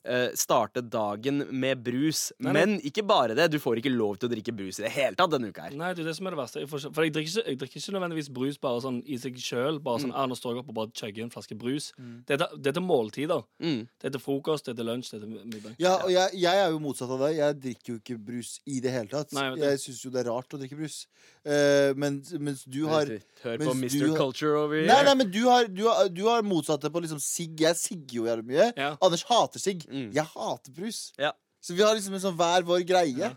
eh, 0.08 0.30
starte 0.40 0.82
dagen 0.82 1.44
med 1.52 1.82
brus. 1.84 2.32
Nei, 2.40 2.52
nei. 2.52 2.54
Men 2.58 2.76
ikke 2.88 3.04
bare 3.08 3.36
det. 3.38 3.50
Du 3.54 3.60
får 3.62 3.82
ikke 3.82 3.92
lov 3.94 4.18
til 4.22 4.30
å 4.30 4.34
drikke 4.34 4.54
brus 4.56 4.80
i 4.80 4.86
det 4.88 4.92
hele 4.96 5.18
tatt 5.20 5.34
denne 5.34 5.52
uka 5.52 5.68
her. 5.68 5.76
Nei, 5.78 5.92
det 5.98 6.06
er 6.06 6.10
det 6.10 6.16
som 6.18 6.30
er 6.30 6.36
det 6.36 6.40
verste. 6.42 6.64
Jeg 6.64 6.72
får 6.72 6.88
for 6.88 7.04
jeg 7.06 7.14
drikker, 7.18 7.34
ikke, 7.34 7.46
jeg 7.52 7.60
drikker 7.62 7.82
ikke 7.82 7.96
nødvendigvis 7.98 8.30
brus 8.40 8.60
bare 8.64 8.82
sånn 8.88 9.02
i 9.06 9.20
seg 9.22 9.38
sjøl. 9.44 9.80
Bare 9.84 10.04
sånn, 10.06 10.14
ah, 10.16 10.26
nå 10.30 10.38
står 10.40 10.56
jeg 10.56 10.64
opp 10.64 10.72
og 10.74 10.78
bare 10.80 10.94
chugger 10.98 11.28
en 11.28 11.34
flaske 11.34 11.58
brus. 11.60 11.92
Det, 11.98 12.38
er 12.38 12.44
til, 12.44 12.62
det 12.64 12.72
er 12.74 12.78
til 12.80 12.86
måltider. 12.88 13.44
Mm. 13.64 13.82
Det 14.00 14.10
er 14.10 14.16
til 14.18 14.24
frokost, 14.24 14.66
det 14.68 14.76
er 14.76 14.80
til 14.82 14.90
lunsj, 14.92 15.12
det 15.14 15.20
er 15.20 15.26
til 15.26 15.52
middag. 15.54 15.76
Ja, 15.84 15.96
og 16.06 16.12
jeg, 16.14 16.34
jeg 16.48 16.64
er 16.66 16.72
jo 16.74 16.82
motsatt 16.84 17.12
av 17.14 17.24
deg. 17.28 17.38
Jeg 17.42 17.60
drikker 17.68 17.94
jo 17.94 18.00
ikke 18.02 18.18
brus 18.32 18.54
i 18.66 18.80
det 18.84 18.94
hele 18.96 19.12
tatt. 19.12 19.34
Nei, 19.38 19.50
jeg 19.62 19.82
syns 19.84 20.04
jo 20.06 20.14
det 20.14 20.24
er 20.24 20.32
rart 20.32 20.56
å 20.56 20.62
drikke 20.62 20.80
brus. 20.80 21.02
Uh, 21.48 21.94
men, 21.96 22.20
mens 22.44 22.64
du 22.68 22.82
har 22.92 23.08
Hør 23.44 23.62
på 23.62 23.74
Mr. 23.78 24.10
har- 24.10 24.18
Culture 24.18 24.58
over 24.60 24.82
Nei, 24.82 24.88
here. 24.96 25.06
nei, 25.08 25.14
men 25.22 25.30
du 25.32 25.42
har, 25.48 25.68
du 25.72 25.84
har, 25.88 26.10
du 26.12 26.24
har 26.28 26.42
motsatte 26.44 26.90
på 26.92 27.02
liksom 27.04 27.20
sigg. 27.24 27.60
Jeg 27.62 27.76
sigger 27.80 28.18
jo 28.22 28.26
jævlig 28.28 28.48
mye. 28.52 28.68
Ja. 28.78 28.90
Anders 29.04 29.24
hater 29.30 29.62
sigg. 29.62 29.86
Mm. 29.98 30.08
Jeg 30.16 30.26
hater 30.34 30.72
brus. 30.78 31.02
Ja. 31.20 31.32
Så 31.62 31.74
vi 31.76 31.82
har 31.84 31.96
liksom 31.98 32.14
en 32.18 32.24
sånn 32.24 32.38
hver 32.38 32.64
vår 32.68 32.86
greie. 32.88 33.32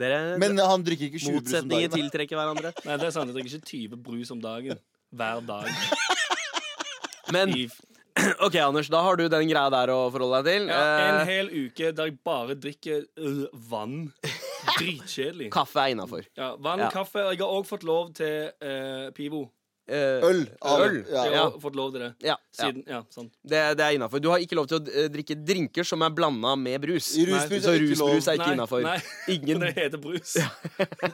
Dere, 0.00 0.36
Men 0.38 0.58
han 0.58 0.82
drikker 0.86 1.08
ikke 1.08 1.18
20 1.18 1.22
brus 1.22 1.28
om 1.30 1.34
motsetninger 1.40 1.88
dagen. 1.88 1.90
da. 1.90 1.96
tiltrekker 1.98 2.38
hverandre. 2.38 2.70
Nei, 2.86 2.96
det 3.02 3.06
er 3.08 3.14
sant. 3.14 3.30
Jeg 3.30 3.34
drikker 3.38 3.56
ikke 3.56 3.70
20 3.70 4.02
brus 4.06 4.30
om 4.34 4.40
dagen. 4.42 4.78
Hver 5.10 5.40
dag. 5.46 5.70
Men 7.34 7.54
I, 7.56 7.64
OK, 8.46 8.56
Anders, 8.62 8.88
da 8.90 9.00
har 9.06 9.16
du 9.18 9.24
den 9.30 9.48
greia 9.50 9.70
der 9.72 9.90
å 9.94 10.00
forholde 10.14 10.42
deg 10.44 10.52
til. 10.60 10.68
ja, 10.70 10.82
en 11.08 11.20
Eh, 11.20 11.30
hel 11.30 11.50
uke 11.66 11.92
der 11.94 12.10
jeg 12.10 12.18
bare 12.26 12.54
drikker 12.58 13.06
øh, 13.18 13.46
vann. 13.70 14.12
Dritkjedelig. 14.78 15.50
kaffe 15.54 15.80
er 15.86 15.94
innafor. 15.94 16.26
Ja, 16.36 16.52
vann, 16.56 16.78
Ja. 16.84 16.90
kaffe. 16.94 17.22
Jeg 17.32 17.38
har 17.40 17.48
òg 17.58 17.66
fått 17.66 17.82
lov 17.86 18.12
til 18.14 18.50
eh, 18.60 19.10
Pivo. 19.16 19.46
Eh, 19.90 20.22
Øl. 20.22 20.40
av- 20.62 20.80
Øl. 20.84 20.98
Ja. 21.10 21.24
Jeg 21.26 21.38
har 21.40 21.54
fått 21.62 21.74
lov 21.74 21.88
til 21.92 22.00
det. 22.04 22.10
ja. 22.22 22.36
Siden, 22.54 22.84
ja, 22.86 23.00
sant. 23.10 23.32
Det, 23.42 23.58
det 23.78 23.84
er 23.86 23.96
innafor. 23.96 24.20
Du 24.22 24.28
har 24.30 24.38
ikke 24.42 24.54
lov 24.58 24.66
til 24.70 24.78
å 24.78 24.86
eh, 24.90 25.08
drikke 25.10 25.34
drinker 25.46 25.86
som 25.86 26.02
er 26.06 26.10
blanda 26.14 26.52
med 26.58 26.80
brus. 26.82 27.08
Rusbrus 27.18 27.62
Så 27.64 27.72
er 27.72 27.80
ikke 27.80 27.98
lov. 27.98 28.10
rusbrus 28.12 28.28
er 28.28 28.38
ikke 28.38 28.46
Nei, 28.46 28.54
innafor. 28.54 28.82
nei. 28.86 28.98
Ingen 29.34 29.60
Det 29.64 29.72
heter 29.78 29.98
brus. 30.02 30.36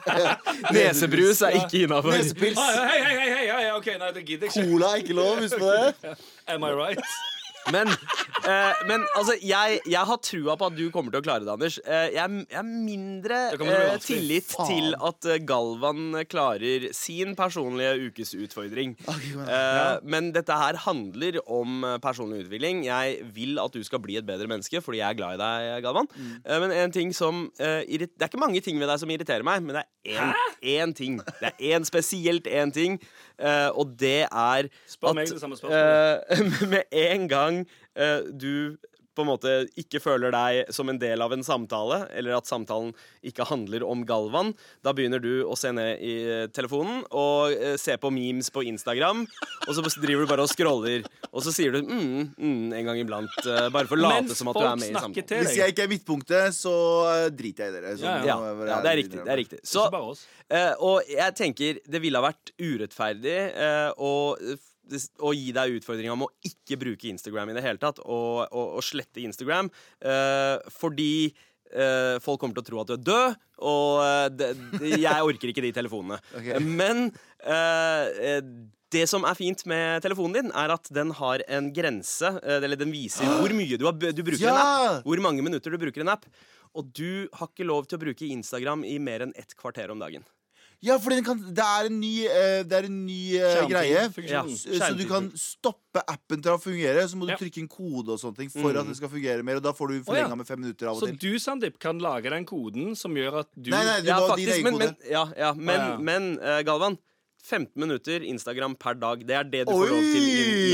nesebrus 0.77 1.41
er 1.41 1.57
ikke 1.61 1.83
innafor. 1.87 2.11
Nesepils. 2.17 2.57
Ah, 2.57 2.87
hei, 2.89 2.99
hei, 3.01 3.15
hei, 3.17 3.29
hei, 3.33 3.47
hei, 3.53 3.71
OK, 3.77 3.89
nei, 4.01 4.11
det 4.17 4.25
gidder 4.27 4.47
jeg 4.47 4.53
ikke. 4.55 4.67
Cola 4.71 4.91
er 4.93 5.03
ikke 5.03 5.17
lov, 5.17 5.41
husk 5.41 5.57
på 5.61 5.73
det. 5.73 6.15
Am 6.53 6.63
I 6.63 6.71
right? 6.77 7.01
Men, 7.73 7.89
eh, 8.47 8.81
men 8.87 9.03
altså, 9.17 9.35
jeg, 9.43 9.79
jeg 9.87 10.03
har 10.09 10.19
trua 10.23 10.55
på 10.59 10.69
at 10.69 10.77
du 10.77 10.85
kommer 10.93 11.13
til 11.13 11.21
å 11.21 11.25
klare 11.25 11.45
det, 11.45 11.51
Anders. 11.51 11.79
Eh, 11.83 12.07
jeg, 12.15 12.21
har 12.21 12.35
jeg 12.47 12.59
er 12.61 12.67
mindre 12.67 13.39
eh, 13.55 13.97
tillit 14.03 14.53
til 14.69 14.95
at 14.95 15.27
eh, 15.27 15.41
Galvan 15.47 16.19
klarer 16.29 16.87
sin 16.95 17.35
personlige 17.37 18.09
ukesutfordring. 18.09 18.95
Eh, 19.07 19.99
men 20.07 20.31
dette 20.35 20.57
her 20.57 20.79
handler 20.87 21.39
om 21.43 21.83
eh, 21.87 21.97
personlig 22.03 22.45
utvikling. 22.45 22.85
Jeg 22.87 23.19
vil 23.35 23.59
at 23.63 23.75
du 23.75 23.83
skal 23.85 24.01
bli 24.03 24.19
et 24.19 24.27
bedre 24.27 24.49
menneske 24.49 24.81
fordi 24.83 25.01
jeg 25.01 25.09
er 25.09 25.19
glad 25.19 25.37
i 25.37 25.41
deg, 25.41 25.83
Galvan. 25.85 26.09
Mm. 26.15 26.33
Men 26.63 26.75
en 26.77 26.93
ting 26.93 27.13
som 27.15 27.47
Det 27.57 28.07
er 28.19 28.29
ikke 28.29 28.39
mange 28.39 28.61
ting 28.63 28.79
ved 28.79 28.89
deg 28.89 28.99
som 29.01 29.11
irriterer 29.11 29.45
meg, 29.45 29.63
men 29.63 29.77
det 29.77 29.83
er 29.83 30.17
én, 30.17 30.33
én 30.61 30.93
ting. 30.95 31.19
Det 31.41 31.51
er 31.51 31.75
én 31.75 31.85
spesielt 31.87 32.47
én 32.47 32.71
ting, 32.73 32.97
og 33.75 33.95
det 33.99 34.21
er 34.31 34.67
Spør 34.87 35.07
at 35.09 35.15
meg 35.15 35.27
det 35.29 35.41
samme 35.41 35.57
spørsmålet. 35.57 36.23
eh, 36.29 36.69
med 36.73 36.81
en 36.91 37.29
gang 37.29 37.67
eh, 37.95 38.19
du 38.41 38.77
på 39.17 39.25
en 39.25 39.31
måte 39.31 39.53
ikke 39.81 40.01
føler 40.03 40.33
deg 40.35 40.71
som 40.73 40.89
en 40.91 40.99
del 41.01 41.23
av 41.25 41.33
en 41.33 41.43
samtale, 41.45 42.03
eller 42.15 42.37
at 42.37 42.49
samtalen 42.49 42.93
ikke 43.25 43.47
handler 43.49 43.85
om 43.87 44.05
Galvan, 44.07 44.53
da 44.85 44.93
begynner 44.95 45.21
du 45.23 45.43
å 45.49 45.57
se 45.59 45.73
ned 45.75 46.03
i 46.05 46.13
eh, 46.23 46.45
telefonen 46.53 47.03
og 47.11 47.55
eh, 47.55 47.75
se 47.81 47.97
på 47.99 48.11
memes 48.13 48.51
på 48.53 48.63
Instagram, 48.69 49.25
og 49.65 49.73
så 49.73 49.83
driver 49.97 50.23
du 50.25 50.31
bare 50.31 50.45
og 50.45 50.51
scroller, 50.53 51.05
og 51.31 51.43
så 51.45 51.53
sier 51.55 51.73
du 51.75 51.81
mm, 51.83 52.21
mm, 52.37 52.73
en 52.77 52.91
gang 52.91 53.01
iblant, 53.01 53.37
eh, 53.43 53.67
bare 53.73 53.89
for 53.89 53.97
å 53.99 54.05
late 54.05 54.27
Mens 54.27 54.39
som 54.39 54.49
at 54.53 54.57
du 54.57 54.65
er 54.65 54.79
med 54.79 54.89
i 54.91 54.95
samtalen. 54.97 55.43
Hvis 55.47 55.57
jeg 55.59 55.73
ikke 55.73 55.85
er 55.87 55.91
midtpunktet, 55.91 56.55
så 56.57 56.73
driter 57.33 57.67
jeg 57.67 57.73
i 57.73 57.77
dere. 57.77 57.97
Ja, 58.01 58.15
Ja, 58.27 58.37
ja, 58.67 58.79
det 58.83 58.91
er 58.91 58.97
riktig. 58.99 59.19
det 59.23 59.31
er 59.33 59.39
riktig 59.39 59.59
Så, 59.67 59.83
eh, 60.49 60.73
og 60.83 61.07
jeg 61.09 61.35
tenker 61.37 61.79
det 61.87 62.01
ville 62.03 62.19
ha 62.19 62.27
vært 62.29 62.51
urettferdig 62.59 63.37
eh, 63.53 63.89
å, 63.97 64.11
å 65.23 65.33
gi 65.35 65.51
deg 65.55 65.77
utfordringa 65.79 66.13
om 66.15 66.25
å 66.27 66.31
ikke 66.47 66.79
bruke 66.81 67.09
Instagram 67.11 67.51
i 67.51 67.57
det 67.57 67.65
hele 67.65 67.81
tatt, 67.81 68.01
og, 68.03 68.47
og, 68.47 68.77
og 68.79 68.85
slette 68.85 69.23
Instagram, 69.23 69.69
uh, 70.05 70.57
fordi 70.73 71.29
uh, 71.73 72.17
folk 72.23 72.41
kommer 72.41 72.57
til 72.57 72.65
å 72.65 72.69
tro 72.69 72.81
at 72.83 72.91
du 72.91 72.95
er 72.97 73.03
død, 73.09 73.43
og 73.67 73.91
uh, 74.03 74.25
det, 74.31 74.53
jeg 74.93 75.27
orker 75.29 75.53
ikke 75.53 75.67
de 75.67 75.75
telefonene. 75.75 76.21
Okay. 76.37 76.59
Men 76.61 77.09
det 78.93 79.03
som 79.09 79.25
er 79.27 79.35
fint 79.35 79.61
med 79.67 80.03
telefonen 80.03 80.35
din, 80.37 80.51
er 80.55 80.71
at 80.71 80.87
den 80.93 81.11
har 81.17 81.41
en 81.51 81.69
grense. 81.75 82.29
Eller 82.43 82.79
den 82.79 82.93
viser 82.93 83.27
hvor 83.27 83.51
mye 83.55 83.79
du, 83.79 83.83
har, 83.87 83.95
du 83.95 84.21
bruker 84.23 84.47
en 84.47 84.59
app. 84.61 85.01
Hvor 85.07 85.21
mange 85.23 85.43
minutter 85.43 85.73
du 85.73 85.79
bruker 85.81 86.05
en 86.05 86.13
app. 86.13 86.23
Og 86.77 86.87
du 86.95 87.27
har 87.35 87.51
ikke 87.51 87.67
lov 87.67 87.87
til 87.87 87.99
å 87.99 88.03
bruke 88.05 88.29
Instagram 88.31 88.85
i 88.87 88.95
mer 89.03 89.25
enn 89.25 89.35
ett 89.39 89.55
kvarter 89.59 89.91
om 89.91 89.99
dagen. 90.01 90.25
Ja, 90.85 90.99
for 91.01 91.09
kan, 91.25 91.39
det 91.57 91.63
er 91.65 91.87
en 91.89 91.95
ny, 91.97 92.11
uh, 92.29 92.59
det 92.69 92.75
er 92.77 92.85
en 92.85 92.97
ny 93.07 93.21
uh, 93.41 93.63
greie. 93.65 94.03
Ja. 94.29 94.43
Så 94.45 94.91
du 94.93 95.07
kan 95.09 95.31
stoppe 95.33 96.03
appen 96.05 96.43
til 96.45 96.53
å 96.53 96.59
fungere, 96.61 97.01
så 97.09 97.17
må 97.17 97.25
du 97.25 97.33
Ja. 97.33 97.37
trykke 97.41 97.63
en 97.63 97.67
kode 97.71 98.13
og 98.13 98.19
sånne 98.21 98.37
ting 98.43 98.51
for 98.53 98.69
at 98.77 98.85
det 98.85 98.97
skal 98.99 99.09
fungere 99.09 99.41
mer. 99.43 99.57
Og 99.57 99.65
da 99.65 99.73
får 99.73 99.89
du 99.89 100.03
forlenga 100.05 100.29
oh, 100.29 100.35
ja. 100.35 100.39
med 100.43 100.45
fem 100.45 100.61
minutter 100.61 100.91
av 100.91 100.99
og 100.99 101.01
Så 101.01 101.09
til. 101.09 101.17
du, 101.17 101.39
Sandeep, 101.41 101.79
kan 101.81 101.97
lage 101.97 102.29
den 102.29 102.45
koden 102.45 102.93
som 102.95 103.17
gjør 103.17 103.39
at 103.41 103.49
du 103.55 103.71
Nei, 103.73 103.83
nei, 103.89 104.01
du 104.05 104.11
Ja, 104.11 104.19
må 104.21 104.29
ha 104.29 104.37
din 104.37 104.53
egen 104.53 104.63
men, 104.69 104.77
kode. 104.77 104.85
men, 104.85 105.11
ja, 105.11 105.25
ja, 105.37 105.53
men, 105.57 105.79
Ah, 105.81 105.89
ja. 105.89 105.97
men 105.97 106.29
uh, 106.45 106.61
Galvan, 106.61 106.99
15 107.47 107.73
minutter 107.79 108.21
Instagram 108.27 108.75
per 108.75 108.93
dag. 109.01 109.25
Det 109.25 109.33
er 109.33 109.43
det 109.49 109.65
du 109.65 109.71
får 109.73 109.89
lov 109.89 110.07
til. 110.13 110.23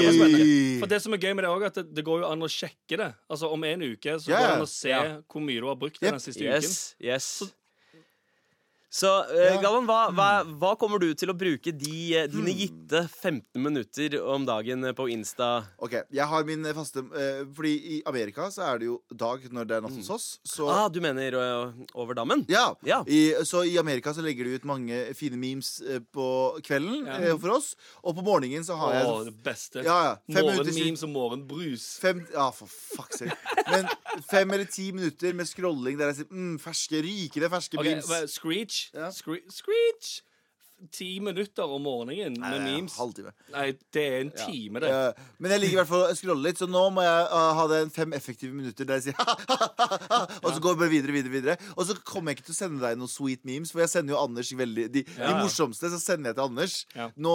Det 0.04 0.14
var! 0.20 0.38
For 0.84 0.92
det 0.92 1.02
som 1.04 1.14
er 1.16 1.18
gøy 1.24 1.34
med 1.38 1.44
det 1.46 1.52
også, 1.54 1.64
er 1.64 1.72
at 1.72 1.76
det, 1.80 1.96
det 1.96 2.04
går 2.08 2.24
jo 2.24 2.30
an 2.34 2.44
å 2.44 2.50
sjekke 2.52 2.98
det. 3.00 3.12
Altså 3.32 3.52
Om 3.56 3.64
en 3.72 3.84
uke 3.94 4.20
så 4.20 4.32
yeah. 4.32 4.40
går 4.42 4.48
det 4.48 4.56
an 4.58 4.66
å 4.68 4.72
se 4.72 4.90
yeah. 4.90 5.20
hvor 5.32 5.44
mye 5.48 5.62
du 5.64 5.68
har 5.70 5.78
brukt 5.80 6.02
Yep. 6.02 6.12
den 6.12 6.24
siste 6.24 6.44
uken. 6.44 6.60
Yes, 6.60 6.96
yes. 7.00 7.28
Så 8.94 9.10
eh, 9.34 9.56
Ja. 9.56 9.62
Galvan, 9.64 9.88
hva, 9.90 10.12
hva, 10.14 10.28
hva 10.62 10.72
kommer 10.78 11.00
du 11.02 11.08
til 11.18 11.32
å 11.32 11.34
bruke 11.34 11.72
de, 11.74 12.14
eh, 12.14 12.28
Hmm. 12.28 12.44
dine 12.46 12.54
gitte 12.54 13.00
15 13.10 13.58
minutter 13.58 14.20
om 14.22 14.46
dagen 14.46 14.84
på 14.94 15.08
Insta? 15.10 15.66
Ok, 15.82 15.96
jeg 16.14 16.28
har 16.30 16.44
min 16.46 16.62
faste 16.78 17.02
eh, 17.18 17.40
Fordi 17.58 17.72
i 17.98 18.02
Amerika 18.06 18.52
så 18.54 18.62
er 18.68 18.78
det 18.84 18.86
jo 18.92 19.00
dag 19.10 19.42
når 19.50 19.66
det 19.68 19.78
er 19.80 19.82
natt 19.82 19.98
hos 19.98 20.10
oss. 20.14 20.28
Så 20.46 20.68
Ah, 20.70 20.88
du 20.94 21.02
mener 21.02 21.34
eh, 21.34 21.74
over 21.96 22.14
dammen? 22.14 22.46
Ja, 22.48 22.76
Ja. 22.86 23.02
I, 23.08 23.34
så 23.44 23.64
i 23.66 23.80
Amerika 23.82 24.14
så 24.14 24.22
legger 24.22 24.46
de 24.46 24.60
ut 24.60 24.64
mange 24.70 25.02
fine 25.18 25.38
memes 25.42 25.82
eh, 25.82 25.98
på 26.14 26.62
kvelden 26.62 27.08
Ja. 27.10 27.18
eh, 27.34 27.38
for 27.42 27.50
oss. 27.58 27.74
Og 28.04 28.14
på 28.16 28.24
morgenen 28.24 28.62
så 28.64 28.78
har 28.78 28.94
jeg 29.00 29.10
Å, 29.10 29.26
det 29.26 29.36
beste. 29.44 29.84
Ja, 29.84 29.98
ja, 30.04 30.16
fem 30.30 30.46
minutter 30.46 30.70
Morgenmemes 30.70 31.04
og 31.04 31.10
morgenbrus. 31.18 31.88
Fem, 32.00 32.22
ja, 32.32 32.52
for 32.52 32.68
fuck's 32.70 33.24
sake. 33.24 33.38
Men 33.72 33.90
fem 34.30 34.52
eller 34.54 34.66
ti 34.70 34.92
minutter 34.92 35.34
med 35.34 35.48
scrolling 35.50 35.98
der 35.98 36.12
jeg 36.14 36.22
sier 36.22 36.30
mm, 36.30 36.60
ferske, 36.62 37.02
rykende 37.02 37.50
ferske 37.50 37.80
Ok, 37.82 37.86
memes. 37.90 38.06
hva- 38.06 38.28
Screech 38.30 38.83
Screech. 38.84 38.94
Ja. 38.94 39.12
Scre 39.12 39.42
Screech. 39.50 40.24
Ti 40.92 41.20
minutter 41.24 41.64
om 41.70 41.82
morgenen 41.86 42.36
med 42.40 42.60
Nei, 42.60 42.72
memes. 42.76 42.96
Halvtime. 43.00 43.32
Nei, 43.54 43.72
det 43.94 44.04
er 44.04 44.18
en 44.24 44.32
time, 44.36 44.80
det. 44.84 44.90
Eh, 44.92 45.24
men 45.40 45.52
jeg 45.56 45.62
liker 45.64 45.74
i 45.74 45.80
hvert 45.82 45.88
fall 45.92 46.04
å 46.10 46.16
scrolle 46.18 46.44
litt, 46.50 46.58
så 46.60 46.68
nå 46.68 46.82
må 46.92 47.04
jeg 47.06 47.28
uh, 47.32 47.54
ha 47.60 47.68
det 47.72 47.80
en 47.86 47.90
fem 47.94 48.14
effektive 48.18 48.54
minutter 48.54 48.86
der 48.90 49.00
jeg 49.00 49.14
sier 49.14 49.16
Og 50.44 50.50
så 50.54 50.60
går 50.64 50.74
jeg 50.74 50.80
bare 50.82 50.92
videre, 50.92 51.16
videre, 51.16 51.32
videre. 51.34 51.56
Og 51.78 51.86
så 51.88 51.96
kommer 52.06 52.32
jeg 52.34 52.40
ikke 52.42 52.48
til 52.50 52.56
å 52.56 52.60
sende 52.60 52.82
deg 52.84 52.98
noen 53.00 53.12
sweet 53.12 53.44
memes, 53.48 53.72
for 53.72 53.84
jeg 53.84 53.92
sender 53.94 54.16
jo 54.16 54.20
Anders 54.24 54.52
veldig 54.60 54.88
De, 54.94 55.04
Ja, 55.08 55.24
ja. 55.24 55.30
de 55.32 55.44
morsomste 55.46 55.92
så 55.94 56.00
sender 56.02 56.32
jeg 56.32 56.38
til 56.40 56.46
Anders. 56.48 56.76
Ja. 56.98 57.10
Nå 57.16 57.34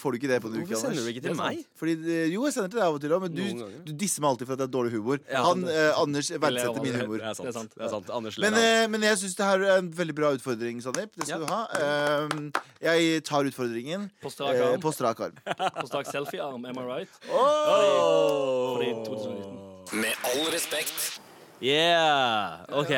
får 0.00 0.16
du 0.16 0.18
ikke 0.20 0.30
det 0.32 0.40
på 0.44 0.50
en 0.52 0.56
uke, 0.60 0.66
Hvorfor 0.70 0.82
sender 0.86 0.96
du 0.96 1.02
Anders. 1.02 1.12
ikke 1.16 1.24
til 1.28 1.38
meg? 1.40 1.62
Fordi, 1.80 1.96
eh, 2.16 2.26
jo, 2.34 2.44
jeg 2.48 2.56
sender 2.56 2.72
til 2.72 2.80
deg 2.80 2.86
av 2.88 2.96
og 2.98 3.02
til 3.04 3.16
òg, 3.16 3.26
men 3.26 3.36
Noen 3.36 3.60
du, 3.60 3.64
ganger. 3.66 3.84
du 3.86 3.92
disser 4.04 4.24
meg 4.24 4.30
alltid 4.32 4.48
for 4.50 4.56
at 4.56 4.62
det 4.62 4.66
er 4.68 4.74
dårlig 4.78 4.94
humor. 4.96 5.20
Ja, 5.30 5.44
Han, 5.50 5.64
det- 5.66 5.76
eh, 5.76 6.00
Anders 6.00 6.30
verdsetter 6.32 6.82
min 6.86 6.98
humor. 7.00 7.18
Det 7.20 7.28
er 7.30 7.34
sant. 7.38 7.46
Det 7.46 7.52
er 7.52 7.58
sant. 7.60 7.74
Det 7.76 7.84
er 7.86 7.92
sant. 7.96 8.10
Anders 8.20 8.38
Men, 8.40 8.56
ler 8.56 8.62
av 8.62 8.84
eh, 8.86 8.88
men 8.96 9.06
jeg 9.10 9.20
syns 9.22 9.36
det 9.40 9.46
her 9.50 9.66
er 9.66 9.76
en 9.82 9.90
veldig 10.00 10.16
bra 10.16 10.32
utfordring, 10.36 10.80
Sandeep. 10.84 11.12
Det 11.16 11.26
skal 11.28 11.40
Ja. 11.40 11.44
du 11.44 11.52
ha. 11.52 11.62
Eh, 11.76 12.62
jeg 12.86 13.22
tar 13.26 13.44
utfordringen 13.50 14.08
På 14.22 14.30
strak 14.30 14.54
eh, 14.54 14.64
arm. 14.70 14.80
på 14.80 14.92
strak 14.94 15.20
arm. 15.26 15.36
På 15.80 15.86
strak 15.90 16.06
selfie-arm, 16.10 16.64
am 16.64 16.78
I 16.78 16.84
right? 16.86 17.20
Oh! 17.30 18.76
Fordi 18.76 18.90
2019. 19.06 20.00
Med 20.02 20.14
all 20.30 20.46
respekt. 20.54 21.20
Yeah! 21.62 22.64
OK. 22.68 22.92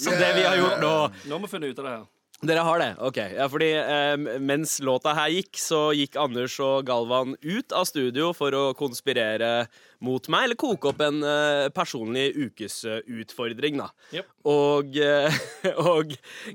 Som 0.00 0.12
så 0.12 0.18
det 0.18 0.30
vi 0.38 0.42
har 0.48 0.56
gjort 0.56 0.80
nå 0.80 0.94
Nå 1.28 1.38
må 1.38 1.44
vi 1.46 1.50
finne 1.52 1.68
ut 1.72 1.78
av 1.82 1.84
det 1.84 1.92
her. 1.98 2.06
Dere 2.40 2.62
har 2.64 2.80
det? 2.80 2.88
OK. 3.04 3.18
Ja, 3.36 3.46
fordi 3.52 3.66
eh, 3.76 4.38
mens 4.40 4.78
låta 4.80 5.12
her 5.12 5.28
gikk, 5.28 5.58
så 5.60 5.90
gikk 5.92 6.14
Anders 6.16 6.54
og 6.64 6.86
Galvan 6.88 7.34
ut 7.42 7.74
av 7.76 7.84
studio 7.84 8.30
for 8.36 8.54
å 8.56 8.62
konspirere 8.78 9.66
mot 10.00 10.24
meg, 10.32 10.46
eller 10.46 10.56
koke 10.60 10.88
opp 10.88 11.02
en 11.04 11.18
eh, 11.20 11.66
personlig 11.76 12.30
ukesutfordring, 12.38 13.82
da. 13.82 13.90
Yep. 14.16 14.30
Og, 14.48 14.96
eh, 15.04 15.36
og 15.92 16.14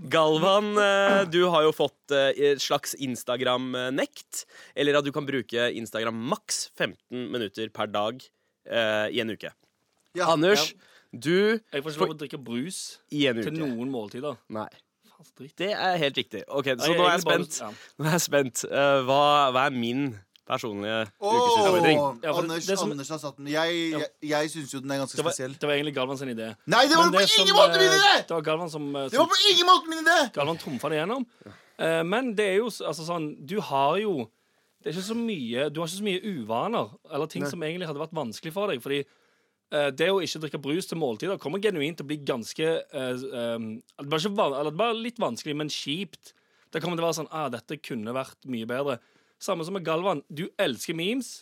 Galvan, 0.09 0.71
eh, 0.81 1.19
du 1.29 1.43
har 1.53 1.67
jo 1.67 1.75
fått 1.77 2.15
eh, 2.17 2.31
et 2.49 2.65
slags 2.65 2.97
Instagram-nekt. 3.05 4.47
Eller 4.73 4.97
at 4.97 5.05
du 5.05 5.11
kan 5.13 5.27
bruke 5.29 5.69
Instagram 5.77 6.17
maks 6.33 6.63
15 6.73 7.29
minutter 7.29 7.69
per 7.69 7.93
dag 7.93 8.25
eh, 8.25 9.13
i 9.13 9.21
en 9.21 9.35
uke. 9.37 9.53
Ja, 10.17 10.31
Anders, 10.33 10.71
du 11.13 11.61
Jeg 11.61 11.83
får 11.85 11.93
ikke 11.93 12.01
lov 12.07 12.15
å 12.15 12.19
drikke 12.25 12.41
brus 12.41 12.81
i 13.13 13.27
en 13.29 13.43
til 13.45 13.53
noen 13.61 13.93
måltider. 13.93 14.41
Nei. 14.49 14.71
Dritt. 15.37 15.55
Det 15.57 15.71
er 15.73 15.97
helt 15.97 16.17
riktig. 16.17 16.43
Ok, 16.47 16.65
Så 16.65 16.93
nå 16.93 17.05
er 17.07 17.17
jeg 17.17 17.23
bare- 17.25 17.45
spent. 17.45 17.59
ja. 17.61 17.69
Nå 17.99 18.05
er 18.05 18.11
jeg 18.11 18.21
spent. 18.21 18.63
Uh, 18.69 19.01
hva, 19.07 19.19
hva 19.51 19.65
er 19.65 19.75
min 19.75 20.19
personlige 20.45 21.07
Åh, 21.19 21.35
ukesutfordring? 21.35 21.99
Ja, 22.23 22.33
Anders, 22.37 22.65
som- 22.65 22.91
Anders 22.91 23.09
har 23.09 23.17
satt 23.17 23.37
den. 23.37 23.47
Jeg, 23.47 23.91
jeg, 23.91 24.07
jeg 24.21 24.49
syns 24.51 24.73
jo 24.73 24.79
den 24.79 24.91
er 24.91 24.97
ganske 25.01 25.17
Det 25.17 25.25
var, 25.25 25.31
spesiell. 25.31 25.53
det 25.59 25.67
var 25.67 25.73
egentlig 25.73 25.95
Galvan 25.95 26.17
sin 26.17 26.29
idé. 26.29 26.51
Nei, 26.67 26.83
det 26.87 26.95
var 26.97 27.09
det, 27.09 27.13
på 27.13 27.19
det 27.25 27.39
ingen 27.41 27.55
måte 27.55 27.79
min 27.79 27.89
eh, 27.89 27.97
idé! 27.97 28.13
Det 28.27 28.35
var 28.37 28.41
Galvan 28.41 28.69
som, 28.69 28.95
eh, 28.95 29.09
Det 29.09 29.17
var 29.17 29.25
på 29.25 29.39
ingen 29.51 29.65
måte 29.65 29.89
min 29.89 30.03
idé! 30.05 30.19
Galvan 30.33 30.57
trumfa 30.57 30.89
det 30.89 30.99
gjennom. 31.01 31.25
Uh, 31.79 32.03
men 32.03 32.35
det 32.35 32.45
er 32.45 32.55
jo 32.61 32.69
altså 32.69 33.03
sånn 33.03 33.45
Du 33.45 33.59
har 33.59 33.97
jo 33.99 34.29
Det 34.79 34.87
er 34.87 34.93
ikke 34.95 35.09
så 35.09 35.17
mye 35.17 35.65
Du 35.73 35.81
har 35.81 35.87
ikke 35.89 35.97
så 35.97 36.05
mye 36.07 36.21
uvaner, 36.23 36.89
eller 37.11 37.25
ting 37.27 37.41
Nei. 37.43 37.49
som 37.51 37.59
egentlig 37.65 37.87
hadde 37.89 37.99
vært 37.99 38.13
vanskelig 38.15 38.53
for 38.53 38.67
deg. 38.71 38.79
Fordi 38.85 39.01
det 39.95 40.11
å 40.13 40.21
ikke 40.21 40.43
drikke 40.43 40.61
brus 40.61 40.89
til 40.89 40.99
måltider 41.01 41.39
kommer 41.41 41.61
genuint 41.63 41.97
til 41.99 42.05
å 42.05 42.09
bli 42.11 42.19
ganske 42.21 42.67
eh, 42.85 43.25
um, 43.57 43.71
det, 43.81 44.09
var 44.11 44.21
ikke 44.21 44.49
det 44.69 44.75
var 44.77 44.99
litt 44.99 45.21
vanskelig, 45.21 45.57
men 45.57 45.73
kjipt. 45.73 46.35
Det 46.71 46.81
kommer 46.83 46.99
til 46.99 47.05
å 47.05 47.09
være 47.09 47.19
sånn 47.21 47.33
ah, 47.33 47.49
Dette 47.53 47.79
kunne 47.81 48.13
vært 48.15 48.45
mye 48.51 48.67
bedre. 48.69 48.99
Samme 49.41 49.65
som 49.65 49.75
med 49.75 49.85
Galvan. 49.87 50.23
Du 50.29 50.47
elsker 50.61 50.97
memes. 50.97 51.39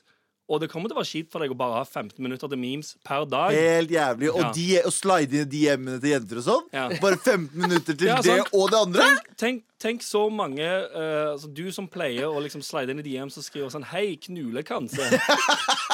Og 0.51 0.59
det 0.59 0.67
kommer 0.69 0.91
til 0.91 0.97
å 0.97 0.99
være 0.99 1.07
kjipt 1.07 1.31
for 1.31 1.39
deg 1.39 1.53
å 1.53 1.57
bare 1.57 1.77
ha 1.79 1.83
15 1.87 2.19
minutter 2.21 2.49
til 2.51 2.59
memes 2.59 2.89
per 3.07 3.23
dag. 3.31 3.55
Helt 3.55 3.93
jævlig. 3.93 4.29
Og 4.33 4.41
Ja. 4.41 4.51
de, 4.51 4.65
og 4.83 4.91
slide 4.93 5.31
inn 5.31 5.47
i 5.47 5.51
DM-ene 5.53 6.01
til 6.03 6.11
jenter 6.11 6.41
og 6.41 6.43
sånn. 6.43 6.65
Ja. 6.75 6.89
Bare 6.99 7.17
15 7.17 7.47
minutter 7.55 7.95
til 7.95 8.07
Ja, 8.11 8.19
det 8.21 8.39
og 8.51 8.69
det 8.69 8.81
andre. 8.81 9.07
Tenk, 9.39 9.63
tenk 9.79 10.03
så 10.03 10.25
mange 10.29 10.67
uh, 10.67 11.31
altså 11.33 11.47
Du 11.47 11.71
som 11.71 11.87
pleier 11.87 12.27
å 12.27 12.43
liksom 12.43 12.61
slide 12.61 12.91
inn 12.91 12.99
i 12.99 13.07
DMs 13.07 13.39
og 13.39 13.47
skrive 13.47 13.71
sånn 13.71 13.87
Hei, 13.87 14.17
knule 14.19 14.63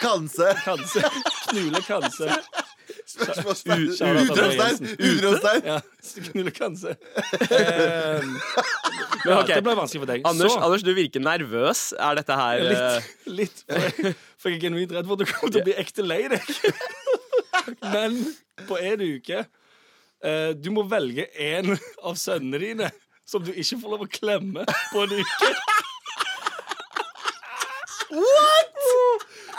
Kanskje. 0.00 0.50
Kanskje. 0.64 1.02
Knule 1.50 1.82
Kanse. 1.86 2.28
Utropstegn. 3.20 4.86
Utropstegn. 4.98 5.66
Ja, 5.66 5.80
knule 6.30 6.50
Kanse. 6.50 6.96
Eh, 7.50 8.22
ja, 9.24 9.36
ok. 9.40 9.50
Det 9.50 9.62
ble 9.64 9.74
vanskelig 9.76 10.00
for 10.00 10.08
deg. 10.08 10.22
Anders, 10.28 10.52
så, 10.54 10.60
Anders, 10.64 10.84
du 10.86 10.92
virker 10.96 11.20
nervøs. 11.22 11.82
Er 11.98 12.16
dette 12.20 12.36
her 12.38 12.62
eh, 12.64 13.08
litt, 13.40 13.64
litt 13.64 13.64
for, 13.66 14.14
for 14.40 14.52
jeg 14.52 14.60
er 14.60 14.64
genuint 14.64 14.94
redd 14.96 15.08
for 15.08 15.18
at 15.18 15.22
du 15.22 15.32
kommer 15.32 15.52
til 15.52 15.60
å 15.60 15.66
bli 15.68 15.76
ekte 15.82 16.06
lei 16.06 16.22
deg. 16.32 16.52
Men 17.94 18.16
på 18.68 18.78
en 18.80 19.02
uke 19.04 19.42
eh, 19.42 20.50
Du 20.56 20.70
må 20.74 20.86
velge 20.88 21.26
en 21.36 21.74
av 21.76 22.16
sønnene 22.18 22.62
dine 22.62 22.90
som 23.28 23.44
du 23.44 23.52
ikke 23.52 23.78
får 23.82 23.92
lov 23.92 24.06
å 24.06 24.10
klemme 24.10 24.64
på 24.90 25.04
en 25.04 25.12
uke. 25.20 25.52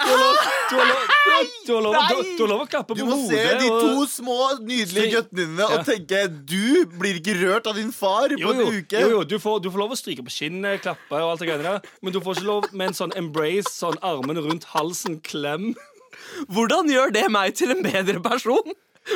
Du 0.01 0.09
har 0.11 0.17
lov, 0.17 0.35
du 0.69 0.75
har 0.77 0.85
lov, 0.87 1.01
du 1.25 1.31
har, 1.31 1.43
du 1.65 1.73
har 1.73 1.81
lov, 1.81 1.93
du 1.93 1.97
har, 1.99 2.23
du 2.37 2.41
har 2.43 2.49
lov 2.51 2.61
å 2.63 2.67
klappe 2.71 2.95
Du 2.97 3.03
må 3.05 3.17
se 3.27 3.37
hodet. 3.37 3.59
de 3.61 3.69
og- 3.71 3.81
to 3.81 4.05
små, 4.07 4.37
nydelige 4.61 5.11
guttene 5.15 5.45
dine 5.45 5.63
og 5.65 5.71
Ja. 5.77 5.83
tenke 5.83 6.21
du 6.45 6.85
blir 6.97 7.19
ikke 7.21 7.35
rørt 7.41 7.67
av 7.67 7.75
din 7.75 7.91
far 7.91 8.29
på 8.29 8.39
jo, 8.39 8.53
jo, 8.53 8.67
en 8.67 8.81
uke. 8.81 8.99
jo, 8.99 9.09
jo 9.09 9.23
du, 9.23 9.37
får, 9.39 9.61
du 9.61 9.69
får 9.69 9.77
lov 9.83 9.91
å 9.91 9.97
stryke 9.99 10.23
på 10.25 10.31
kinnet, 10.31 10.81
klappe 10.81 11.11
og 11.21 11.31
alt 11.31 11.39
det 11.39 11.47
greiene 11.49 11.63
der. 11.63 11.81
Men 12.01 12.13
du 12.13 12.19
får 12.19 12.35
ikke 12.37 12.45
lov 12.45 12.63
med 12.73 12.87
en 12.87 12.93
sånn 12.93 13.15
embrace, 13.17 13.69
sånn 13.69 13.97
armene 14.01 14.41
rundt 14.47 14.65
halsen, 14.73 15.19
klem. 15.21 15.73
Hvordan 16.49 16.89
gjør 16.89 17.11
det 17.13 17.29
meg 17.31 17.53
til 17.55 17.71
en 17.71 17.83
bedre 17.83 18.21
person? 18.23 18.73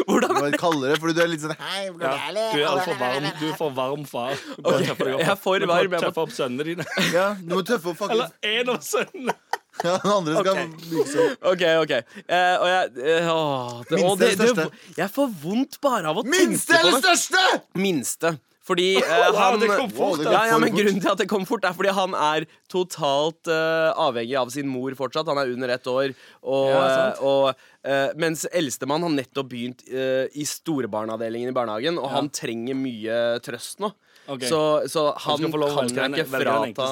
Hvordan 0.10 0.34
Hva 0.42 0.50
kaller 0.58 0.90
det? 0.94 1.00
Fordi 1.00 1.14
du 1.14 1.22
er 1.22 1.28
litt 1.30 1.42
sånn 1.42 1.56
Hei, 1.60 1.84
Ja, 1.86 2.16
du 2.54 2.60
er 2.60 2.66
altfor 2.72 2.98
varm. 2.98 3.28
Du 3.40 3.46
er 3.52 3.56
for 3.56 3.70
varm 3.72 4.04
far. 4.10 4.34
Du 4.56 4.64
bør 4.64 4.80
Ok, 4.80 4.88
tøffe 4.88 5.06
deg 5.06 5.14
opp. 5.14 5.20
jeg 5.22 5.30
er 5.30 5.36
for 5.36 5.60
Du 5.60 5.66
varm, 5.68 5.92
jeg 5.92 5.92
må- 5.92 6.00
Tøffe 6.08 6.22
opp 6.24 6.30
sønnene 6.34 6.64
dine. 6.66 6.86
Ja, 7.14 7.34
du 7.36 7.54
må 7.56 7.62
tøffe 7.62 7.94
opp 7.94 8.02
Eller 8.12 8.32
én 8.42 8.62
en 8.62 8.70
av 8.70 8.80
sønnene. 8.82 9.36
Ja, 9.84 9.98
den 10.00 10.12
andre 10.12 10.36
skal 10.40 10.58
Ok. 10.64 10.76
bygges 10.86 11.16
opp. 11.20 11.46
OK, 11.52 11.64
OK. 11.84 11.94
Eh, 12.26 12.56
og 12.62 12.68
jeg 12.72 13.06
eh, 13.18 13.30
åh, 13.34 13.84
det, 13.90 14.00
Minste 14.00 14.18
det, 14.22 14.32
eller 14.32 14.54
største? 14.54 14.66
det, 14.72 14.98
Jeg 15.02 15.12
får 15.18 15.34
vondt 15.44 15.80
bare 15.84 16.12
av 16.14 16.22
å 16.22 16.24
Minste 16.26 16.72
tenke 16.74 16.82
på 16.82 16.88
eller 16.88 17.02
det. 17.04 17.16
største? 17.20 17.64
Minste. 17.84 18.32
Fordi 18.66 18.86
eh, 18.98 19.10
Wow, 19.28 19.36
han 19.38 19.60
det 19.62 19.68
kom 19.78 19.92
fort, 19.94 20.24
det 20.24 20.32
ja, 20.34 20.46
ja, 20.50 20.56
men. 20.58 20.72
Grunnen 20.74 21.02
til 21.04 21.12
at 21.12 21.20
det 21.22 21.28
kom 21.30 21.44
fort, 21.46 21.68
er 21.70 21.76
fordi 21.78 21.92
han 21.94 22.16
er 22.18 22.48
totalt 22.72 23.52
eh, 23.52 23.92
avhengig 24.08 24.40
av 24.42 24.50
sin 24.56 24.72
mor 24.72 24.96
fortsatt. 24.98 25.28
Han 25.30 25.38
er 25.44 25.52
under 25.54 25.70
ett 25.76 25.86
år. 25.92 26.16
Og, 26.42 26.72
Ja, 26.72 26.80
sant. 26.96 27.20
eh, 27.20 27.28
og, 27.30 27.68
eh, 27.86 28.08
mens 28.18 28.48
eldstemann 28.50 29.06
har 29.06 29.14
nettopp 29.14 29.52
begynt 29.52 29.84
eh, 29.92 30.26
i 30.34 30.48
storebarnavdelingen 30.50 31.52
i 31.52 31.56
barnehagen, 31.60 32.00
og 32.02 32.10
han 32.16 32.32
trenger 32.34 32.74
mye 32.80 33.20
trøst 33.46 33.84
nå. 33.86 33.92
Ok. 34.28 34.44
Så, 34.50 34.60
så 34.90 35.02
han, 35.22 35.42
lov 35.52 35.76
kan 35.94 36.16
jeg 36.16 36.26
ikke 36.26 36.32
frata. 36.32 36.88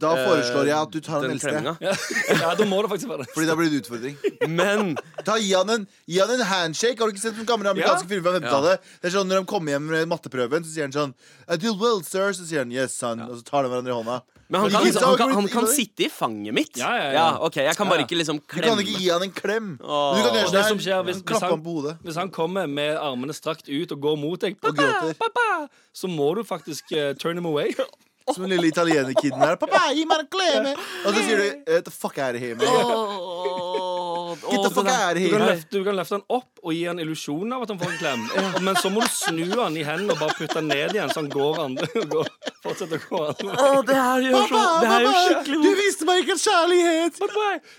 Da 0.00 0.12
eh, 0.16 0.22
foreslår 0.24 0.70
jeg 0.70 0.78
at 0.78 0.94
du 0.94 1.00
tar 1.04 1.24
den 1.26 1.36
den 1.36 1.36
eldste. 1.36 1.74
Ja. 1.84 1.94
ja, 2.42 2.54
da 2.56 2.66
må 2.68 2.80
det 2.84 2.92
faktisk 2.94 3.10
være. 3.12 3.26
Fordi 3.34 3.50
da 3.50 3.56
blir 3.58 3.68
det 3.72 3.82
utfordring. 3.82 4.16
Men 4.48 4.94
Ta, 5.26 5.36
gi, 5.36 5.52
han 5.52 5.68
en, 5.74 5.84
gi 6.08 6.18
han 6.22 6.32
en 6.32 6.44
handshake. 6.48 6.96
Har 7.00 7.10
du 7.10 7.16
ikke 7.16 7.26
sett 7.26 7.36
noen 7.36 7.50
gamle 7.50 7.74
amerikanske 7.74 8.08
Ja. 8.08 8.12
filmen 8.14 8.24
fra 8.24 8.38
50-tallet? 8.38 8.90
Det 9.02 9.10
er 9.10 9.16
sånn 9.18 9.28
Når 9.28 9.42
de 9.42 9.50
kommer 9.52 9.74
hjem 9.76 9.88
med 9.92 10.08
matteprøven, 10.08 10.64
så 10.64 10.72
sier 10.72 10.88
han 10.88 10.96
sånn 10.96 11.14
I 11.44 11.60
do 11.60 11.74
well, 11.76 12.00
sir. 12.06 12.32
Så 12.32 12.48
sier 12.48 12.64
han 12.64 12.72
yes, 12.72 12.96
son. 12.96 13.20
Og 13.28 13.36
så 13.40 13.44
tar 13.44 13.66
de 13.66 13.72
hverandre 13.74 13.92
i 13.92 13.98
hånda. 14.00 14.22
Men 14.50 14.60
han 14.62 14.70
kan, 14.72 14.92
ta- 14.92 15.06
han 15.06 15.16
kan, 15.20 15.32
han 15.36 15.48
kan 15.52 15.66
sitte 15.68 16.06
i 16.06 16.08
fanget 16.08 16.54
mitt. 16.56 16.76
Ja, 16.80 16.88
ja, 16.96 17.08
ja. 17.12 17.26
ok, 17.44 17.56
Jeg 17.66 17.76
kan 17.76 17.86
bare 17.90 18.00
ikke 18.06 18.16
liksom 18.16 18.40
klemme. 18.40 18.64
Du 18.64 18.70
kan 18.70 18.80
ikke 18.86 19.00
gi 19.02 19.08
han 19.12 19.22
en 19.26 19.34
klem. 19.36 19.66
Åh. 19.82 20.16
Du 20.16 20.22
kan 20.24 20.32
gjøre 20.38 20.50
det 20.50 20.62
sånn 20.64 20.68
som 20.72 20.78
skjer 20.86 21.04
hvis- 21.04 21.22
hvis 21.22 21.40
han- 21.40 21.50
han. 21.50 21.98
Hvis 22.04 22.16
han 22.16 22.30
kommer 22.30 22.66
med 22.66 22.96
armene 22.96 23.32
strakt 23.36 23.68
ut 23.68 23.92
og 23.92 24.00
går 24.00 24.16
mot 24.18 24.40
deg, 24.40 24.56
pappa, 24.60 25.12
pappa, 25.20 25.68
så 25.92 26.08
må 26.08 26.34
du 26.34 26.42
faktisk 26.44 26.92
uh, 26.96 27.12
turn 27.14 27.36
him 27.36 27.46
away. 27.46 27.74
Som 28.28 28.42
den 28.44 28.50
lille 28.60 28.68
italienerkiden 28.68 29.40
der. 29.40 29.56
'Pappa, 29.56 29.88
gi 29.96 30.04
meg 30.04 30.18
en 30.20 30.26
klem!' 30.28 30.66
Og 31.06 31.14
så 31.14 31.20
sier 31.24 31.36
du 31.40 31.72
uh, 31.72 31.80
'The 31.80 31.90
fuck 31.90 32.18
out 32.18 32.34
of 32.36 32.40
here, 32.40 32.54
man'. 32.56 32.68
Åh, 32.68 33.37
Get 34.50 34.62
the 34.64 34.70
fuck 34.70 34.88
out 34.88 35.16
of 35.16 35.22
Du 35.22 35.30
kan, 35.30 35.40
here. 35.40 35.50
løfte, 35.52 35.70
du 35.72 35.84
kan 35.86 35.96
løfte 35.98 36.16
han 36.18 36.24
opp 36.28 36.62
og 36.62 36.74
gi 36.74 36.84
han 36.88 37.00
illusjonen 37.02 37.52
av 37.56 37.64
at 37.64 37.72
han 37.72 37.80
får 37.80 37.92
en 37.92 37.98
klem. 38.00 38.24
Men 38.66 38.78
så 38.80 38.90
må 38.92 39.02
du 39.04 39.10
snu 39.12 39.44
han 39.60 39.76
i 39.78 39.84
hendene 39.86 40.14
og 40.16 40.22
bare 40.22 40.36
putte 40.38 40.58
han 40.58 40.68
ned 40.70 40.94
igjen, 40.96 41.12
så 41.12 41.22
han 41.22 41.30
går 41.32 41.60
andre 41.64 41.88
går, 42.14 42.30
fortsetter 42.64 43.02
å 43.02 43.10
gå 43.10 43.22
andre. 43.32 43.56
oh, 43.64 43.80
det 43.88 43.98
her 43.98 44.24
gjør 44.26 44.48
så 44.52 44.62
Det 44.82 44.92
her 44.92 45.06
gjør 45.06 45.20
skikkelig 45.24 45.60
du 45.64 45.70
viste 45.82 46.08
meg 46.08 46.22
ikke 46.24 46.38
kjærlighet! 46.42 47.20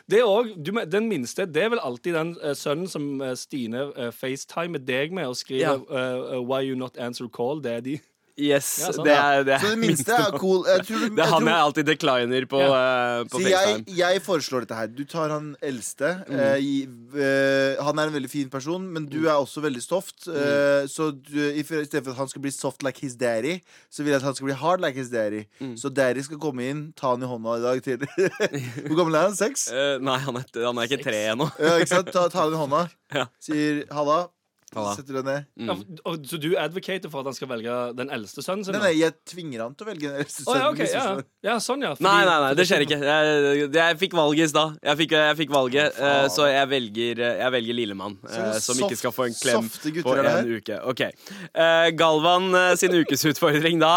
Det 0.10 0.22
er 0.22 0.28
også, 0.28 0.86
den 0.96 1.10
minste 1.10 1.46
Det 1.50 1.64
er 1.64 1.74
vel 1.74 1.82
alltid 1.84 2.16
den 2.18 2.36
uh, 2.44 2.54
sønnen 2.58 2.90
som 2.92 3.10
uh, 3.22 3.34
Stine 3.40 3.90
uh, 3.96 4.10
facetimer 4.16 4.82
deg 4.84 5.14
med 5.16 5.30
og 5.30 5.38
skriver 5.40 5.84
eh, 5.90 6.38
uh, 6.38 6.40
'Why 6.44 6.64
you 6.70 6.76
not 6.78 6.98
answer 6.98 7.28
call, 7.28 7.62
daddy'. 7.64 8.00
Yes, 8.40 8.68
Ja, 8.80 8.92
sånn, 8.96 9.04
det 9.04 9.16
er 9.20 9.44
det. 9.44 9.58
Så 9.60 9.68
er 9.68 9.74
det 9.76 9.82
minste 9.88 10.16
er 10.16 10.38
cool. 10.40 10.62
Jeg 10.70 10.86
tror, 10.88 11.02
Det 11.10 11.24
er 11.26 11.32
han 11.34 11.42
tror- 11.44 11.50
jeg 11.52 11.64
alltid 11.66 11.88
decliner 11.90 12.46
på, 12.48 12.62
eh, 12.64 13.24
på 13.28 13.42
Så 13.42 13.50
jeg, 13.52 13.84
jeg 14.00 14.22
foreslår 14.24 14.64
dette 14.66 14.78
her. 14.80 14.88
Du 14.96 15.04
tar 15.04 15.34
han 15.34 15.50
eldste. 15.62 16.12
Mm. 16.30 16.40
Uh, 16.40 16.58
i, 16.64 16.76
eh, 17.20 17.84
han 17.84 18.00
er 18.00 18.08
en 18.12 18.16
veldig 18.16 18.32
fin 18.32 18.50
person, 18.54 18.86
men 18.94 19.06
du 19.12 19.20
er 19.28 19.36
også 19.36 19.62
veldig 19.66 19.84
soft. 19.84 20.28
Mm. 20.30 20.88
så 20.88 21.10
du, 21.12 21.36
i, 21.52 21.60
I 21.60 21.64
stedet 21.68 22.04
for 22.06 22.12
at 22.16 22.18
han 22.22 22.32
skal 22.32 22.42
bli 22.42 22.52
soft 22.56 22.84
like 22.84 23.00
his 23.04 23.16
daddy, 23.20 23.60
så 23.92 24.04
vil 24.04 24.14
jeg 24.14 24.22
at 24.22 24.28
han 24.30 24.36
skal 24.38 24.50
bli 24.50 24.56
hard 24.56 24.82
like 24.82 24.96
his 24.98 25.10
daddy. 25.12 25.44
Mm. 25.60 25.76
Så 25.78 25.92
daddy 25.94 26.24
skal 26.24 26.40
komme 26.40 26.64
inn, 26.70 26.86
ta 26.96 27.12
han 27.14 27.24
i 27.24 27.30
hånda 27.30 27.58
i 27.60 27.64
dag 27.66 27.84
tidlig. 27.84 28.10
Hvor 28.88 28.96
gammel 29.04 29.16
er 29.20 29.28
han? 29.30 29.36
Seks? 29.36 29.68
Nei, 30.00 30.18
han 30.24 30.40
er, 30.40 30.48
han 30.64 30.78
er 30.80 30.88
ikke 30.90 31.04
tre 31.04 31.26
ennå. 31.36 31.50
Ja, 31.60 31.76
ikke 31.82 31.92
sant? 31.98 32.12
Ta, 32.16 32.28
ta 32.32 32.46
han 32.48 32.56
i 32.56 32.62
hånda. 32.64 32.88
Ja. 33.10 33.24
Sier 33.42 33.88
'halla'. 33.90 34.28
Halla. 34.76 34.94
Setter 34.98 35.16
du 35.16 35.20
deg 35.20 35.28
ned. 35.28 35.46
Mm. 35.58 35.70
Ja, 35.70 35.76
og, 36.12 36.26
så 36.30 36.38
du 36.42 36.50
advocater 36.62 37.10
for 37.10 37.24
at 37.24 37.30
han 37.32 37.38
skal 37.38 37.50
velge 37.50 37.78
den 37.98 38.12
eldste 38.14 38.44
sønnen 38.46 38.68
sin? 38.68 38.76
Nei, 38.76 38.82
nei, 38.84 38.92
jeg 39.00 39.16
tvinger 39.32 39.64
han 39.66 39.76
til 39.78 39.88
å 39.88 39.90
velge 39.90 40.12
den 40.12 40.20
eldste 40.22 40.46
sønnen. 40.46 40.54
Oh, 40.54 40.60
ja. 40.62 40.70
okay, 40.70 41.24
ja, 41.48 41.56
sånn, 41.64 41.86
ja. 41.88 41.94
Fordi- 41.96 42.06
Nei, 42.06 42.20
nei, 42.30 42.38
nei, 42.46 42.52
det 42.60 42.66
skjer 42.70 42.86
ikke. 42.86 43.00
Jeg, 43.10 43.70
jeg 43.80 44.00
fikk 44.04 44.18
valget 44.20 44.46
i 44.46 44.52
stad. 44.54 44.78
Jeg 44.86 45.10
jeg 45.10 45.38
fikk 45.40 45.54
valget, 45.56 45.98
oh, 45.98 46.28
så 46.34 46.50
jeg 46.52 46.70
velger, 46.70 47.24
jeg 47.42 47.56
velger 47.56 47.80
lillemann. 47.80 48.18
Eh, 48.30 48.52
Som 48.62 48.82
ikke 48.84 49.00
skal 49.00 49.16
få 49.16 49.30
en 49.30 49.38
klem 49.40 49.70
på 50.04 50.16
en 50.20 50.54
uke. 50.60 50.80
Ok 50.90 51.06
Eh, 51.10 51.90
Galvan 51.98 52.54
eh, 52.56 52.76
sin 52.80 52.94
ukesutfordring 52.94 53.80
da 53.82 53.94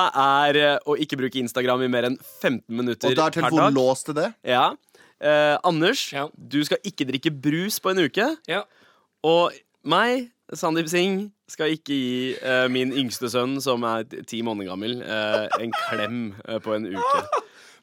er 0.48 0.58
eh, 0.60 0.78
å 0.88 0.96
ikke 0.98 1.18
bruke 1.20 1.40
Instagram 1.42 1.84
i 1.86 1.90
mer 1.92 2.08
enn 2.08 2.16
15 2.40 2.64
minutter 2.72 3.12
Og 3.12 3.18
da 3.18 3.28
er 3.28 3.36
telefonen 3.36 3.76
låst 3.76 4.08
til 4.08 4.16
det? 4.18 4.30
Ja. 4.46 4.70
Eh, 5.22 5.56
Anders, 5.64 6.12
Ja. 6.12 6.28
du 6.34 6.62
skal 6.64 6.78
ikke 6.84 7.06
drikke 7.06 7.30
brus 7.30 7.78
på 7.78 7.92
en 7.92 8.02
uke. 8.06 8.36
Ja. 8.48 8.64
Og 9.22 9.52
meg, 9.84 10.31
Sandeep 10.54 10.88
Singh, 10.88 11.30
skal 11.48 11.72
ikke 11.72 11.84
gi 11.96 12.34
uh, 12.44 12.66
min 12.72 12.92
yngste 12.92 13.30
sønn, 13.32 13.56
som 13.64 13.84
er 13.88 14.04
ti 14.28 14.42
måneder 14.44 14.72
gammel, 14.72 14.98
uh, 15.00 15.46
en 15.62 15.72
klem 15.86 16.18
uh, 16.48 16.58
på 16.62 16.74
en 16.76 16.90
uke. 16.92 17.22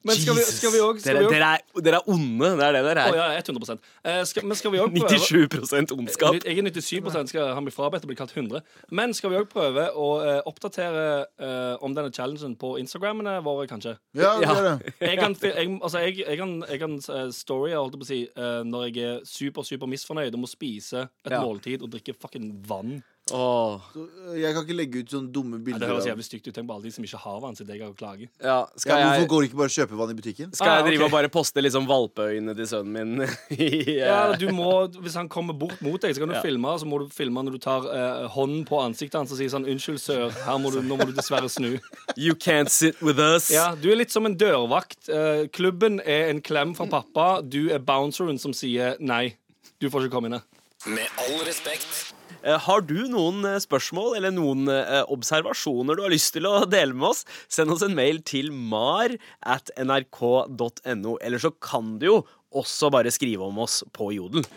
Men 0.08 0.16
skal 0.16 0.36
vi, 0.38 0.44
skal 0.48 0.72
vi 0.72 0.80
også, 0.80 1.02
skal 1.04 1.18
dere, 1.18 1.20
vi 1.20 1.26
også, 1.28 1.36
dere, 1.36 1.48
er, 1.60 1.82
dere 1.84 1.98
er 2.00 2.06
onde. 2.14 2.50
Det 2.56 2.66
er 2.66 2.76
det 2.78 2.84
dere 2.88 3.04
er. 3.04 3.12
Oh, 3.12 3.18
ja, 3.20 3.42
100 3.42 3.74
eh, 3.76 4.22
skal, 4.30 4.46
Men 4.48 4.60
skal 4.60 4.72
vi 4.72 4.80
òg 4.80 4.94
prøve 4.96 5.20
97 5.20 5.92
ondskap. 5.96 6.38
Jeg 6.40 6.56
er 6.56 6.70
97 6.70 7.28
skal 7.34 7.52
han 7.58 7.68
bli 7.68 7.74
frabedt 7.76 8.08
og 8.08 8.12
bli 8.14 8.18
kalt 8.20 8.32
100. 8.36 8.64
Men 8.96 9.14
skal 9.18 9.34
vi 9.34 9.42
òg 9.42 9.50
prøve 9.52 9.90
å 9.92 10.08
eh, 10.24 10.40
oppdatere 10.48 11.04
eh, 11.36 11.76
om 11.84 11.98
denne 11.98 12.14
challengen 12.16 12.56
på 12.60 12.78
Instagrammene 12.80 13.36
våre, 13.44 13.68
kanskje? 13.68 13.98
Ja, 14.16 14.38
det. 14.40 14.94
Jeg 15.10 15.18
kan, 15.20 15.36
jeg, 15.42 15.68
altså 15.82 16.00
jeg, 16.04 16.20
jeg 16.22 16.38
kan, 16.38 16.52
jeg 16.70 16.80
kan 16.80 16.98
story, 17.34 17.74
holdt 17.74 17.96
jeg 17.96 18.02
på 18.02 18.06
å 18.06 18.10
si, 18.10 18.20
eh, 18.30 18.60
når 18.68 18.88
jeg 18.88 19.06
er 19.10 19.22
super, 19.28 19.66
super 19.68 19.90
misfornøyd 19.90 20.36
og 20.36 20.44
må 20.46 20.50
spise 20.50 21.08
et 21.26 21.34
Ja. 21.34 21.42
måltid 21.44 21.84
og 21.84 21.92
drikke 21.94 22.16
fucking 22.20 22.52
vann. 22.68 23.02
Åh, 23.32 23.80
Så, 23.94 24.06
øh, 24.30 24.40
Jeg 24.42 24.54
kan 24.54 24.64
ikke 24.66 24.76
legge 24.78 25.00
ut 25.04 25.10
sånne 25.12 25.32
dumme 25.32 25.58
Ja, 25.60 25.64
bilder. 25.66 25.80
det 25.80 25.88
høres 25.90 26.06
jævlig 26.08 26.26
stygt 26.26 26.48
ut. 26.48 26.54
Tenk 26.56 26.68
på 26.68 26.74
alle 26.76 26.84
de 26.84 26.92
som 26.92 27.04
ikke 27.04 27.18
har 27.18 27.40
vann, 27.42 27.56
jeg 27.60 27.80
kan 27.80 27.94
klage. 27.94 28.30
ja, 28.42 28.48
ja, 28.48 28.66
hvorfor 28.66 29.20
jeg, 29.20 29.28
går 29.30 29.40
du 29.42 29.46
ikke 29.48 29.58
bare 29.58 29.70
og 29.70 29.76
kjøper 29.78 29.96
vann 29.98 30.10
i 30.12 30.14
butikken? 30.22 30.54
skal 30.54 30.68
jeg 30.68 30.80
Ah, 30.80 30.88
drive 30.88 30.96
okay. 31.04 31.06
og 31.06 31.12
bare 31.12 31.30
poste 31.30 31.62
liksom 31.62 31.88
valpeøyne 31.88 32.56
til 32.56 32.66
sønnen 32.68 32.94
min 32.94 33.28
yeah. 33.52 34.08
Ja, 34.08 34.32
eh, 34.32 34.38
du 34.38 34.52
må, 34.54 34.88
Hvis 35.02 35.14
han 35.16 35.30
kommer 35.30 35.54
bort 35.54 35.82
mot 35.82 36.02
deg, 36.02 36.16
så 36.16 36.20
kan 36.20 36.30
du 36.30 36.36
Ja. 36.36 36.42
filme. 36.42 36.68
Så 36.80 36.86
må 36.86 37.00
du 37.00 37.08
filme 37.10 37.44
når 37.44 37.52
du 37.52 37.58
tar 37.60 37.82
uh, 37.86 38.28
hånden 38.30 38.66
på 38.66 38.80
ansiktet 38.82 39.16
hans 39.20 39.32
og 39.32 39.38
sier 39.38 39.50
sånn 39.50 39.66
'Unnskyld, 39.66 40.00
sør, 40.00 40.32
her 40.32 40.58
må 40.58 40.72
du, 40.72 40.82
nå 40.82 40.98
må 40.98 41.06
du 41.06 41.12
dessverre 41.14 41.50
snu'. 41.50 41.80
You 42.18 42.34
can't 42.36 42.70
sit 42.70 43.02
with 43.02 43.20
us. 43.20 43.50
Ja, 43.52 43.76
Du 43.76 43.90
er 43.92 43.96
litt 43.96 44.12
som 44.12 44.26
en 44.26 44.36
dørvakt. 44.36 45.10
Uh, 45.10 45.48
klubben 45.48 46.00
er 46.06 46.30
en 46.30 46.42
klem 46.42 46.76
fra 46.76 46.86
pappa. 46.86 47.42
Du 47.42 47.70
er 47.70 47.80
bounceren 47.80 48.40
som 48.40 48.54
sier 48.54 48.96
'nei, 49.00 49.36
du 49.80 49.90
får 49.90 50.06
ikke 50.08 50.12
komme 50.12 50.28
inn'. 50.30 50.34
her». 50.40 50.44
Med 50.88 51.08
all 51.20 51.44
respekt. 51.46 52.14
Eh, 52.44 52.58
Har 52.66 52.84
du 52.88 52.98
noen 53.12 53.44
eh, 53.48 53.60
spørsmål 53.64 54.16
eller 54.20 54.34
noen 54.36 54.68
eh, 54.72 55.02
observasjoner 55.12 55.98
du 56.00 56.04
har 56.06 56.14
lyst 56.14 56.34
til 56.36 56.48
å 56.50 56.64
dele 56.76 56.96
med 56.96 57.10
oss, 57.12 57.26
send 57.52 57.74
oss 57.74 57.84
en 57.86 57.98
mail 57.98 58.22
til 58.28 58.52
mar 58.54 59.14
at 59.44 59.72
nrk.no. 59.80 61.18
Eller 61.20 61.44
så 61.44 61.52
kan 61.60 61.98
du 62.00 62.10
jo 62.10 62.20
også 62.50 62.90
bare 62.94 63.12
skrive 63.14 63.46
om 63.46 63.60
oss 63.66 63.82
på 63.94 64.14
Jodel. 64.16 64.48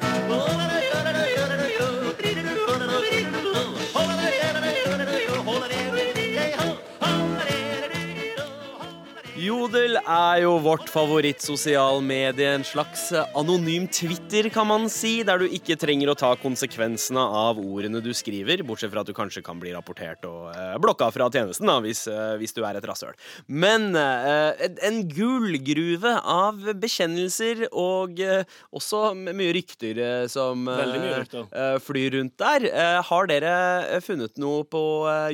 Jodel 9.62 9.94
er 10.00 10.40
jo 10.42 10.56
vårt 10.58 10.88
favorittsosialmedie. 10.90 12.48
En 12.56 12.64
slags 12.66 13.04
anonym 13.38 13.84
Twitter, 13.94 14.48
kan 14.50 14.66
man 14.66 14.88
si, 14.90 15.20
der 15.26 15.38
du 15.38 15.44
ikke 15.54 15.76
trenger 15.78 16.10
å 16.10 16.16
ta 16.18 16.32
konsekvensene 16.40 17.22
av 17.22 17.60
ordene 17.62 18.00
du 18.02 18.08
skriver, 18.16 18.64
bortsett 18.66 18.90
fra 18.90 19.04
at 19.04 19.10
du 19.10 19.14
kanskje 19.14 19.42
kan 19.46 19.60
bli 19.62 19.70
rapportert 19.74 20.26
og 20.26 20.48
eh, 20.50 20.72
blokka 20.82 21.12
fra 21.14 21.28
tjenesten 21.30 21.70
da, 21.70 21.76
hvis, 21.84 22.00
eh, 22.10 22.32
hvis 22.40 22.56
du 22.56 22.58
er 22.66 22.80
et 22.80 22.88
rasshøl. 22.90 23.14
Men 23.46 23.92
eh, 23.94 24.66
en- 24.88 24.98
gullgruve 25.12 26.10
av 26.32 26.58
bekjennelser 26.82 27.66
og 27.70 28.18
eh, 28.22 28.42
også 28.74 29.12
mye 29.14 29.54
rykter 29.60 30.02
eh, 30.02 30.24
som 30.32 30.66
eh, 30.72 30.82
mye 30.96 31.22
rykter. 31.22 31.78
flyr 31.86 32.16
rundt 32.18 32.34
der. 32.42 32.66
Har 33.12 33.30
dere 33.30 33.54
funnet 34.02 34.42
noe 34.42 34.66
på 34.66 34.82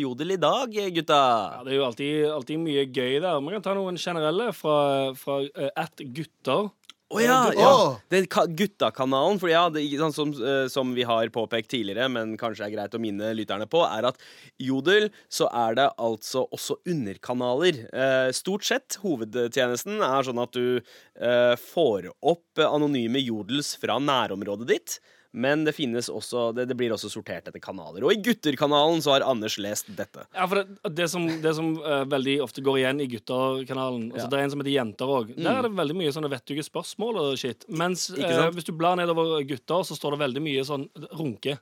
Jodel 0.04 0.36
i 0.36 0.40
dag, 0.44 0.76
gutta? 0.98 1.22
Ja, 1.56 1.64
Det 1.64 1.72
er 1.72 1.80
jo 1.80 1.88
alltid, 1.88 2.14
alltid 2.36 2.62
mye 2.66 2.84
gøy 2.92 3.16
der. 3.24 3.40
Man 3.40 3.56
kan 3.56 3.64
ta 3.70 3.76
noen 3.78 3.96
generelle 4.18 4.50
fra, 4.57 4.76
fra 5.16 5.40
eh, 5.48 5.70
at 5.78 6.02
gutter. 6.14 6.68
Å 7.09 7.22
ja, 7.24 7.37
ja. 7.57 7.68
Den 8.12 8.26
ka- 8.28 8.44
Gutta-kanalen, 8.52 9.38
for 9.40 9.48
ja, 9.48 9.62
det, 9.72 9.81
ikke 9.87 10.02
sant, 10.02 10.16
som, 10.18 10.33
eh, 10.44 10.66
som 10.68 10.90
vi 10.92 11.07
har 11.09 11.31
påpekt 11.33 11.70
tidligere, 11.72 12.04
men 12.12 12.35
kanskje 12.37 12.66
er 12.66 12.74
greit 12.74 12.92
å 12.92 13.00
minne 13.00 13.31
lytterne 13.33 13.64
på, 13.64 13.81
er 13.88 14.11
at 14.11 14.20
Jodel 14.61 15.07
så 15.33 15.48
er 15.48 15.78
det 15.78 15.87
altså 15.96 16.42
også 16.52 16.76
underkanaler. 16.85 17.81
Eh, 17.88 18.28
stort 18.37 18.68
sett 18.68 18.98
hovedtjenesten 19.00 20.04
er 20.04 20.28
sånn 20.28 20.42
at 20.44 20.52
du 20.52 20.83
eh, 20.85 21.54
får 21.70 22.11
opp 22.20 22.61
anonyme 22.68 23.24
jodels 23.24 23.72
fra 23.81 23.96
nærområdet 24.04 24.68
ditt. 24.74 24.98
Men 25.38 25.62
det 25.66 25.72
finnes 25.77 26.09
også 26.11 26.48
det, 26.57 26.64
det 26.70 26.74
blir 26.79 26.90
også 26.94 27.11
sortert 27.12 27.46
etter 27.46 27.62
kanaler. 27.62 28.03
Og 28.03 28.11
i 28.11 28.18
Gutterkanalen 28.27 28.98
så 29.05 29.12
har 29.14 29.24
Anders 29.29 29.55
lest 29.62 29.87
dette. 29.98 30.24
Ja, 30.35 30.48
for 30.51 30.61
det, 30.64 30.94
det 30.98 31.07
som, 31.12 31.29
det 31.44 31.53
som 31.55 31.68
uh, 31.79 32.03
veldig 32.11 32.35
ofte 32.42 32.64
går 32.66 32.81
igjen 32.81 33.03
i 33.05 33.07
gutterkanalen 33.12 34.09
altså 34.11 34.27
Ja. 34.27 34.31
Det 34.33 34.40
er 34.40 34.46
en 34.48 34.55
som 34.55 34.64
heter 34.64 34.74
Jenter 34.74 35.12
òg. 35.14 35.31
Der 35.38 35.61
er 35.61 35.68
det 35.68 35.70
veldig 35.79 35.96
mye 36.01 36.14
sånne 36.16 36.33
vettuge 36.33 36.64
spørsmål 36.66 37.20
og 37.22 37.38
shit. 37.38 37.62
Mens 37.70 38.09
eh, 38.11 38.48
hvis 38.57 38.66
du 38.66 38.72
blar 38.74 38.98
nedover 38.98 39.38
gutter, 39.46 39.87
så 39.87 39.94
står 39.98 40.16
det 40.16 40.22
veldig 40.24 40.42
mye 40.48 40.66
sånn 40.66 40.88
runke. 41.14 41.59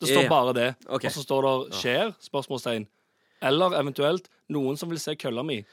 Det 0.00 0.10
står 0.10 0.26
Ja. 0.26 0.28
bare 0.28 0.52
det. 0.56 0.68
Okay. 0.84 1.08
Og 1.08 1.12
så 1.16 1.24
står 1.24 1.46
det 1.46 1.80
'skjer?' 1.80 2.14
spørsmålstegn. 2.20 2.86
Eller 3.42 3.80
eventuelt 3.80 4.28
'noen 4.50 4.76
som 4.76 4.88
vil 4.92 4.98
se 4.98 5.14
kølla 5.16 5.42
mi'. 5.42 5.64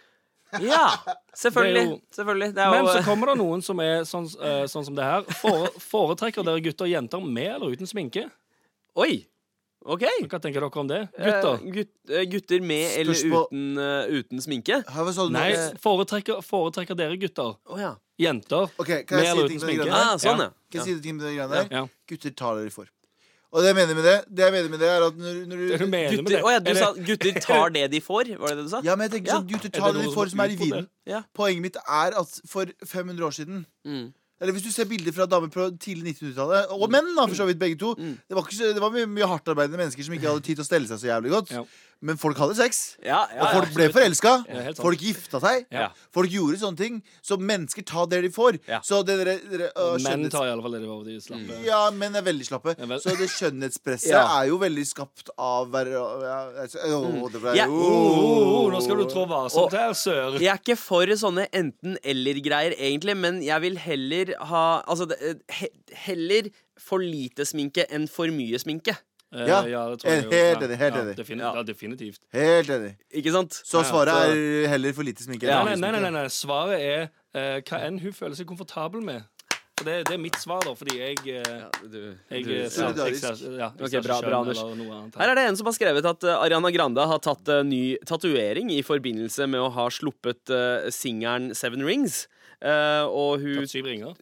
Ja, 0.61 0.97
selvfølgelig. 1.35 1.73
Det 1.73 1.81
er 1.81 1.89
jo- 1.89 1.99
selvfølgelig. 2.15 2.53
Det 2.55 2.63
er 2.63 2.71
Men 2.71 2.85
så 2.85 3.03
kommer 3.03 3.27
det 3.31 3.37
noen 3.39 3.61
som 3.63 3.79
er 3.79 4.01
sånn, 4.05 4.27
eh, 4.41 4.63
sånn 4.69 4.85
som 4.85 4.95
det 4.95 5.03
her. 5.03 5.21
Fore, 5.41 5.69
foretrekker 5.79 6.43
dere 6.45 6.61
gutter 6.61 6.85
og 6.85 6.91
jenter 6.91 7.21
med 7.25 7.55
eller 7.55 7.73
uten 7.73 7.87
sminke? 7.89 8.29
Oi! 8.95 9.25
OK. 9.85 10.03
Hva 10.31 10.39
tenker 10.39 10.61
dere 10.63 10.79
om 10.79 10.87
det? 10.87 11.01
Eh, 11.17 11.25
Gutter? 11.27 11.57
gutt, 11.75 11.89
eh, 12.09 12.25
gutter 12.31 12.61
med 12.63 12.97
eller 13.01 13.13
uten, 13.13 13.77
uh, 13.77 14.05
uten 14.07 14.39
sminke? 14.39 14.77
Nå? 14.87 15.29
Nei, 15.35 15.49
foretrekker, 15.83 16.39
foretrekker 16.41 16.95
dere 16.95 17.17
gutter? 17.19 17.57
Oh, 17.67 17.77
ja. 17.79 17.95
Jenter? 18.17 18.69
okay, 18.79 19.03
Med 19.09 19.25
eller 19.25 19.49
uten 19.49 19.59
sminke? 19.59 19.89
Ah, 19.91 20.15
sånn, 20.15 20.39
ja. 20.39 20.49
Kan 20.71 20.85
jeg 20.85 20.87
si 20.87 21.01
ting 21.01 21.19
på 21.19 21.25
de 21.27 21.35
greiene 21.35 21.49
der? 21.49 21.67
Ja. 21.71 21.87
Gutter 22.07 22.31
tar 22.31 22.55
dere 22.61 22.69
for. 22.71 22.87
Og 23.53 23.61
det 23.61 23.69
jeg 23.69 23.75
mener 23.77 23.93
med 23.99 24.05
det, 24.07 24.15
det 24.33 24.43
jeg 24.47 24.53
mener 24.55 24.69
med 24.73 24.79
det 24.81 24.87
er 24.89 25.03
at 25.05 25.17
når, 25.21 25.35
når 25.45 25.59
Det 25.61 25.77
du 25.79 25.83
du 25.85 25.89
mener 25.91 26.09
med 26.09 26.17
Gutter, 26.23 26.33
det? 26.33 26.41
å 26.43 26.53
ja, 26.55 26.59
du 26.65 26.71
sa 26.79 26.87
gutter 27.05 27.39
tar 27.47 27.69
det 27.75 27.83
de 27.93 27.99
får? 28.01 28.31
Var 28.41 28.47
det 28.49 28.57
det 28.57 28.65
du 28.65 28.71
sa? 28.73 28.81
Ja, 28.87 28.95
men 28.97 29.05
jeg 29.05 29.11
tenker 29.19 29.29
Ja. 29.29 29.37
sånn, 29.37 29.47
gutter 29.51 29.69
Er 29.69 29.77
tar 29.79 29.93
det 29.93 30.01
det 30.01 30.07
de 30.09 30.15
får 30.17 30.31
som 30.33 30.39
er 30.41 30.49
i 30.55 30.57
vinden. 30.57 30.87
Ja. 31.05 31.21
Poenget 31.37 31.61
mitt 31.67 31.77
er 31.85 32.17
at 32.23 32.39
for 32.49 32.65
500 32.85 33.21
år 33.29 33.31
siden 33.37 33.65
Mm. 33.85 34.11
Eller 34.41 34.51
hvis 34.57 34.63
du 34.65 34.71
ser 34.75 34.83
bilder 34.89 35.13
fra 35.15 35.25
damer 35.29 35.47
på 35.47 35.69
tidlig 35.79 36.17
1900-tallet, 36.17 36.65
og 36.73 36.89
menn, 36.91 37.05
da, 37.15 37.23
for 37.29 37.37
så 37.37 37.45
vidt 37.47 37.59
begge 37.61 37.77
to 37.79 37.93
Mm. 37.95 38.17
Det 38.27 38.35
var, 38.35 38.41
ikke 38.43 38.73
det 38.73 38.81
var 38.81 38.89
mye, 38.91 39.05
mye 39.07 39.27
hardtarbeidende 39.29 39.77
mennesker 39.79 40.03
som 40.03 40.13
ikke 40.17 40.27
hadde 40.33 40.43
tid 40.43 40.57
til 40.57 40.63
å 40.65 40.67
stelle 40.67 40.87
seg 40.89 40.99
så 40.99 41.07
jævlig 41.13 41.31
godt. 41.31 41.51
Ja. 41.53 41.61
Men 42.03 42.17
folk 42.19 42.35
hadde 42.41 42.55
sex. 42.57 42.79
Ja, 42.99 43.21
ja, 43.31 43.39
Og 43.45 43.53
folk 43.55 43.69
ja. 43.69 43.75
ble 43.77 43.85
forelska. 43.95 44.31
Ja. 44.51 44.73
Folk 44.75 44.99
gifta 45.05 45.39
seg. 45.39 45.65
Ja. 45.71 45.85
Folk 46.13 46.33
gjorde 46.33 46.59
sånne 46.59 46.79
ting. 46.81 46.97
Så 47.23 47.37
mennesker 47.39 47.85
tar 47.87 48.09
det 48.11 48.19
de 48.25 48.31
får. 48.35 48.57
Ja. 48.67 48.81
Så 48.83 48.99
det 49.07 49.15
dere, 49.21 49.37
dere 49.47 49.69
uh, 49.77 49.95
Menn 50.03 50.25
tar 50.33 50.49
i 50.49 50.51
alle 50.51 50.65
fall 50.65 50.75
det 50.75 50.81
de 50.83 50.89
får. 50.91 51.05
De 51.07 51.15
slappe. 51.23 51.59
Ja, 51.63 51.79
menn 51.95 52.19
er 52.19 52.25
veldig 52.25 52.47
slappe. 52.49 52.75
Ja, 52.75 52.89
vel. 52.91 52.99
så 53.03 53.15
det 53.19 53.29
skjønnhetspresset 53.31 54.11
Ja. 54.17 54.25
er 54.41 54.49
jo 54.51 54.59
veldig 54.61 54.83
skapt 54.89 55.31
av 55.39 55.71
det 57.33 57.41
ble, 57.45 57.55
Oh, 57.71 58.65
oh, 58.65 58.67
nå 58.73 58.83
skal 58.83 58.99
du 58.99 59.05
trå 59.11 59.23
varsomt 59.29 59.71
Og- 59.71 59.77
her, 59.79 59.95
sør. 59.95 60.37
Jeg 60.43 60.51
er 60.51 60.59
ikke 60.59 60.77
for 60.79 61.07
sånne 61.23 61.47
enten-eller-greier, 61.55 62.75
egentlig, 62.77 63.15
men 63.17 63.39
jeg 63.45 63.61
vil 63.63 63.79
heller 63.79 64.33
ha 64.51 64.65
Altså, 64.87 65.07
he, 65.61 65.69
heller 66.05 66.49
for 66.79 66.99
lite 66.99 67.45
sminke 67.47 67.85
enn 67.93 68.07
for 68.11 68.27
mye 68.33 68.59
sminke. 68.59 68.95
Eh, 69.33 69.47
Ja, 69.47 69.61
det 69.89 69.99
tror 69.99 70.11
jeg 70.11 70.23
jo. 70.25 70.29
helt 70.29 70.61
enig, 70.61 70.77
helt 70.77 70.95
ja, 70.95 71.01
enig. 71.01 71.15
defini- 71.17 71.39
Ja. 71.41 71.53
ja, 71.55 71.63
definitivt. 71.63 72.19
Helt 72.31 72.69
enig. 72.69 72.95
Ikke 73.13 73.31
sant? 73.31 73.51
Så 73.65 73.81
svaret 73.83 74.13
er 74.13 74.67
heller 74.69 74.93
for 74.93 75.03
lite 75.03 75.23
sminke. 75.25 75.43
enn 75.43 75.49
Ja. 75.49 75.63
for 75.63 75.69
Nei, 75.69 75.75
mye 75.75 75.81
nei, 75.81 75.91
nei, 75.91 75.99
sminke. 75.99 76.11
nei, 76.13 76.21
nei. 76.21 76.27
Svaret 76.29 76.79
er 76.79 77.09
eh, 77.33 77.61
hva 77.61 77.79
enn 77.87 77.99
hun 77.99 78.11
føler 78.13 78.35
seg 78.35 78.45
komfortabel 78.45 79.01
med. 79.01 79.23
For 79.75 79.85
det, 79.85 80.05
det 80.05 80.13
er 80.13 80.17
mitt 80.21 80.35
svar, 80.37 80.61
da, 80.61 80.75
fordi 80.77 80.99
jeg 80.99 81.17
eh, 81.27 81.65
du, 81.89 82.15
Jeg, 82.29 82.45
du, 82.45 82.51
eh, 82.51 82.61
ja. 82.61 82.69
ser- 82.69 82.93
jeg, 82.93 82.93
Solidarisk. 82.93 83.21
ser- 83.21 83.57
ja, 83.57 83.71
jeg 83.73 83.81
Ok, 83.81 83.89
ser 83.89 84.01
bra, 84.05 84.19
ikke 84.19 84.21
bra, 84.21 84.21
kjønn 84.21 84.39
Anders. 84.39 84.59
eller 84.61 84.75
noe 84.75 84.93
annet. 85.01 85.15
Her 85.17 85.29
er 85.31 85.35
det 85.35 85.47
en 85.49 85.55
som 85.57 85.65
har 85.65 85.73
skrevet 85.73 86.05
at 86.05 86.23
eh, 86.23 86.35
Ariana 86.45 86.71
Grande 86.71 87.07
har 87.07 87.19
tatt 87.19 87.49
eh, 87.49 87.63
ny 87.63 87.97
tatovering 88.05 88.69
i 88.69 88.81
forbindelse 88.85 89.49
med 89.49 89.59
å 89.59 89.71
ha 89.73 89.87
sluppet 89.89 90.45
uh, 90.53 90.89
singelen 90.93 91.55
Seven 91.55 91.83
Rings. 91.83 92.27
Eh, 92.63 93.05
og 93.11 93.41
hun, 93.43 93.65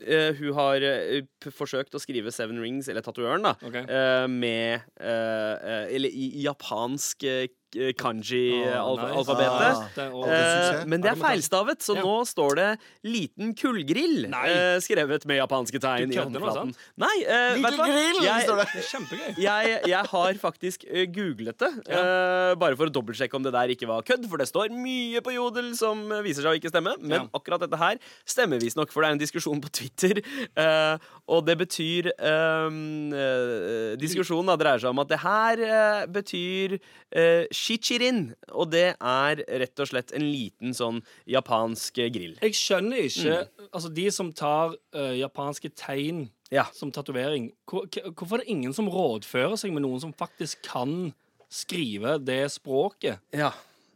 eh, 0.01 0.31
hun 0.39 0.53
har 0.57 0.81
uh, 0.81 1.49
forsøkt 1.53 1.93
å 1.93 2.01
skrive 2.01 2.33
Seven 2.33 2.57
Rings, 2.61 2.89
eller 2.89 3.05
Tatovøren, 3.05 3.45
da, 3.45 3.53
okay. 3.61 3.85
med 4.31 4.81
Eller 5.01 6.09
i 6.09 6.45
japansk 6.45 7.25
kanji-alfabetet. 7.71 9.47
Ah, 9.49 9.81
nice. 9.81 9.97
er- 9.97 10.11
og- 10.13 10.25
det 10.27 10.33
er 10.33 10.81
Eh, 10.81 10.85
men 10.85 11.01
det 11.01 11.11
er 11.11 11.15
feilstavet, 11.15 11.79
så 11.81 11.95
Ja. 11.95 12.01
nå 12.01 12.25
står 12.25 12.55
det 12.55 12.79
'liten 13.05 13.53
kullgrill' 13.55 14.25
eh, 14.25 14.79
skrevet 14.79 15.25
med 15.25 15.37
japanske 15.39 15.79
tegn 15.79 16.09
Du 16.09 16.13
i 16.13 16.17
kødder 16.23 16.39
nå, 16.39 16.53
sant? 16.53 16.77
Nei, 16.97 17.25
uh, 17.27 17.55
Liten 17.55 17.63
vet 17.63 17.71
du 17.71 17.77
hva? 17.77 17.85
grill, 17.85 18.23
Jeg- 18.23 18.45
står 18.47 18.55
det. 18.57 18.67
Det 18.73 18.83
er 18.83 18.97
kjempegøy. 18.97 19.37
jeg, 19.37 19.81
jeg 19.87 20.05
har 20.05 20.33
faktisk 20.33 20.85
eh, 20.89 21.05
googlet 21.07 21.57
det, 21.57 21.87
eh, 21.89 22.55
bare 22.55 22.75
for 22.75 22.85
å 22.87 22.91
dobbeltsjekke 22.91 23.33
om 23.35 23.43
det 23.43 23.51
der 23.53 23.67
ikke 23.69 23.87
var 23.87 24.01
kødd. 24.03 24.29
For 24.29 24.37
det 24.37 24.47
står 24.47 24.69
mye 24.69 25.21
på 25.21 25.31
Jodel 25.33 25.75
som 25.75 26.11
eh, 26.11 26.21
viser 26.21 26.41
seg 26.43 26.51
å 26.51 26.59
ikke 26.59 26.69
stemme. 26.69 26.95
Men 26.99 27.09
Ja. 27.11 27.27
akkurat 27.33 27.59
dette 27.59 27.77
her 27.77 27.97
stemmer 28.25 28.59
visstnok, 28.59 28.91
for 28.91 29.01
det 29.01 29.09
er 29.09 29.11
en 29.13 29.19
diskusjon 29.19 29.61
på 29.61 29.69
Twitter. 29.71 30.21
uh, 30.57 30.97
og 31.27 31.45
det 31.45 31.57
betyr 31.57 32.11
eh, 32.19 32.69
eh, 32.71 33.95
Diskusjonen 33.97 34.45
da 34.47 34.55
dreier 34.57 34.79
seg 34.79 34.89
om 34.89 34.99
at 34.99 35.07
det 35.07 35.19
her 35.19 35.57
eh, 35.61 36.05
betyr 36.07 36.79
eh, 37.13 37.45
shichirin. 37.61 38.21
Og 38.51 38.71
det 38.73 38.87
er 38.97 39.43
rett 39.61 39.81
og 39.83 39.89
slett 39.91 40.11
en 40.17 40.25
liten 40.25 40.73
sånn 40.77 40.99
japansk 41.29 42.01
eh, 42.01 42.09
grill. 42.13 42.35
Jeg 42.41 42.57
skjønner 42.57 43.05
ikke 43.07 43.39
Altså, 43.71 43.91
de 43.95 44.07
som 44.11 44.33
tar 44.35 44.73
uh, 44.97 45.11
japanske 45.15 45.69
tegn 45.79 46.25
Ja. 46.51 46.65
som 46.75 46.89
tatovering, 46.91 47.51
hvor, 47.69 47.85
hvorfor 48.11 48.39
er 48.41 48.43
det 48.43 48.49
ingen 48.51 48.73
som 48.75 48.89
rådfører 48.91 49.55
seg 49.61 49.71
med 49.71 49.85
noen 49.85 50.01
som 50.03 50.11
faktisk 50.11 50.59
kan 50.67 51.13
skrive 51.51 52.17
det 52.19 52.41
språket? 52.51 53.21
Ja, 53.35 53.53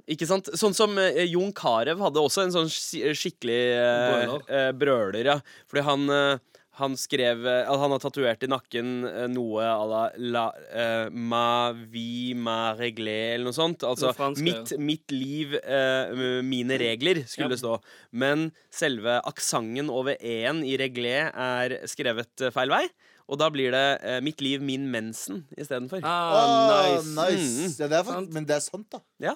ikke 0.08 0.28
sant? 0.30 0.48
Sånn 0.56 0.76
som 0.78 0.96
eh, 1.02 1.24
Jon 1.28 1.52
Carew 1.58 2.00
hadde 2.06 2.22
også 2.24 2.46
en 2.46 2.54
sånn 2.56 2.72
skikkelig 2.72 3.60
eh, 3.76 4.12
Brøler. 4.14 4.44
eh, 4.48 4.72
brøler, 4.78 5.30
ja. 5.34 5.38
Fordi 5.72 5.84
han, 5.90 6.04
eh, 6.14 6.55
han 6.78 6.96
skrev 7.00 7.46
eh, 7.48 7.68
Han 7.72 7.92
har 7.94 8.00
tatovert 8.04 8.44
i 8.44 8.50
nakken 8.52 8.90
eh, 9.08 9.28
noe 9.32 9.64
à 9.64 9.86
la, 9.88 10.02
la 10.18 10.44
uh, 10.52 11.10
Ma 11.12 11.72
vi 11.72 12.34
ma 12.36 12.74
reglé, 12.78 13.34
eller 13.36 13.46
noe 13.50 13.56
sånt. 13.56 13.84
Altså 13.88 14.12
fransk, 14.18 14.42
mitt, 14.44 14.74
mitt 14.80 15.12
liv, 15.16 15.56
uh, 15.64 16.42
mine 16.44 16.78
regler, 16.82 17.24
skulle 17.28 17.48
Ja. 17.50 17.56
det 17.56 17.60
stå. 17.64 17.78
Men 18.12 18.50
selve 18.72 19.20
aksenten 19.24 19.90
over 19.90 20.18
e-en 20.20 20.64
i 20.68 20.76
reglé 20.82 21.16
er 21.32 21.80
skrevet 21.88 22.48
feil 22.54 22.70
vei. 22.74 22.86
Og 23.26 23.40
da 23.42 23.48
blir 23.50 23.72
det 23.74 23.86
uh, 24.04 24.20
'mitt 24.22 24.42
liv, 24.46 24.62
min 24.62 24.86
mensen' 24.94 25.46
istedenfor. 25.58 26.04
Ah, 26.04 26.36
Ah, 26.46 27.02
nice. 27.02 27.80
Ja, 27.82 27.88
det 27.88 27.98
er 28.00 28.04
fakt- 28.04 28.34
men 28.34 28.46
det 28.46 28.56
er 28.60 28.62
sant, 28.62 28.86
da. 28.92 29.00
Ja. 29.20 29.34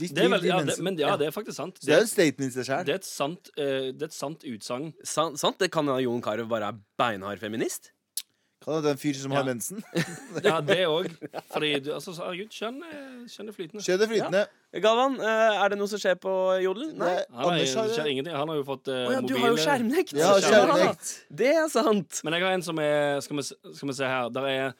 De, 0.00 0.08
Det 0.16 0.24
er 0.24 0.32
vel, 0.32 0.48
ja, 0.48 0.58
det, 0.64 0.78
men 0.80 0.98
ja, 1.00 1.12
det 1.20 1.28
er 1.28 1.34
faktisk 1.36 1.58
sant. 1.58 1.78
Det, 1.80 1.86
det 1.90 1.96
er 1.98 2.04
et 2.04 2.08
en 2.08 2.12
statement 2.14 2.48
i 2.48 2.56
seg 2.56 2.68
sjøl. 2.70 2.84
det 2.88 2.96
er 2.96 3.00
et 3.02 3.08
sant, 3.08 3.54
eh, 3.60 4.10
sant 4.16 4.44
utsagn. 4.48 4.92
Sant, 5.04 5.40
sant? 5.42 5.60
Det 5.60 5.68
kan 5.72 5.84
hende 5.84 6.02
Jon 6.06 6.22
Carew 6.24 6.48
bare 6.48 6.72
er 6.72 6.84
beinhard 7.00 7.42
feminist. 7.42 7.92
Kan 8.60 8.74
det 8.74 8.84
være 8.84 8.92
en 8.92 9.00
fyr 9.00 9.16
som 9.16 9.32
har 9.32 9.44
mensen? 9.48 9.78
Ja, 10.44 10.58
det 10.60 10.82
òg. 10.84 11.06
Fordi 11.48 11.70
du, 11.80 11.94
altså, 11.96 12.12
herregud, 12.18 12.50
kjønn 12.52 12.82
er, 12.84 13.06
kjønn 13.32 13.48
er 13.48 13.56
flytende. 13.56 13.84
Skjønn 13.86 14.04
er 14.04 14.10
flytende. 14.10 14.42
Galvan, 14.84 15.16
eh, 15.16 15.60
er 15.62 15.72
det 15.72 15.78
noe 15.80 15.88
som 15.88 16.02
skjer 16.02 16.18
på 16.20 16.34
Jodel? 16.60 16.90
Nei? 16.92 17.08
Nei 17.08 17.38
Han, 17.38 17.40
er, 17.40 17.54
Anders 17.54 17.72
har 17.78 17.88
det 17.88 17.96
skjer 17.96 18.10
ingenting. 18.12 18.36
Han 18.36 18.52
har 18.52 18.60
jo 18.60 18.66
fått 18.68 18.90
uh, 18.92 18.98
Å 18.98 19.14
ja, 19.14 19.22
mobil... 19.24 19.32
du 19.32 19.40
har 19.40 19.54
jo 19.54 19.62
skjermnekt! 19.64 20.12
Ja, 20.20 20.34
skjermnekt. 20.44 21.14
Det 21.40 21.54
er 21.54 21.72
sant. 21.72 22.20
Men 22.26 22.36
jeg 22.36 22.44
har 22.44 22.58
en 22.58 22.66
som 22.68 22.84
er 22.84 23.24
Skal 23.24 23.40
vi, 23.40 23.46
skal 23.48 23.92
vi 23.92 23.96
se 23.96 24.12
her. 24.12 24.28
Der 24.36 24.50
er 24.50 24.60
eh, 24.66 24.76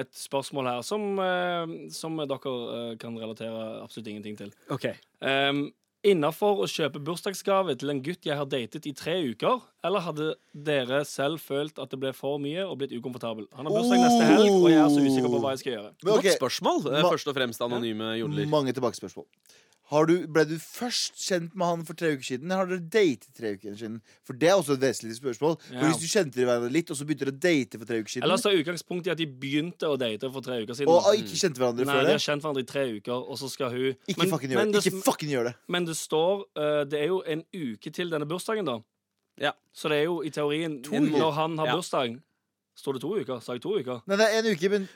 et 0.00 0.12
spørsmål 0.14 0.68
her 0.70 0.82
som, 0.86 1.18
eh, 1.18 1.88
som 1.90 2.16
dere 2.16 2.36
eh, 2.92 2.96
kan 3.02 3.16
relatere 3.18 3.82
absolutt 3.82 4.06
ingenting 4.12 4.36
til. 4.38 4.52
Ok 4.70 4.92
Um, 5.20 5.72
Innafor 6.06 6.60
å 6.62 6.66
kjøpe 6.70 7.00
bursdagsgave 7.02 7.74
til 7.80 7.90
en 7.90 7.98
gutt 8.04 8.22
jeg 8.28 8.36
har 8.38 8.46
datet 8.46 8.84
i 8.86 8.92
tre 8.94 9.16
uker, 9.32 9.62
eller 9.82 10.04
hadde 10.04 10.26
dere 10.54 11.00
selv 11.08 11.40
følt 11.42 11.80
at 11.82 11.90
det 11.90 11.98
ble 11.98 12.12
for 12.14 12.38
mye 12.38 12.62
og 12.62 12.76
blitt 12.78 12.92
ukomfortabel? 12.94 13.48
Han 13.56 13.66
har 13.66 13.74
bursdag 13.74 14.04
neste 14.04 14.28
helg, 14.28 14.52
og 14.54 14.68
jeg 14.70 14.78
er 14.78 14.92
så 14.92 15.02
usikker 15.02 15.32
på 15.32 15.40
hva 15.42 15.54
jeg 15.56 15.62
skal 15.64 15.72
gjøre. 15.72 15.90
Men 16.04 16.12
ok, 16.12 16.22
Godt 16.28 16.38
spørsmål. 16.38 16.78
eh, 16.92 17.02
Ma- 17.02 17.10
Først 17.10 17.26
og 17.32 17.34
fremst 17.40 17.64
anonyme 17.66 18.12
jodler. 18.20 18.46
Mange 18.52 18.72
tilbakespørsmål. 18.76 19.26
Har 19.86 20.06
du, 20.08 20.26
ble 20.26 20.42
du 20.50 20.56
først 20.58 21.14
kjent 21.14 21.52
med 21.54 21.66
han 21.66 21.84
for 21.86 21.94
tre 21.94 22.08
uker 22.16 22.24
siden, 22.26 22.50
eller 22.50 22.56
har 22.64 22.66
dere 22.72 22.88
datet 22.90 23.28
tre 23.38 23.52
uker 23.54 23.76
siden? 23.78 24.00
For 24.26 24.34
det 24.34 24.48
er 24.50 24.56
også 24.58 24.74
et 24.74 24.80
vesentlig 24.82 25.14
spørsmål. 25.20 25.54
For 25.62 25.74
Ja. 25.76 25.84
Hvis 25.92 26.00
du 26.02 26.06
kjente 26.10 26.34
hverandre 26.42 26.72
litt, 26.74 26.90
og 26.90 26.96
så 26.98 27.06
begynte 27.06 27.22
dere 27.28 27.36
å 27.36 27.38
date 27.38 27.78
for 27.78 27.86
tre 27.86 28.00
uker 28.02 28.10
siden, 28.10 28.24
Eller 28.26 28.36
så 28.42 28.50
er 28.50 28.58
utgangspunktet 28.64 29.06
i 29.06 29.10
at 29.14 29.18
de 29.22 29.26
begynte 29.26 29.86
å 29.86 29.96
date 29.96 30.26
for 30.32 30.40
tre 30.42 30.58
uker 30.64 30.74
siden. 30.74 30.88
og 30.90 31.14
ikke 31.14 31.38
kjente 31.38 31.58
hverandre 31.62 31.86
Nei, 31.86 31.94
før 31.94 32.00
de 32.02 32.06
det, 32.10 32.16
har 32.18 32.24
kjent 32.26 32.42
hverandre 32.42 32.64
i 32.66 32.70
tre 32.72 32.84
uker, 32.98 33.12
og 33.30 33.38
så 33.38 33.48
skal 33.50 33.70
hun 33.70 33.94
ikke 34.08 34.18
Men- 34.18 34.30
fucking 34.34 34.50
gjør 34.50 34.64
det. 34.64 34.72
det- 34.72 34.86
Ikke 34.92 35.02
fucking 35.06 35.30
gjør 35.30 35.44
det. 35.44 35.54
Men 35.68 35.84
det 35.84 35.94
står 35.96 36.44
uh, 36.56 36.84
Det 36.84 36.98
er 37.02 37.06
jo 37.06 37.22
en 37.22 37.44
uke 37.54 37.92
til 37.92 38.10
denne 38.10 38.26
bursdagen, 38.26 38.64
da. 38.66 38.80
Ja. 39.38 39.52
Så 39.72 39.88
det 39.88 39.98
er 40.02 40.04
jo 40.10 40.22
i 40.22 40.30
teorien. 40.30 40.82
Når 40.82 41.32
han 41.34 41.58
har 41.58 41.66
Ja. 41.66 41.76
bursdag 41.76 42.20
Står 42.76 42.92
det 42.92 43.00
to 43.00 43.08
uker? 43.16 43.40
Sa 43.40 43.52
jeg 43.54 43.62
to 43.62 43.70
uker? 43.78 44.02
Nei, 44.06 44.16
det 44.16 44.26
er 44.28 44.38
en 44.42 44.52
uke, 44.52 44.68
men 44.68 44.88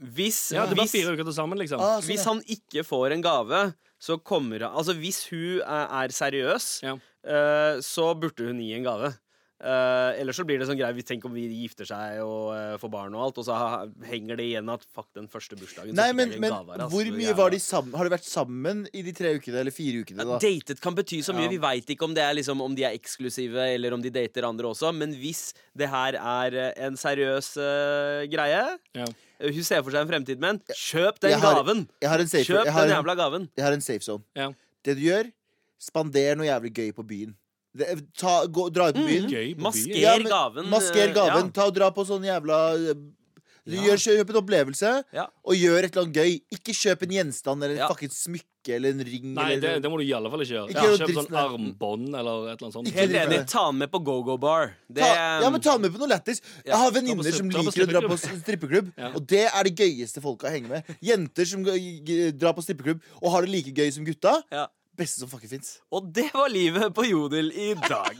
Hvis, 0.00 0.52
Ja, 0.52 0.64
det 0.64 0.72
er 0.72 0.76
bare 0.76 0.88
fire 0.88 1.12
uker 1.12 1.24
til 1.24 1.34
sammen, 1.34 1.58
liksom. 1.58 1.78
ah, 1.80 2.00
sånn, 2.00 2.06
hvis 2.08 2.24
han 2.24 2.40
ikke 2.48 2.82
får 2.82 3.12
en 3.12 3.20
gave, 3.22 3.74
så 4.00 4.16
kommer 4.16 4.58
han 4.66 4.76
Altså, 4.78 4.94
hvis 4.94 5.28
hun 5.30 5.60
er, 5.60 6.02
er 6.02 6.08
seriøs, 6.12 6.82
Ja. 6.82 6.94
eh, 7.26 7.80
så 7.82 8.14
burde 8.14 8.46
hun 8.46 8.58
gi 8.60 8.72
en 8.74 8.84
gave. 8.84 9.12
Uh, 9.56 10.12
ellers 10.20 10.36
så 10.36 10.44
blir 10.44 10.58
det 10.60 10.66
sånn 10.68 10.76
greie 10.76 11.00
Tenk 11.08 11.22
om 11.24 11.32
vi 11.32 11.46
gifter 11.48 11.86
seg 11.88 12.18
og 12.20 12.50
uh, 12.52 12.74
får 12.76 12.90
barn 12.92 13.14
og 13.16 13.22
alt, 13.24 13.38
og 13.40 13.46
så 13.46 13.54
henger 14.04 14.36
det 14.36 14.44
igjen 14.50 14.68
at 14.68 14.82
fuck, 14.92 15.06
den 15.16 15.30
første 15.32 15.56
bursdagen 15.56 15.96
Nei, 15.96 16.10
men, 16.12 16.34
men 16.36 16.52
gaver, 16.52 16.74
altså, 16.76 16.90
hvor 16.92 17.08
mye 17.16 17.32
var 17.38 17.54
de 17.54 17.60
sammen? 17.64 17.94
Har 17.96 18.04
de 18.04 18.12
vært 18.12 18.28
sammen 18.28 18.82
i 18.92 19.00
de 19.06 19.14
tre 19.16 19.30
ukene 19.38 19.62
eller 19.62 19.72
fire 19.72 20.02
ukene? 20.04 20.26
da? 20.28 20.36
Datet 20.44 20.82
kan 20.84 20.92
bety 20.98 21.22
så 21.24 21.32
mye. 21.32 21.46
Ja. 21.48 21.54
Vi 21.54 21.60
veit 21.64 21.88
ikke 21.94 22.04
om 22.04 22.12
det 22.12 22.26
er 22.26 22.36
liksom 22.36 22.60
Om 22.66 22.74
de 22.76 22.84
er 22.84 22.98
eksklusive, 22.98 23.64
eller 23.78 23.96
om 23.96 24.04
de 24.04 24.12
dater 24.12 24.44
andre 24.44 24.68
også. 24.74 24.92
Men 24.92 25.16
hvis 25.16 25.40
det 25.72 25.88
her 25.88 26.20
er 26.20 26.58
eh, 26.66 26.68
en 26.90 27.00
seriøs 27.00 27.48
uh, 27.56 28.28
greie 28.28 28.60
Ja. 28.92 29.08
eh, 29.08 29.56
Hun 29.56 29.64
ser 29.64 29.80
for 29.80 29.88
seg 29.96 30.04
en 30.04 30.12
fremtid 30.12 30.36
med 30.44 30.58
en. 30.58 30.60
Kjøp 30.76 31.22
den 31.24 31.32
Jeg 31.32 31.40
har- 31.40 31.62
gaven! 31.62 31.86
Jeg 32.04 32.12
har 32.12 32.20
en 32.26 32.28
safe, 32.34 32.44
Kjøp 32.52 32.64
jeg 32.68 32.76
har 32.76 32.86
den 32.92 32.96
jævla 32.98 33.16
gaven. 33.24 33.48
jeg 33.56 33.64
har 33.70 33.72
en 33.80 33.88
safe 33.88 34.04
zone. 34.04 34.24
Ja. 34.36 34.50
Det 34.84 34.98
du 35.00 35.02
gjør, 35.08 35.32
spander 35.80 36.36
noe 36.36 36.46
jævlig 36.52 36.74
gøy 36.76 36.92
på 37.00 37.08
byen. 37.08 37.32
Det, 37.76 37.88
ta, 38.16 38.38
gå, 38.46 38.68
dra 38.72 38.88
ut 38.90 38.96
på 39.00 39.04
byen. 39.06 39.28
Mm. 39.28 39.62
Masker 39.66 39.92
byen. 39.92 40.00
Ja, 40.02 40.16
men 40.22 40.32
gaven. 40.32 40.70
Masker 40.72 41.08
eh, 41.08 41.14
gaven. 41.14 41.44
ja. 41.50 41.54
Ta 41.60 41.68
og 41.70 41.74
Dra 41.76 41.90
på 41.92 42.06
sånn 42.08 42.24
jævla 42.24 42.62
eh, 42.92 42.94
Du 43.66 43.74
Ja. 43.74 43.82
gjør, 43.82 43.98
Kjøp 43.98 44.28
en 44.30 44.36
opplevelse, 44.38 44.90
Ja. 45.12 45.24
og 45.44 45.54
gjør 45.58 45.82
et 45.82 45.90
eller 45.96 46.04
annet 46.06 46.14
gøy. 46.14 46.34
Ikke 46.54 46.70
kjøp 46.70 47.00
en 47.02 47.10
gjenstand 47.16 47.64
eller 47.64 47.74
et 47.74 47.80
Ja. 47.82 47.88
fucking 47.90 48.12
smykke 48.14 48.76
eller 48.76 48.90
en 48.94 49.00
ring. 49.02 49.24
Nei, 49.34 49.46
eller, 49.56 49.60
det, 49.74 49.82
det 49.82 49.90
må 49.90 49.98
du 49.98 50.04
i 50.06 50.12
alle 50.14 50.30
fall 50.30 50.40
ikke 50.44 50.54
gjøre. 50.54 50.68
Ikke 50.70 50.84
Ja, 50.86 50.92
Kjøp 51.00 51.16
sånn 51.16 51.34
armbånd 51.40 52.06
eller 52.14 52.46
et 52.52 52.62
eller 52.62 52.68
annet 52.68 52.76
sånt. 52.78 52.92
Helt 52.94 53.16
enig. 53.24 53.40
Ta 53.50 53.64
med 53.72 53.90
på 53.90 53.98
go-go 54.06 54.36
bar. 54.38 54.70
Ja, 54.94 55.50
men 55.50 55.60
ta 55.60 55.74
med 55.82 55.90
på 55.92 55.98
noe 55.98 56.06
lættis. 56.14 56.40
Jeg 56.64 56.78
har 56.78 56.90
venninner 56.94 57.32
som 57.34 57.50
liker 57.50 57.82
å 57.82 57.90
dra 57.90 58.00
på 58.06 58.16
strippeklubb. 58.22 58.92
Ja. 58.96 59.10
Og 59.18 59.26
det 59.26 59.44
er 59.50 59.62
det 59.64 59.74
gøyeste 59.82 60.22
folka 60.22 60.46
henger 60.48 60.68
med. 60.68 60.84
Jenter 61.02 61.44
som 61.44 61.64
drar 61.66 62.54
på 62.54 62.62
strippeklubb 62.62 63.02
og 63.20 63.30
har 63.34 63.42
det 63.42 63.50
like 63.50 63.74
gøy 63.74 63.90
som 63.92 64.06
gutta. 64.06 64.44
Beste 64.96 65.20
som 65.20 65.28
fucking 65.28 65.50
fins. 65.50 65.78
Og 65.92 66.08
det 66.14 66.30
var 66.32 66.48
livet 66.48 66.94
på 66.94 67.04
Jodel 67.04 67.52
i 67.52 67.74
dag. 67.74 68.16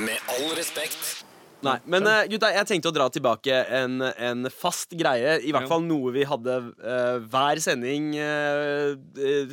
Med 0.00 0.16
all 0.28 0.56
respekt. 0.56 1.19
Nei, 1.66 1.76
men 1.92 2.06
uh, 2.08 2.22
gutta, 2.30 2.48
jeg 2.54 2.66
tenkte 2.70 2.88
å 2.88 2.94
dra 2.96 3.06
tilbake 3.12 3.56
en, 3.76 3.98
en 4.00 4.46
fast 4.52 4.94
greie. 4.96 5.38
I 5.44 5.52
hvert 5.52 5.66
Ja. 5.66 5.68
fall 5.68 5.82
noe 5.84 6.12
vi 6.14 6.22
hadde 6.24 6.54
uh, 6.80 7.18
hver 7.30 7.60
sending 7.60 8.14
uh, 8.16 8.94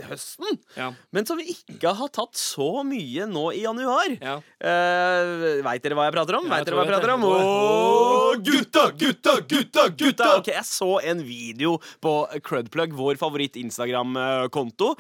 høsten. 0.08 0.60
Ja. 0.78 0.92
Men 1.12 1.28
som 1.28 1.40
vi 1.42 1.50
ikke 1.52 1.92
har 2.00 2.12
tatt 2.16 2.38
så 2.40 2.70
mye 2.88 3.28
nå 3.28 3.50
i 3.58 3.64
januar. 3.66 4.14
Ja. 4.22 4.38
Veit 5.68 5.84
dere 5.84 5.98
hva 5.98 6.08
jeg 6.08 6.16
prater 6.16 6.38
om? 6.40 6.48
Ja, 6.48 6.62
dere 6.64 6.78
hva 6.80 6.86
jeg 6.86 6.92
jeg 6.92 6.96
prater 6.96 7.14
om? 7.18 7.26
Åh, 7.28 8.32
gutta, 8.46 8.86
gutta, 8.98 9.36
gutta, 9.48 9.88
gutta! 10.00 10.30
Ok, 10.40 10.52
Jeg 10.54 10.66
så 10.68 10.90
en 11.12 11.22
video 11.28 11.76
på 12.04 12.14
Crudplug, 12.46 12.96
vår 12.98 13.20
favoritt-Instagram-konto, 13.22 14.94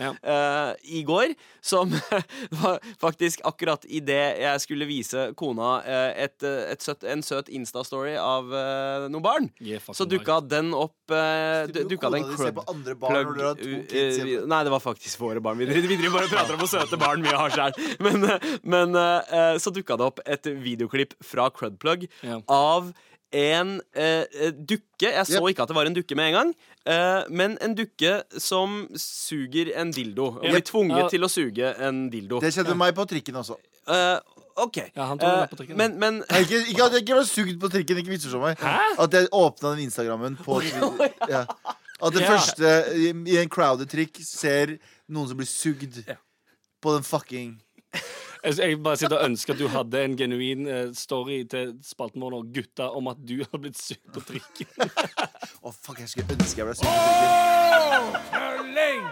i 0.84 1.04
går. 1.08 1.34
Som 1.62 1.91
var 2.62 2.80
faktisk 3.02 3.41
akkurat 3.48 3.86
idet 3.89 4.38
jeg 4.43 4.62
skulle 4.63 4.88
vise 4.89 5.30
kona 5.39 5.82
et, 6.15 6.43
et 6.43 6.84
søtt, 6.84 6.96
en 7.03 7.21
søt 7.25 7.49
Insta-story 7.49 8.15
av 8.17 8.47
uh, 8.51 9.07
noen 9.12 9.23
barn, 9.23 9.49
Yeah, 9.62 9.81
så 9.93 10.05
dukka 10.10 10.39
den 10.47 10.73
opp 10.73 10.95
uh, 11.12 11.65
Dukka 11.69 12.10
den 12.13 12.23
crud... 12.31 12.57
Plug, 12.99 13.33
uh, 13.38 13.51
uh. 13.57 14.47
Nei, 14.47 14.62
det 14.63 14.71
var 14.73 14.79
faktisk 14.83 15.19
våre 15.19 15.41
barn. 15.43 15.57
Vi 15.60 15.65
driver, 15.69 15.88
vi 15.88 15.97
driver 15.99 16.17
bare 16.19 16.29
og 16.29 16.33
prater 16.36 16.53
om 16.57 16.62
hvor 16.63 16.71
søte 16.71 16.97
barn 17.01 17.21
vi 17.25 17.33
har 17.33 17.53
sjøl. 17.53 17.75
Men, 18.07 18.23
uh, 18.23 18.47
men 18.63 18.95
uh, 18.95 19.19
uh, 19.31 19.57
så 19.62 19.71
dukka 19.73 19.97
det 19.99 20.05
opp 20.07 20.19
et 20.25 20.47
videoklipp 20.63 21.13
fra 21.23 21.49
Crudplug 21.53 22.07
yeah. 22.23 22.41
av 22.47 22.91
en 23.36 23.73
uh, 23.97 24.23
uh, 24.23 24.51
dukke. 24.55 25.10
Jeg 25.12 25.25
så 25.27 25.41
Yep. 25.41 25.49
ikke 25.51 25.65
at 25.65 25.71
det 25.71 25.75
var 25.75 25.89
en 25.89 25.95
dukke 25.97 26.15
med 26.15 26.29
en 26.31 26.38
gang. 26.38 26.53
uh, 26.88 27.23
men 27.29 27.57
en 27.62 27.73
dukke 27.75 28.21
som 28.39 28.86
suger 28.95 29.73
en 29.75 29.91
dildo. 29.91 30.29
Og 30.38 30.45
Yep. 30.45 30.51
blir 30.53 30.65
tvunget 30.69 31.01
Ja. 31.03 31.10
til 31.12 31.27
å 31.27 31.29
suge 31.31 31.73
en 31.83 32.10
dildo. 32.13 32.39
Det 32.39 32.53
skjedde 32.55 32.71
med 32.75 32.77
meg 32.86 32.95
på 32.95 33.05
trikken 33.10 33.36
også. 33.36 33.57
Uh, 33.88 34.19
OK. 34.58 34.78
Ja, 34.96 35.06
han 35.12 35.20
tok 35.22 35.30
Uh, 35.30 35.46
på 35.52 35.58
trikken. 35.60 35.78
men, 35.78 35.98
men 36.02 36.15
Nei, 36.30 36.39
Ikke, 36.46 36.62
ikke 36.72 36.86
at 36.88 36.96
jeg 36.98 37.04
ikke 37.06 37.17
var 37.20 37.28
sugd 37.30 37.60
på 37.62 37.70
trikken, 37.74 37.98
ikke 38.02 38.13
misforstå 38.15 38.39
meg. 38.41 38.63
At 39.00 39.13
jeg 39.13 39.30
åpna 39.32 39.76
den 39.76 39.84
Instagrammen 39.86 40.38
på 40.41 40.62
ja. 41.30 41.43
At 41.98 42.13
det 42.13 42.22
Ja. 42.24 42.32
første 42.34 42.72
i, 42.93 43.12
i 43.34 43.38
en 43.41 43.50
crowded 43.50 43.89
trikk 43.89 44.17
ser 44.26 44.76
noen 45.10 45.28
som 45.30 45.38
blir 45.39 45.50
sugd 45.50 46.00
på 46.82 46.93
den 46.93 47.04
fucking 47.06 47.56
Jeg, 48.43 48.54
jeg 48.62 48.78
bare 48.86 48.98
sitter 49.02 49.17
og 49.17 49.26
ønsker 49.32 49.54
at 49.56 49.60
du 49.60 49.67
hadde 49.74 50.02
en 50.06 50.13
genuin 50.20 50.67
eh, 50.70 50.92
story 50.96 51.40
til 51.50 51.71
spalten 51.84 52.21
vår 52.21 52.36
nå, 52.36 52.42
gutta, 52.54 52.86
om 52.96 53.08
at 53.10 53.17
du 53.25 53.40
har 53.42 53.58
blitt 53.60 53.75
sugd 53.81 54.06
på 54.13 54.21
trikken. 54.29 54.67
Å, 55.65 55.73
fuck, 55.73 55.98
jeg 56.04 56.12
skulle 56.13 56.38
ønske 56.38 56.62
jeg 56.62 56.67
ble 56.69 56.75
sugd 56.77 56.86
på 56.86 57.00
trikken. 57.17 59.08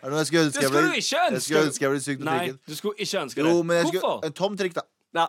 Er 0.00 0.08
det 0.08 0.14
noe 0.14 0.22
jeg 0.22 0.30
skulle 0.30 0.46
ønske 0.48 0.62
jeg 0.64 0.72
ble 0.72 0.80
skulle 0.80 0.88
du 0.88 0.96
ikke 0.96 1.16
Jeg 1.20 1.28
ønske. 1.28 1.44
skulle 1.44 1.66
ønske 1.68 1.84
jeg 1.84 1.92
ble 1.92 2.00
sugd 2.06 2.20
på 2.22 2.28
Nei, 2.30 2.38
trikken. 2.40 2.58
du 2.64 2.74
skulle 2.78 3.04
ikke 3.04 3.20
ønske 3.26 3.42
det. 3.44 3.50
Jo, 3.52 3.62
men 3.68 3.76
jeg 3.76 3.86
skulle 3.90 4.00
Hvorfor? 4.06 4.26
En 4.30 4.36
tom 4.40 4.56
trikk, 4.56 4.74
da. 4.80 4.84
Ja, 5.14 5.28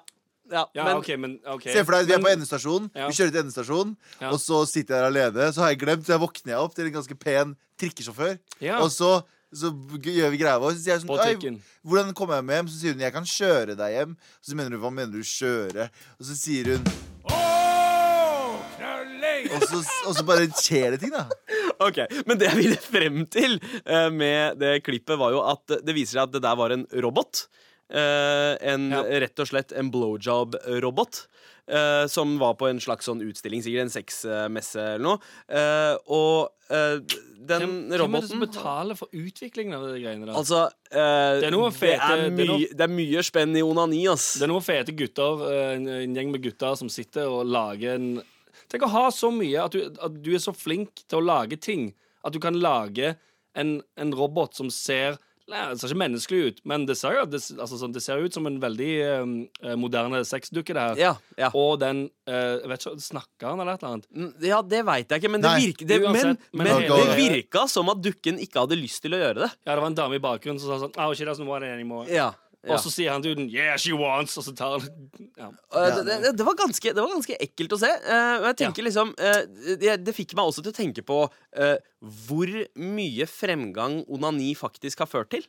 ja, 0.51 0.65
Ja, 0.75 0.83
men 0.83 0.97
okay, 0.99 1.15
men 1.17 1.39
okay. 1.47 1.73
Se 1.73 1.83
for 1.87 1.95
deg, 1.95 2.07
Vi 2.07 2.13
er 2.13 2.23
på 2.23 2.31
endestasjonen. 2.31 2.89
endestasjon. 2.89 2.89
Ja. 2.95 3.07
Vi 3.07 3.13
kjører 3.17 3.31
til 3.31 3.41
endestasjon, 3.45 3.93
Ja. 4.19 4.31
og 4.31 4.39
så 4.39 4.65
sitter 4.67 4.95
jeg 4.95 5.01
der 5.01 5.09
alene. 5.11 5.53
Så 5.53 5.61
har 5.63 5.69
jeg 5.71 5.79
glemt, 5.79 6.05
så 6.05 6.15
jeg 6.17 6.23
våkner 6.25 6.53
jeg 6.53 6.59
opp 6.59 6.75
til 6.75 6.85
en 6.85 6.93
ganske 6.97 7.19
pen 7.19 7.55
trikkesjåfør. 7.79 8.39
Ja. 8.59 8.81
Og 8.83 8.91
så, 8.91 9.23
så 9.53 9.71
gjør 10.01 10.31
vi 10.31 10.37
greia 10.41 10.59
vår. 10.59 10.75
Så 10.75 10.83
sier 10.83 10.97
jeg 10.97 11.05
sånn 11.05 11.15
«Oi. 11.17 11.59
Hvordan 11.87 12.13
kommer 12.13 12.35
jeg 12.35 12.45
meg 12.45 12.59
hjem? 12.59 12.67
Så 12.67 12.81
sier 12.81 12.93
hun 12.93 13.05
jeg 13.07 13.13
kan 13.13 13.23
kjøre 13.23 13.77
deg 13.79 13.95
hjem. 13.95 14.17
Og 14.17 14.51
så 14.51 14.55
mener 14.59 14.75
hun 14.75 14.83
hva 14.83 14.93
mener 14.93 15.13
du 15.15 15.23
kjøre? 15.23 15.89
Og 16.19 16.25
så 16.27 16.35
sier 16.35 16.75
hun 16.75 16.83
og 19.51 19.63
så, 19.67 19.79
og 20.07 20.15
så 20.15 20.23
bare 20.25 20.47
skjer 20.53 20.93
det 20.95 21.01
ting, 21.03 21.13
da. 21.13 21.25
Ok, 21.81 21.97
Men 22.27 22.39
det 22.39 22.47
jeg 22.49 22.57
ville 22.59 22.77
frem 22.83 23.23
til 23.31 23.57
uh, 23.89 24.09
med 24.13 24.59
det 24.61 24.81
klippet, 24.85 25.17
var 25.19 25.33
jo 25.33 25.41
at 25.49 25.79
det 25.81 25.95
viser 25.97 26.19
seg 26.19 26.27
at 26.27 26.35
det 26.35 26.43
der 26.45 26.57
var 26.59 26.73
en 26.75 26.85
robot. 27.03 27.45
Eh, 27.91 28.53
en, 28.73 28.89
Ja. 28.91 29.03
Rett 29.25 29.39
og 29.43 29.47
slett 29.51 29.71
en 29.75 29.91
blowjob-robot. 29.91 31.25
Uh, 31.71 32.03
som 32.09 32.33
var 32.41 32.55
på 32.59 32.65
en 32.67 32.79
slags 32.83 33.05
sånn 33.07 33.21
utstilling, 33.23 33.61
sikkert 33.63 33.85
en 33.85 33.91
sexmesse 33.93 34.81
eller 34.95 35.03
noe. 35.05 35.19
Uh, 35.47 35.93
og 36.11 36.49
uh, 36.73 36.97
den 37.37 37.61
Hvem, 37.61 37.75
hvem 37.93 38.15
er 38.17 38.25
det 38.25 38.29
som 38.31 38.41
betaler 38.41 38.97
for 38.99 39.13
utviklingen 39.15 39.77
av 39.77 39.85
de 39.87 40.01
greiene 40.01 40.25
der? 40.25 40.33
Altså, 40.35 40.65
Det 40.89 40.99
er 41.47 41.55
fete- 41.71 41.85
det, 41.85 42.01
er 42.01 42.17
det 42.17 42.25
er 42.25 42.49
noe- 42.49 42.57
mye, 42.57 42.73
det 42.75 42.87
er 42.87 42.91
mye 42.91 43.23
spenn 43.23 43.55
i 43.55 43.63
onani, 43.63 44.01
ass. 44.11 44.25
Det 44.41 44.49
er 44.49 44.51
noen 44.51 44.65
fete 44.65 44.95
gutter, 44.99 45.45
en, 45.77 45.87
en 46.01 46.17
gjeng 46.17 46.33
med 46.33 46.43
gutter 46.43 46.75
som 46.81 46.91
sitter 46.91 47.29
og 47.29 47.45
lager 47.47 47.95
en 47.95 48.11
Tenk 48.71 48.83
å 48.87 48.91
ha 48.91 49.05
så 49.11 49.29
mye 49.35 49.63
at 49.63 49.71
du, 49.75 49.81
at 50.01 50.13
du 50.25 50.29
er 50.35 50.39
så 50.43 50.51
flink 50.55 51.05
til 51.07 51.19
å 51.21 51.25
lage 51.27 51.57
ting. 51.61 51.89
At 52.23 52.31
du 52.35 52.39
kan 52.43 52.55
lage 52.59 53.13
en, 53.55 53.77
en 53.99 54.13
robot 54.15 54.55
som 54.55 54.69
ser 54.71 55.17
Nei, 55.51 55.65
Det 55.73 55.79
ser 55.81 55.91
ikke 55.91 55.99
menneskelig 56.01 56.41
ut, 56.47 56.59
men 56.71 56.85
det 56.87 56.95
ser, 56.97 57.17
jo- 57.19 57.25
det, 57.29 57.41
altså, 57.59 57.77
sånn, 57.81 57.91
det 57.93 58.01
ser 58.05 58.23
ut 58.23 58.33
som 58.33 58.47
en 58.47 58.57
veldig 58.63 58.89
eh, 59.03 59.75
moderne 59.75 60.21
sexdukke, 60.27 60.73
det 60.73 60.85
her. 60.85 60.95
Ja, 61.01 61.13
ja. 61.37 61.49
Og 61.53 61.77
den 61.81 62.05
eh, 62.25 62.59
jeg 62.61 62.71
vet 62.71 62.85
ikke, 62.87 62.95
Snakker 63.11 63.49
han 63.51 63.59
eller 63.59 63.73
et 63.75 63.83
eller 63.83 63.93
annet? 63.97 64.07
Mm, 64.15 64.31
Ja, 64.47 64.61
det 64.63 64.81
veit 64.87 65.09
jeg 65.11 65.21
ikke, 65.21 65.31
men, 65.35 65.41
det, 65.43 65.51
Nei. 65.51 65.65
virker, 65.67 65.87
det, 65.91 65.99
men, 66.01 66.09
Uansett, 66.15 66.45
men, 66.53 66.63
men 66.63 66.71
hele- 66.81 67.01
det 67.11 67.17
virka 67.19 67.65
som 67.69 67.89
at 67.93 68.01
dukken 68.01 68.39
ikke 68.39 68.63
hadde 68.63 68.79
lyst 68.79 69.01
til 69.03 69.11
å 69.17 69.19
gjøre 69.21 69.43
det. 69.45 69.51
Ja, 69.67 69.75
det 69.75 69.81
var 69.83 69.91
en 69.91 69.99
dame 69.99 70.15
i 70.15 70.23
bakgrunnen 70.23 70.59
som 70.63 70.71
sa 70.71 70.79
sånn 70.87 70.95
Oh, 70.97 71.13
she 71.13 71.25
doesn't 71.27 71.45
want 71.45 71.63
it 71.67 71.69
anymore. 71.75 72.07
Ja, 72.09 72.31
Og 72.69 72.77
så 72.83 72.91
sier 72.93 73.09
han 73.09 73.23
duden 73.25 73.47
Yeah, 73.49 73.73
she 73.81 73.89
wants, 73.97 74.35
og 74.37 74.43
så 74.45 74.51
tar 74.53 74.75
han 74.75 74.83
ja. 75.39 75.47
Det, 75.49 76.03
det, 76.05 76.33
det, 76.37 76.45
var 76.45 76.53
ganske, 76.59 76.91
det 76.93 77.01
var 77.01 77.09
ganske 77.15 77.37
ekkelt 77.41 77.73
å 77.73 77.79
se. 77.81 77.89
Uh, 78.05 78.35
og 78.43 78.45
jeg 78.51 78.59
tenker 78.65 78.85
liksom 78.85 79.15
uh, 79.17 79.39
det, 79.81 79.95
det 80.05 80.13
fikk 80.13 80.35
meg 80.37 80.51
også 80.51 80.61
til 80.61 80.69
å 80.69 80.77
tenke 80.77 81.01
på 81.07 81.23
uh, 81.25 81.77
hvor 82.27 82.51
mye 82.77 83.25
fremgang 83.25 84.03
onani 84.13 84.51
faktisk 84.59 85.01
har 85.01 85.09
ført 85.09 85.31
til. 85.33 85.47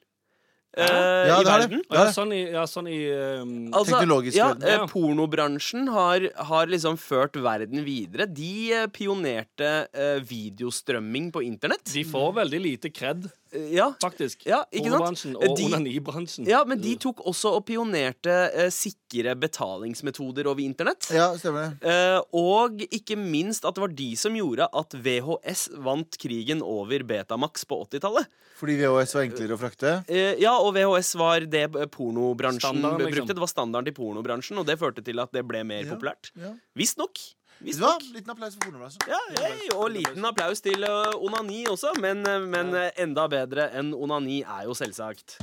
Uh, 0.73 0.89
Ja, 1.29 1.35
I 1.37 1.45
det 1.45 1.51
har 1.53 1.61
det. 1.61 1.67
verden. 1.69 1.83
Ja, 1.93 2.07
sånn 2.17 2.31
i, 2.33 2.39
ja, 2.49 2.63
sånn 2.65 2.87
i 2.89 3.01
um, 3.13 3.51
Altså, 3.77 3.99
Teknologisk 3.99 4.39
ja, 4.39 4.47
verden. 4.55 4.65
eh, 4.71 4.79
Ja. 4.79 4.87
Pornobransjen 4.89 5.91
har, 5.93 6.25
har 6.49 6.73
liksom 6.73 6.97
ført 6.97 7.37
verden 7.45 7.85
videre. 7.85 8.25
De 8.25 8.55
eh, 8.73 8.87
pionerte 8.89 9.69
uh, 9.93 10.17
videostrømming 10.25 11.29
på 11.35 11.45
internett. 11.45 11.85
De 11.93 12.07
får 12.09 12.33
veldig 12.41 12.63
lite 12.71 12.89
kred, 12.97 13.29
Eh, 13.29 13.37
ja, 13.73 13.91
faktisk. 14.03 14.47
Ja? 14.49 14.63
Pornobransjen 14.73 15.37
og 15.37 15.59
onanibransjen. 15.61 16.47
ja, 16.49 16.63
men 16.69 16.81
de 16.81 16.95
tok 17.01 17.21
også 17.29 17.53
og 17.59 17.65
pionerte 17.69 18.33
eh, 18.53 18.71
sikre 18.73 19.35
betalingsmetoder 19.39 20.49
over 20.49 20.63
internett. 20.65 21.09
Ja, 21.13 21.31
stemmer 21.39 21.75
det. 21.81 21.91
Eh, 21.93 22.21
og 22.39 22.81
ikke 22.89 23.17
minst 23.21 23.67
at 23.69 23.77
det 23.77 23.85
var 23.85 23.93
de 23.99 24.11
som 24.17 24.37
gjorde 24.39 24.69
at 24.73 24.97
VHS 25.05 25.67
vant 25.85 26.17
krigen 26.23 26.63
over 26.65 27.05
Betamax 27.09 27.67
på 27.69 27.83
80-tallet. 27.87 28.31
Fordi 28.63 28.77
VHS 28.79 29.15
var 29.17 29.25
enklere 29.27 29.57
å 29.57 29.61
frakte. 29.61 29.93
Eh, 30.07 30.37
ja, 30.43 30.55
og 30.63 30.73
VHS 30.77 31.13
var 31.19 31.47
det 31.51 31.65
eh, 31.69 31.87
pornobransjen 31.91 32.79
liksom. 32.81 32.99
brukte. 33.03 33.35
Det 33.37 33.43
var 33.43 33.51
standarden 33.51 33.91
til 33.91 33.97
pornobransjen, 33.99 34.59
og 34.63 34.69
det 34.69 34.79
førte 34.81 35.05
til 35.05 35.19
at 35.23 35.33
det 35.35 35.43
ble 35.49 35.65
mer 35.67 35.85
Ja, 35.85 35.93
populært. 35.97 36.31
ja. 36.39 36.55
Visstnok. 36.79 37.19
Vet 37.63 37.79
du. 37.79 38.13
Liten 38.13 38.31
applaus 38.33 38.57
for 38.57 38.65
pornobransjen. 38.67 39.05
Ja, 39.07 39.19
hei, 39.39 39.69
og 39.77 39.93
liten 39.95 40.25
applaus 40.27 40.63
til 40.65 40.83
eh, 40.83 41.15
onani 41.23 41.63
også, 41.71 41.95
men, 42.03 42.25
eh, 42.27 42.43
men 42.43 42.75
eh, 42.75 42.91
enda 43.05 43.29
bedre 43.31 43.69
enn 43.79 43.93
onani 43.95 44.41
er 44.43 44.67
jo 44.67 44.75
selvsagt. 44.75 45.39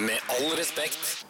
Med 0.00 0.30
all 0.32 0.52
respekt. 0.56 1.24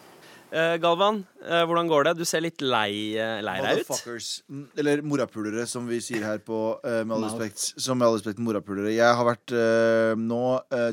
Eh, 0.51 0.75
Galvan, 0.83 1.21
hvordan 1.41 1.87
går 1.89 2.05
det? 2.09 2.13
Du 2.19 2.25
ser 2.27 2.43
litt 2.43 2.61
lei, 2.61 3.15
lei 3.45 3.55
deg 3.63 3.81
ut. 3.81 3.87
Motherfuckers. 3.89 4.29
Mm, 4.51 4.65
Eller 4.81 5.01
morapulere, 5.05 5.65
som 5.67 5.87
vi 5.89 6.01
sier 6.03 6.25
her 6.27 6.41
på 6.43 6.59
Med 6.83 7.13
all 7.15 7.25
respekt. 7.29 7.63
Som 7.81 7.99
med 8.01 8.07
all 8.09 8.17
respekt 8.19 8.41
morapulere. 8.43 8.93
Jeg 8.93 9.17
har 9.17 9.27
vært 9.27 9.53
nå 10.19 10.43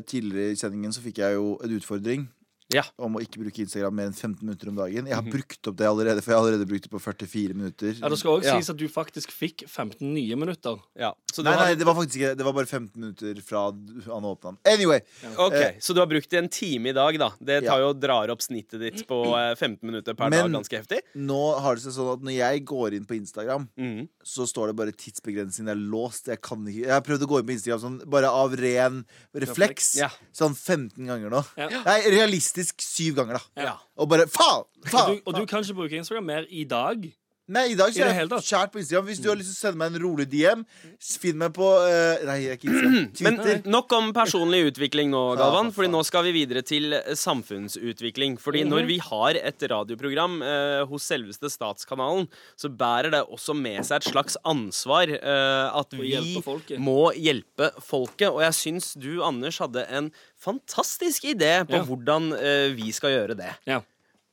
Tidligere 0.09 0.55
i 0.55 0.59
sendingen 0.59 0.95
så 0.95 1.03
fikk 1.05 1.21
jeg 1.23 1.37
jo 1.39 1.55
en 1.63 1.75
utfordring. 1.77 2.27
Ja. 2.69 2.83
Om 3.01 3.15
å 3.17 3.21
ikke 3.23 3.39
bruke 3.41 3.63
Instagram 3.63 3.95
mer 3.97 4.09
enn 4.11 4.13
15 4.13 4.43
minutter 4.45 4.69
om 4.69 4.75
dagen. 4.77 5.07
Jeg 5.09 5.15
har 5.17 5.25
brukt 5.25 5.67
opp 5.71 5.77
det 5.79 5.87
allerede, 5.89 6.21
for 6.21 6.29
jeg 6.31 6.37
har 6.37 6.43
allerede 6.45 6.67
brukt 6.69 6.83
det 6.85 6.91
på 6.93 6.99
44 7.01 7.55
minutter. 7.57 7.95
Ja, 7.97 8.09
Det 8.13 8.19
skal 8.21 8.35
òg 8.37 8.43
Ja. 8.45 8.57
sies 8.59 8.69
at 8.69 8.77
du 8.77 8.85
faktisk 8.87 9.31
fikk 9.33 9.63
15 9.67 10.13
nye 10.13 10.35
minutter. 10.37 10.77
Ja. 10.95 11.13
Så 11.33 11.41
Nei, 11.43 11.55
var... 11.55 11.65
nei, 11.65 11.73
det 11.75 11.85
var 11.87 11.95
faktisk 11.97 12.19
ikke 12.21 12.37
Det 12.37 12.45
var 12.45 12.53
bare 12.53 12.69
15 12.69 12.93
minutter 13.01 13.41
fra 13.41 13.63
han 13.71 14.27
åpna 14.29 14.51
den. 14.53 14.57
Anyway. 14.69 15.01
Ok, 15.35 15.53
Eh, 15.59 15.79
Så 15.81 15.93
du 15.95 15.99
har 15.99 16.05
brukt 16.07 16.31
en 16.37 16.47
time 16.47 16.89
i 16.89 16.93
dag, 16.93 17.17
da. 17.17 17.31
Det 17.41 17.65
tar 17.65 17.79
Ja. 17.79 17.87
jo 17.87 17.93
drar 17.93 18.29
opp 18.29 18.39
snittet 18.45 18.79
ditt 18.79 19.07
på 19.07 19.17
eh, 19.33 19.55
15 19.55 19.81
minutter 19.89 20.13
per 20.13 20.29
Men- 20.29 20.51
dag 20.51 20.61
ganske 20.61 20.77
heftig. 20.77 21.01
Nå 21.15 21.59
har 21.59 21.73
det 21.75 21.81
seg 21.83 21.93
sånn 21.97 22.13
at 22.13 22.21
når 22.21 22.37
jeg 22.37 22.65
går 22.65 22.93
inn 22.93 23.05
på 23.05 23.17
Instagram, 23.17 23.67
mm. 23.77 24.07
så 24.23 24.45
står 24.45 24.67
det 24.67 24.75
bare 24.75 24.91
tidsbegrensningen 24.93 25.69
er 25.73 25.75
låst. 25.89 26.27
Jeg 26.29 26.39
kan 26.41 26.61
ikke 26.67 26.85
Jeg 26.85 26.93
har 26.93 27.01
prøvd 27.01 27.25
å 27.25 27.29
gå 27.33 27.39
inn 27.39 27.47
på 27.49 27.57
Instagram 27.57 27.81
sånn 27.81 28.09
bare 28.09 28.29
av 28.29 28.53
ren 28.53 29.05
refleks. 29.33 29.95
Ja. 29.97 30.09
Sånn 30.31 30.53
15 30.55 31.07
ganger 31.09 31.29
nå. 31.33 31.43
Ja. 31.57 31.69
Nei, 31.83 32.01
realistisk 32.13 32.58
syv 32.65 33.15
ganger, 33.19 33.39
da. 33.39 33.63
Ja. 33.69 33.73
Og 33.99 34.09
bare 34.11 34.27
faen! 34.31 34.65
Og 34.83 34.91
faen, 34.91 35.17
du, 35.17 35.21
og 35.25 35.37
du 35.37 35.45
kan 35.49 35.63
ikke 35.63 35.77
bruke 35.81 35.99
Instagram 35.99 36.23
mer 36.23 36.47
i 36.49 36.63
dag. 36.69 37.09
Nei, 37.49 37.63
i 37.73 37.77
dag 37.77 37.89
så 37.89 38.03
er 38.05 38.13
jeg 38.13 38.29
kjært 38.45 38.69
på 38.73 38.77
Instagram. 38.81 39.07
Hvis 39.09 39.21
du 39.23 39.27
har 39.31 39.37
lyst 39.39 39.49
til 39.49 39.57
å 39.57 39.61
sende 39.63 39.79
meg 39.81 39.95
en 39.95 40.03
rolig 40.03 40.27
DM, 40.29 40.61
finn 41.01 41.39
meg 41.41 41.55
på 41.55 41.65
uh, 41.81 42.21
Nei, 42.27 42.35
jeg 42.43 42.51
er 42.53 42.59
ikke 42.59 42.69
Instagram. 42.69 43.07
Men 43.25 43.63
nok 43.73 43.95
om 43.97 44.11
personlig 44.13 44.59
utvikling 44.69 45.09
nå, 45.13 45.23
Galvan. 45.39 45.71
for 45.73 45.79
Fordi 45.81 45.91
nå 45.95 46.03
skal 46.05 46.27
vi 46.27 46.33
videre 46.37 46.61
til 46.61 46.93
eh, 46.99 47.09
samfunnsutvikling. 47.17 48.37
Fordi 48.41 48.61
Mhm. 48.63 48.69
når 48.75 48.85
vi 48.91 48.99
har 49.01 49.39
et 49.41 49.65
radioprogram 49.73 50.39
uh, 50.45 50.85
hos 50.91 51.09
selveste 51.09 51.49
Statskanalen, 51.49 52.27
så 52.59 52.69
bærer 52.69 53.09
det 53.17 53.23
også 53.25 53.55
med 53.57 53.81
seg 53.87 54.03
et 54.03 54.11
slags 54.13 54.37
ansvar 54.45 55.09
uh, 55.17 55.73
at 55.79 55.93
vi 55.97 56.13
hjelpe 56.13 56.77
må 56.77 57.09
hjelpe 57.17 57.71
folket. 57.81 58.29
Og 58.29 58.43
jeg 58.45 58.53
syns 58.61 58.93
du, 58.99 59.23
Anders, 59.25 59.57
hadde 59.63 59.87
en 59.89 60.11
fantastisk 60.39 61.25
idé 61.33 61.63
på 61.67 61.79
Ja. 61.81 61.85
hvordan 61.87 62.29
uh, 62.37 62.69
vi 62.77 62.91
skal 62.93 63.17
gjøre 63.17 63.35
det. 63.41 63.55
Ja. 63.65 63.81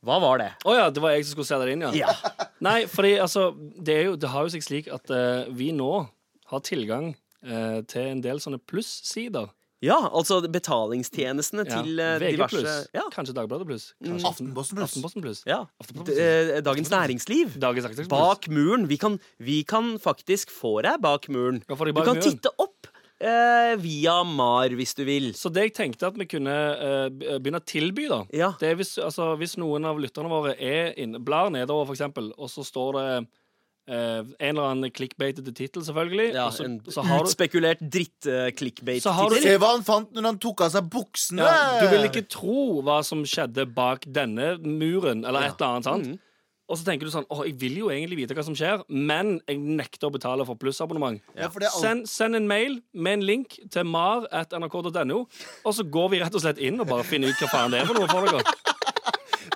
Hva 0.07 0.17
var 0.23 0.39
det? 0.43 0.49
Å 0.65 0.77
ja, 0.79 0.87
det 0.95 1.03
var 1.03 1.13
jeg 1.17 1.27
som 1.27 1.35
skulle 1.37 1.51
se 1.51 1.59
det 1.65 1.75
inn, 1.77 1.85
ja. 1.89 1.93
Ja. 2.07 2.15
Nei, 2.67 2.79
fordi 2.89 3.17
altså 3.21 3.51
Det, 3.59 3.93
er 3.99 4.05
jo, 4.13 4.17
det 4.17 4.31
har 4.33 4.47
jo 4.47 4.55
seg 4.55 4.63
slik 4.65 4.89
at 4.95 5.11
uh, 5.13 5.45
vi 5.59 5.73
nå 5.77 5.91
har 6.53 6.63
tilgang 6.65 7.13
uh, 7.45 7.83
til 7.91 8.13
en 8.15 8.23
del 8.25 8.39
sånne 8.43 8.63
plussider. 8.71 9.51
Ja, 9.85 9.99
altså 10.09 10.39
betalingstjenestene 10.49 11.67
Ja. 11.69 11.83
til 11.83 11.99
uh, 12.01 12.15
VG 12.23 12.31
diverse 12.33 12.57
pluss. 12.57 12.77
ja. 12.97 13.03
Kanskje 13.13 13.35
Dagbladet 13.37 13.67
pluss. 13.69 13.85
Kanskje 14.03 14.31
Aftenposten 14.31 14.79
pluss. 14.79 14.89
Aftenposten 14.89 15.23
pluss. 15.27 15.43
ja. 15.47 15.59
Aftenposten 15.83 16.15
pluss. 16.15 16.23
eh, 16.57 16.63
Dagens 16.65 16.91
Næringsliv. 16.91 17.59
Dagens. 17.61 18.09
Bak 18.09 18.49
muren. 18.49 18.87
Vi 18.89 18.97
kan, 18.97 19.19
vi 19.39 19.59
kan 19.69 19.99
faktisk 20.03 20.51
få 20.51 20.79
deg 20.87 20.97
bak 21.05 21.29
muren. 21.29 21.61
Bak 21.69 21.79
Du 21.85 21.93
kan 21.93 22.17
muren? 22.17 22.23
titte 22.25 22.51
opp 22.57 22.66
eh, 23.21 23.77
via 23.81 24.19
MAR 24.25 24.69
hvis 24.77 24.95
du 24.99 25.05
vil. 25.09 25.31
Så 25.39 25.49
det 25.53 25.69
jeg 25.71 25.75
tenkte 25.79 26.07
at 26.11 26.19
vi 26.21 26.27
kunne 26.29 26.53
eh, 26.53 27.09
begynne 27.39 27.62
å 27.62 27.67
tilby, 27.67 28.09
da 28.12 28.23
Ja. 28.37 28.53
Det 28.61 28.71
er 28.73 28.77
hvis, 28.81 28.97
altså, 28.99 29.33
hvis 29.41 29.57
noen 29.61 29.85
av 29.89 29.99
lytterne 30.03 30.29
våre 30.33 30.55
er 30.59 30.93
inne, 31.01 31.19
blar 31.25 31.51
nedover, 31.55 31.87
for 31.89 31.97
eksempel, 31.97 32.33
og 32.37 32.51
så 32.53 32.64
står 32.67 32.99
det 32.99 33.09
eh, 33.89 34.21
en 34.21 34.51
eller 34.51 34.67
annen 34.73 34.91
clickbaitete 34.91 35.53
tittel, 35.55 35.85
selvfølgelig. 35.87 36.33
Ja, 36.35 36.49
og 36.49 36.57
så, 36.57 36.64
en 36.67 36.81
så 36.91 37.05
har 37.07 37.23
du 37.23 37.31
utspekulert 37.31 37.79
Så 37.79 37.85
har 37.87 37.87
du- 37.87 37.97
dritt-clickbait-tittel. 37.99 39.43
Se 39.47 39.57
hva 39.62 39.73
han 39.77 39.85
fant 39.87 40.12
når 40.17 40.31
han 40.33 40.39
tok 40.43 40.61
av 40.67 40.71
seg 40.75 40.89
buksene! 40.91 41.47
ja, 41.47 41.81
Du 41.81 41.89
vil 41.95 42.09
ikke 42.11 42.27
tro 42.29 42.83
hva 42.83 43.01
som 43.07 43.23
skjedde 43.25 43.64
bak 43.75 44.05
denne 44.07 44.57
muren, 44.61 45.25
eller 45.25 45.47
et 45.51 45.61
eller 45.61 45.69
annet. 45.77 45.85
sant? 45.85 46.21
Og 46.69 46.79
så 46.81 46.83
tenker 46.89 47.07
du 47.07 47.12
sånn 47.14 47.27
Å, 47.31 47.45
jeg 47.47 47.55
vil 47.61 47.77
jo 47.79 47.91
egentlig 47.95 48.17
vite 48.25 48.35
hva 48.35 48.43
som 48.43 48.55
skjer, 48.59 48.81
men 48.91 49.37
jeg 49.47 49.61
nekter 49.62 50.09
å 50.09 50.12
betale 50.14 50.47
for 50.49 50.59
plussabonnement. 50.59 51.21
Ja, 51.39 51.47
for 51.49 51.62
det 51.62 51.69
alt- 51.71 51.81
Send, 51.85 52.09
send 52.11 52.35
en 52.35 52.49
mail 52.51 52.81
med 52.93 53.21
en 53.21 53.27
link 53.29 53.55
til 53.71 53.85
mar.nrk.no, 53.87 55.21
og 55.64 55.75
så 55.77 55.85
går 55.87 56.11
vi 56.11 56.21
rett 56.25 56.35
og 56.35 56.43
slett 56.43 56.59
inn 56.59 56.81
og 56.83 56.89
bare 56.91 57.07
finner 57.07 57.31
ut 57.31 57.39
hva 57.43 57.49
faen 57.53 57.71
det 57.75 57.83
er 57.85 57.87
for 57.87 57.95
noe 58.01 58.09
for 58.11 58.27
dere. 58.27 58.76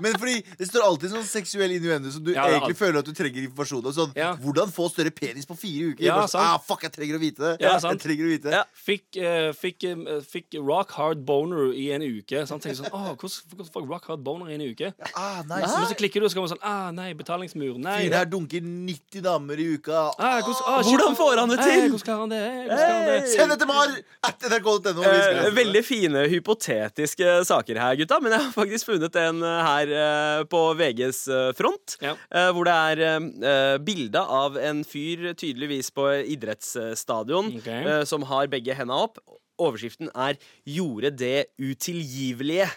Men 0.01 0.13
fordi 0.21 0.43
det 0.59 0.69
står 0.71 0.85
alltid 0.87 1.11
sånn 1.15 1.25
seksuell 1.27 1.73
innuendo 1.77 2.11
som 2.15 2.23
du 2.25 2.33
Ja, 2.35 2.47
egentlig 2.49 2.77
alt. 2.77 2.81
føler 2.83 2.99
at 3.03 3.05
du 3.11 3.13
trenger 3.17 3.43
informasjon 3.49 3.85
om. 3.87 3.93
Sånn, 3.93 4.13
Ja. 4.17 4.35
Hvordan 4.37 4.71
få 4.73 4.89
større 4.91 5.11
penis 5.11 5.47
på 5.47 5.57
fire 5.59 5.93
uker? 5.95 6.05
Ja, 6.05 6.21
sånn, 6.23 6.29
sant. 6.37 6.45
ah, 6.45 6.59
fuck, 6.59 6.83
jeg 6.83 6.93
trenger 6.93 7.17
å 7.17 7.21
vite 7.21 7.39
det. 7.45 7.53
Ja, 7.61 7.79
jeg 7.79 7.99
trenger 8.01 8.25
å 8.25 8.31
vite 8.35 8.43
det. 8.51 8.53
Ja. 8.53 8.65
Fikk, 8.75 9.07
uh, 9.19 9.53
fikk, 9.53 9.85
uh, 9.91 10.21
fikk 10.21 10.59
rock 10.61 10.91
hard 10.93 11.25
boner 11.27 11.73
i 11.75 11.91
en 11.93 12.03
uke. 12.03 12.45
Så 12.47 12.51
han 12.57 12.61
tenkte 12.61 12.85
sånn 12.85 12.93
Åh, 12.93 13.17
hvordan, 13.17 13.71
jeg 13.75 13.89
rock 13.89 14.07
hard 14.07 14.23
boner 14.25 14.51
i 14.51 14.55
en 14.55 14.65
uke? 14.71 14.93
Ah, 15.15 15.43
nice. 15.43 15.67
Men 15.79 15.87
så 15.91 15.97
klikker 15.99 16.21
du, 16.21 16.25
og 16.27 16.31
så 16.31 16.35
kommer 16.39 16.49
sånn 16.55 16.63
Ah, 16.63 16.91
nei, 16.91 17.13
betalingsmur. 17.15 17.79
Nei. 17.79 18.07
Fyren 18.07 18.13
her 18.19 18.25
dunker 18.27 18.61
90 18.63 19.23
damer 19.23 19.59
i 19.59 19.67
uka. 19.77 20.11
Ah, 20.19 20.41
hvordan, 20.41 20.65
ah. 20.67 20.83
Hvordan 20.83 21.17
får 21.17 21.39
han 21.39 21.49
det 21.49 21.59
Hey, 21.61 21.81
til? 21.81 21.91
hvordan 21.91 22.07
klarer 22.07 22.21
han 22.21 22.29
det? 22.29 22.41
Hey, 22.41 22.67
hvordan 22.67 22.79
klarer 22.79 22.99
han 23.01 23.23
det? 23.23 23.29
Send 23.31 23.51
det 23.51 23.59
til 23.59 23.67
mar! 23.67 23.89
At 24.23 24.41
nrk.no. 24.51 25.03
Eh, 25.03 25.51
veldig 25.55 25.85
fine 25.85 26.29
hypotetiske 26.29 27.45
saker 27.47 27.79
her, 27.79 27.95
gutta. 27.97 28.21
Men 28.23 28.33
jeg 28.33 28.41
har 28.45 28.53
faktisk 28.53 28.87
funnet 28.87 29.17
en 29.17 29.43
eh, 29.43 29.63
her 29.65 29.80
eh, 29.89 30.45
på 30.45 30.61
VGs 30.77 31.29
eh, 31.29 31.53
front. 31.57 31.97
Ja. 32.03 32.17
eh, 32.31 32.51
hvor 32.53 32.65
det 32.65 32.75
er 33.01 33.79
bilde 33.79 34.21
av 34.21 34.57
en 34.57 34.85
fyr 34.85 35.33
tydeligvis 35.35 35.91
på 35.91 36.09
idrettsstadion 36.27 37.55
Ok. 37.57 37.67
eh, 37.69 38.05
som 38.05 38.23
har 38.23 38.47
begge 38.49 38.75
henda 38.75 38.95
opp. 38.95 39.19
Overskriften 39.61 40.09
er 40.15 40.37
'Gjorde 40.67 41.11
det 41.17 41.47
utilgivelige'. 41.61 42.71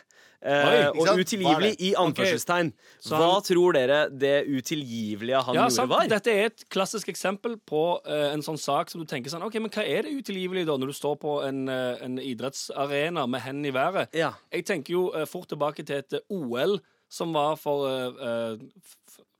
Eh, 0.43 0.89
Oi, 0.91 0.99
og 0.99 1.19
utilgivelig 1.21 1.69
er 1.71 1.75
i 1.79 1.93
anførselstegn. 1.95 2.73
Okay. 2.73 3.09
Hva 3.17 3.31
han- 3.31 3.43
tror 3.47 3.71
dere 3.73 4.09
det 4.09 4.45
utilgivelige 4.51 5.41
han 5.41 5.55
Ja, 5.55 5.61
gjorde, 5.61 5.71
sant. 5.71 5.89
var? 5.89 6.07
Dette 6.07 6.27
er 6.27 6.45
et 6.47 6.65
klassisk 6.69 7.07
eksempel 7.07 7.55
på 7.65 8.01
uh, 8.05 8.33
en 8.33 8.41
sånn 8.41 8.59
sak 8.59 8.89
som 8.89 8.99
du 8.99 9.07
tenker 9.07 9.29
sånn 9.31 9.41
OK, 9.41 9.53
men 9.61 9.69
hva 9.71 9.87
er 9.87 10.01
det 10.03 10.11
utilgivelige 10.11 10.65
da, 10.65 10.75
når 10.75 10.87
du 10.87 10.93
står 10.99 11.15
på 11.17 11.47
en, 11.47 11.69
uh, 11.69 11.95
en 12.03 12.17
idrettsarena 12.19 13.25
med 13.25 13.39
hendene 13.39 13.71
i 13.71 13.71
været? 13.71 14.07
Ja. 14.13 14.33
Jeg 14.51 14.65
tenker 14.65 14.91
jo 14.91 15.25
fort 15.25 15.47
tilbake 15.47 15.85
til 15.85 15.95
et 16.03 16.13
OL 16.29 16.81
som 17.13 17.33
var 17.35 17.55
for 17.61 17.85
uh, 17.85 18.15
uh, 18.17 18.59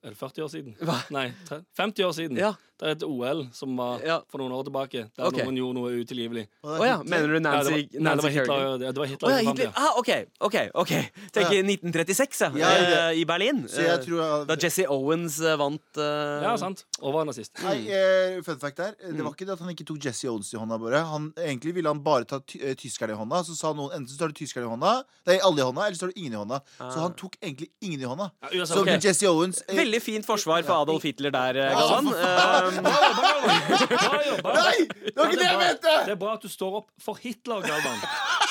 Er 0.04 0.12
det 0.12 0.20
40 0.20 0.44
år 0.44 0.50
siden? 0.52 0.74
Hva? 0.84 0.98
Nei, 1.16 1.30
50 1.80 2.04
år 2.06 2.12
siden. 2.12 2.38
Ja. 2.38 2.54
Det 2.80 2.88
er 2.90 2.96
et 2.98 3.04
OL 3.06 3.44
som 3.54 3.76
var 3.78 4.02
Ja. 4.04 4.16
for 4.28 4.40
noen 4.42 4.52
år 4.52 4.64
tilbake, 4.66 5.04
der 5.16 5.26
okay. 5.30 5.44
noen 5.46 5.56
gjorde 5.60 5.76
noe 5.78 5.92
utilgivelig. 6.04 6.48
Å 6.66 6.86
ja, 6.86 6.96
mener 7.04 7.28
du 7.30 7.40
Nancy, 7.40 7.72
var, 7.72 8.02
nei, 8.02 8.16
det 8.18 8.24
var 8.26 8.34
Hitler. 8.34 8.64
Ja, 8.64 8.92
Det 8.92 8.98
var 8.98 9.06
Hitler 9.12 9.28
oh, 9.30 9.32
ja, 9.32 9.52
Hitler. 9.52 9.72
Ah, 9.76 10.00
OK. 10.00 10.10
ok, 10.42 10.58
ok 10.82 10.94
Tenker 11.32 11.64
1936, 11.64 12.42
ja. 12.42 12.50
Ja, 12.58 12.72
eh, 13.12 13.20
I 13.22 13.26
Berlin. 13.30 13.64
Så 13.70 13.82
jeg 13.86 13.94
Eh, 13.94 14.02
tror 14.06 14.46
Da 14.50 14.56
Jesse 14.58 14.88
Owens 14.90 15.40
eh, 15.40 15.56
vant 15.62 15.82
uh... 16.02 16.42
Ja, 16.44 16.56
sant. 16.58 16.84
Og 17.02 17.14
var 17.14 17.26
nazist. 17.30 17.54
Nei, 17.64 17.78
uh, 17.94 18.42
fun 18.44 18.58
fact 18.60 18.78
der. 18.82 18.96
Det 19.00 19.14
Mm. 19.14 19.24
var 19.24 19.34
ikke 19.38 19.46
det 19.46 19.54
at 19.54 19.60
han 19.60 19.70
ikke 19.76 19.86
tok 19.86 20.00
Jesse 20.04 20.28
Owens 20.28 20.50
i 20.54 20.58
hånda. 20.58 20.80
bare 20.82 21.04
han, 21.06 21.32
Egentlig 21.38 21.76
ville 21.76 21.88
han 21.94 22.02
bare 22.04 22.26
ta 22.26 22.40
ty 22.40 22.58
tyskerne 22.76 23.14
i 23.14 23.16
hånda. 23.22 23.44
Så 23.46 23.56
sa 23.56 23.72
noen 23.74 23.92
enten 23.94 24.10
så 24.10 24.18
tar 24.20 24.28
du 24.28 24.34
tyskerne 24.34 24.66
i 24.66 24.70
hånda, 24.74 25.04
nei, 25.28 25.38
alle 25.40 25.62
i 25.62 25.64
hånda, 25.70 25.86
eller 25.86 25.96
så 25.96 26.08
tar 26.08 26.12
du 26.14 26.20
ingen 26.20 26.34
i 26.34 26.42
hånda. 26.42 26.60
Så 26.80 27.00
han 27.00 27.14
tok 27.14 27.38
egentlig 27.42 27.70
ingen 27.82 28.02
i 28.02 28.10
hånda. 28.10 28.32
Ja, 28.42 28.50
USA, 28.60 28.74
Så 28.76 28.82
ok. 28.82 28.92
Jesse 29.04 29.30
Owens 29.30 29.62
eh, 29.68 29.76
Veldig 29.78 30.02
fint 30.02 30.26
forsvar 30.26 30.64
for 30.66 30.82
Adolf 30.82 31.04
Hitler 31.04 31.30
der, 31.32 31.62
eh, 32.78 32.84
Ja, 32.84 33.12
Galvan. 33.14 33.50
Eh, 33.54 33.88
Bra 33.94 34.20
jobba. 34.28 34.54
Nei! 34.58 34.78
Det 35.04 35.16
var 35.18 35.28
ikke 35.30 35.40
det 35.40 35.48
jeg 35.50 35.60
mente! 35.62 35.94
Det 36.08 36.14
er 36.14 36.20
bra 36.24 36.34
at 36.38 36.42
du 36.46 36.50
står 36.52 36.78
opp 36.82 36.88
for 37.04 37.20
Hitler, 37.22 37.62
Galvan. 37.66 38.00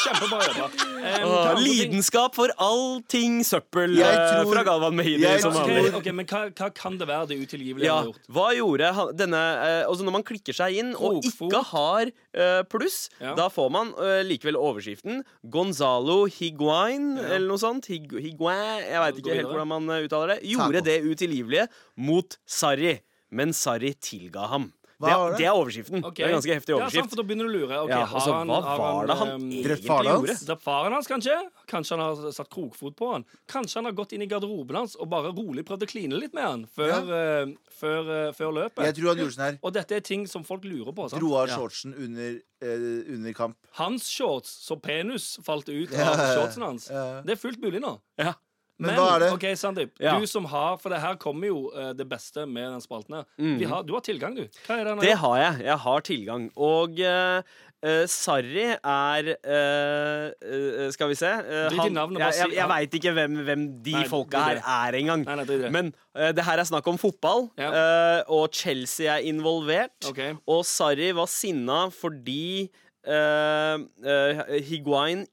Kjempebra 0.03 0.41
jobba. 0.49 0.67
Um, 1.03 1.27
Åh, 1.33 1.61
lidenskap 1.63 2.35
for 2.35 2.51
allting 2.63 3.41
søppel 3.47 3.95
Jeg 3.99 4.07
eh, 4.09 4.33
tror- 4.43 4.53
fra 4.55 4.63
Galvan 4.67 4.97
Mehidi. 4.99 5.23
jeg 5.23 5.41
Som 5.45 5.53
tror- 5.55 5.69
vanlig. 5.71 5.95
Ok, 6.01 6.09
men 6.15 6.27
hva, 6.27 6.41
hva 6.51 6.69
kan 6.75 6.99
det 6.99 7.07
være 7.09 7.29
det 7.33 7.39
utilgivelige 7.43 7.87
Ja, 7.87 7.97
han 8.01 8.07
har 8.07 8.13
gjort? 8.13 8.29
hva 8.37 8.47
gjorde 8.57 8.93
han, 8.99 9.13
denne 9.17 9.43
eh, 9.63 9.83
Altså 9.87 10.05
Når 10.07 10.13
man 10.19 10.23
klikker 10.27 10.55
seg 10.57 10.79
inn 10.81 10.93
og 10.95 11.23
Krokfot. 11.23 11.49
ikke 11.53 11.63
har 11.71 12.11
eh, 12.35 12.63
pluss, 12.73 13.09
Ja. 13.21 13.35
da 13.39 13.49
får 13.49 13.71
man 13.71 13.93
eh, 13.99 14.23
likevel 14.27 14.57
overskriften 14.59 15.23
Gonzalo 15.49 16.25
Higuain, 16.27 17.19
eller 17.19 17.47
noe 17.49 17.59
sånt. 17.59 17.87
Hig 17.87 18.11
Higuain, 18.11 18.83
jeg 18.83 18.99
veit 18.99 19.15
Gå 19.15 19.19
ikke 19.23 19.35
helt 19.37 19.47
videre. 19.47 19.53
hvordan 19.53 19.69
man 19.69 19.91
eh, 19.91 20.07
uttaler 20.09 20.35
det. 20.35 20.43
Gjorde 20.51 20.83
det 20.85 20.99
utilgivelige 21.07 21.69
mot 21.97 22.37
Sarri, 22.47 22.99
men 23.33 23.53
Sarri 23.57 23.95
tilga 23.99 24.47
ham. 24.53 24.71
Hva 25.03 25.09
Det, 25.09 25.15
var 25.19 25.27
er- 25.27 25.33
det? 25.33 25.39
det 25.41 25.47
er 25.49 25.57
overskriften. 25.59 26.05
Okay. 26.07 26.23
Det 26.23 26.29
er 26.31 26.35
ganske 26.37 26.55
heftig 26.55 26.75
Ja, 26.79 26.89
sant, 26.95 27.11
for 27.11 27.19
da 27.19 27.23
begynner 27.27 27.49
du 27.49 27.51
å 27.51 27.55
lure. 27.59 27.79
Okay, 27.83 27.91
Ja, 27.91 28.05
har 28.07 28.21
altså, 28.21 28.33
han- 28.37 28.47
hva 28.47 28.59
har 28.63 28.79
var 28.79 29.07
det 29.11 29.17
han 29.19 29.29
egentlig 29.41 29.65
Drept 29.65 29.83
faren 29.89 30.07
hans? 30.07 30.21
gjorde? 30.23 30.47
Drept 30.47 30.63
faren 30.63 30.93
hans, 30.93 31.09
kanskje? 31.11 31.39
Kanskje 31.67 31.91
han 31.97 31.99
har 32.07 32.31
satt 32.37 32.49
krokfot 32.55 32.95
på 32.95 33.09
han? 33.13 33.25
Kanskje 33.49 33.75
han 33.81 33.85
har 33.87 33.93
gått 33.99 34.13
inn 34.13 34.23
i 34.23 34.29
garderoben 34.31 34.77
hans 34.77 34.95
og 34.95 35.11
bare 35.11 35.33
rolig 35.35 35.65
prøvd 35.67 35.83
å 35.83 35.89
kline 35.91 36.21
litt 36.21 36.33
med 36.39 36.45
han 36.45 36.67
før, 36.67 37.03
eh, 37.11 37.47
før, 37.81 38.29
uh, 38.29 38.33
før 38.33 38.53
løpet? 38.61 38.85
Jeg 38.85 38.95
tror 38.95 39.09
han 39.09 39.19
gjorde 39.25 39.35
sånn 39.35 39.47
her. 39.51 39.59
Og 39.65 39.73
dette 39.73 39.91
er 39.97 40.01
ting 40.07 40.25
som 40.29 40.45
folk 40.45 40.63
lurer 40.63 40.95
på. 40.95 41.11
Sant? 41.11 41.21
Dro 41.21 41.35
av 41.35 41.49
shortsen 41.49 41.95
under, 41.99 42.39
uh, 42.63 43.13
under 43.17 43.33
kamp. 43.33 43.57
Hans 43.73 44.07
shorts, 44.09 44.55
så 44.69 44.81
penis 44.81 45.37
falt 45.43 45.67
ut 45.69 45.91
av 45.93 45.99
ja, 45.99 46.15
ja. 46.15 46.37
shortsen 46.39 46.63
hans. 46.63 46.89
Ja. 46.91 47.23
Det 47.23 47.33
er 47.33 47.43
fullt 47.49 47.59
mulig 47.61 47.81
nå. 47.83 47.99
Ja. 48.19 48.35
Men 48.83 48.99
hva 48.99 49.09
er 49.17 49.25
det? 49.27 49.33
OK, 49.39 49.47
Sandeep. 49.59 49.93
Ja. 50.03 50.19
Du 50.19 50.27
som 50.27 50.45
har 50.51 50.77
For 50.83 50.93
det 50.95 51.01
her 51.01 51.17
kommer 51.23 51.47
jo 51.53 51.65
uh, 51.75 51.91
det 51.97 52.09
beste 52.11 52.47
med 52.47 52.71
den 52.75 52.81
spalten 52.85 53.21
her. 53.21 53.27
Vi 53.39 53.65
har, 53.69 53.83
du 53.87 53.93
har 53.97 54.01
tilgang, 54.07 54.35
du. 54.37 54.47
Hva 54.67 54.79
er 54.81 54.85
det 54.85 54.95
har 54.97 55.05
Det 55.07 55.19
har 55.25 55.37
jeg. 55.43 55.61
Jeg 55.73 55.79
har 55.89 56.09
tilgang. 56.13 56.49
Og 56.57 56.99
uh, 57.07 57.43
Uh, 57.83 58.05
Sarri 58.07 58.63
er 58.79 59.29
uh, 59.43 60.27
uh, 60.31 60.85
Skal 60.95 61.09
vi 61.11 61.17
se 61.19 61.27
han- 61.27 61.91
navnet, 61.97 62.21
Jeg, 62.21 62.37
jeg, 62.39 62.53
jeg 62.55 62.69
veit 62.71 62.95
ikke 62.95 63.13
hvem, 63.17 63.41
hvem 63.49 63.65
de 63.83 63.95
Nei, 63.97 64.05
folka 64.07 64.39
her 64.39 64.61
er 64.63 64.99
engang. 65.01 65.25
Men 65.75 65.91
det 66.15 66.45
her 66.47 66.63
er 66.63 66.69
snakk 66.69 66.87
om 66.93 66.95
fotball, 67.03 67.49
Ja. 67.59 67.73
eh, 67.73 68.23
og 68.31 68.55
Chelsea 68.55 69.11
er 69.17 69.27
involvert. 69.27 69.99
Okay. 70.13 70.37
Og 70.47 70.63
Sarri 70.65 71.11
var 71.11 71.27
sinna 71.27 71.89
fordi 71.91 72.71
Higuain 74.69 75.27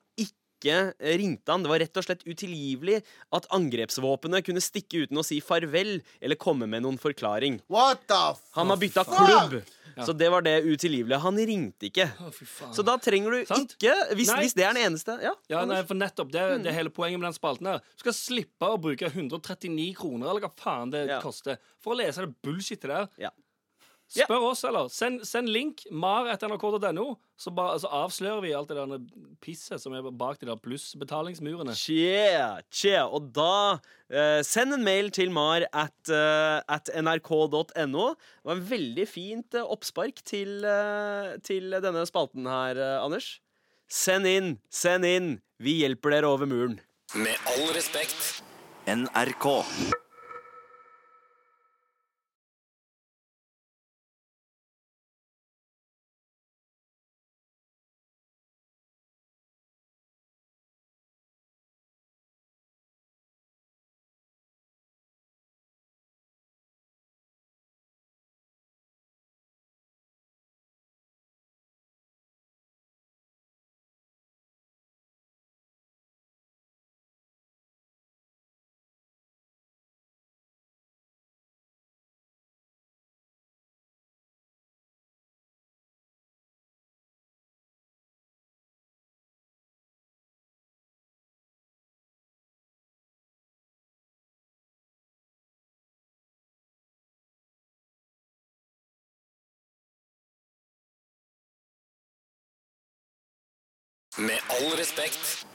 ikke 0.59 0.77
ringte 1.17 1.51
han. 1.55 1.63
Det 1.63 1.71
var 1.71 1.79
rett 1.79 1.97
og 1.97 2.03
slett 2.05 2.21
utilgivelig 2.27 2.99
at 3.33 3.47
angrepsvåpenet 3.55 4.45
kunne 4.45 4.61
stikke 4.61 5.05
uten 5.07 5.17
å 5.17 5.25
si 5.25 5.39
farvel 5.41 6.01
eller 6.21 6.35
komme 6.39 6.67
med 6.69 6.83
noen 6.85 6.99
forklaring. 7.01 7.61
What 7.71 8.03
the 8.11 8.19
f... 8.35 8.43
Han 8.59 8.69
har 8.69 8.77
bytta 8.77 9.03
klubb. 9.07 9.49
klubb. 9.55 9.75
Så 10.05 10.13
det 10.15 10.29
var 10.31 10.41
det 10.45 10.53
utilgivelige. 10.63 11.17
Han 11.19 11.35
ringte 11.49 11.89
ikke. 11.89 12.05
Å. 12.23 12.29
Så 12.75 12.85
da 12.87 12.93
trenger 13.01 13.33
du 13.33 13.39
Sant? 13.49 13.73
ikke 13.75 13.95
Hvis, 14.15 14.29
hvis 14.31 14.53
det 14.55 14.63
er 14.63 14.77
den 14.77 14.85
eneste 14.93 15.17
Ja, 15.23 15.33
Ja, 15.51 15.65
nei, 15.67 15.81
for 15.83 15.97
nettopp 15.99 16.29
Det, 16.31 16.43
det 16.63 16.71
er 16.71 16.77
hele 16.77 16.93
poenget 16.93 17.19
med 17.19 17.27
den 17.27 17.35
spalten 17.35 17.67
her. 17.67 17.81
Du 17.97 18.05
skal 18.05 18.15
slippe 18.15 18.69
å 18.69 18.77
bruke 18.79 19.09
139 19.11 19.89
kroner, 19.99 20.29
eller 20.31 20.45
hva 20.45 20.51
faen 20.55 20.93
det 20.93 21.05
Ja. 21.09 21.19
koster, 21.23 21.57
for 21.83 21.95
å 21.95 21.99
lese 21.99 22.23
det 22.23 22.31
bullshitet 22.45 22.87
der. 22.87 23.09
Ja. 23.19 23.31
Spør 24.09 24.47
oss, 24.49 24.63
eller. 24.65 24.87
Send, 24.89 25.21
send 25.27 25.51
link, 25.53 25.83
mar.nrk.no, 25.93 27.05
så, 27.37 27.51
så 27.53 27.91
avslører 27.93 28.41
vi 28.41 28.53
alt 28.57 28.71
det 28.71 28.79
der 28.79 29.03
pisset 29.43 29.81
som 29.83 29.93
er 29.93 30.07
bak 30.09 30.39
de 30.41 30.49
der 30.49 30.57
plussbetalingsmurene. 30.63 31.75
Tje, 31.77 32.63
tje. 32.73 32.97
Og 33.05 33.29
da 33.35 33.77
eh, 34.09 34.41
Send 34.45 34.73
en 34.73 34.85
mail 34.85 35.11
til 35.13 35.29
mar 35.33 35.67
at, 35.69 35.95
uh, 36.09 36.57
at 36.65 36.89
nrk.no. 36.97 37.69
Det 37.69 38.49
var 38.49 38.57
en 38.57 38.65
veldig 38.71 39.07
fint 39.09 39.59
uh, 39.59 39.69
oppspark 39.69 40.23
til, 40.25 40.65
uh, 40.65 41.37
til 41.45 41.77
denne 41.77 42.05
spalten 42.09 42.49
her, 42.49 42.81
Anders. 43.03 43.37
Send 43.89 44.25
inn, 44.29 44.57
send 44.73 45.05
inn. 45.05 45.31
Vi 45.61 45.79
hjelper 45.83 46.17
dere 46.17 46.33
over 46.33 46.49
muren. 46.49 46.79
Med 47.17 47.49
all 47.53 47.73
respekt. 47.77 48.39
NRK. 48.89 49.49
Med 104.17 104.39
all 104.49 104.77
respekt. 104.77 105.47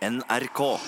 NRK. 0.00 0.80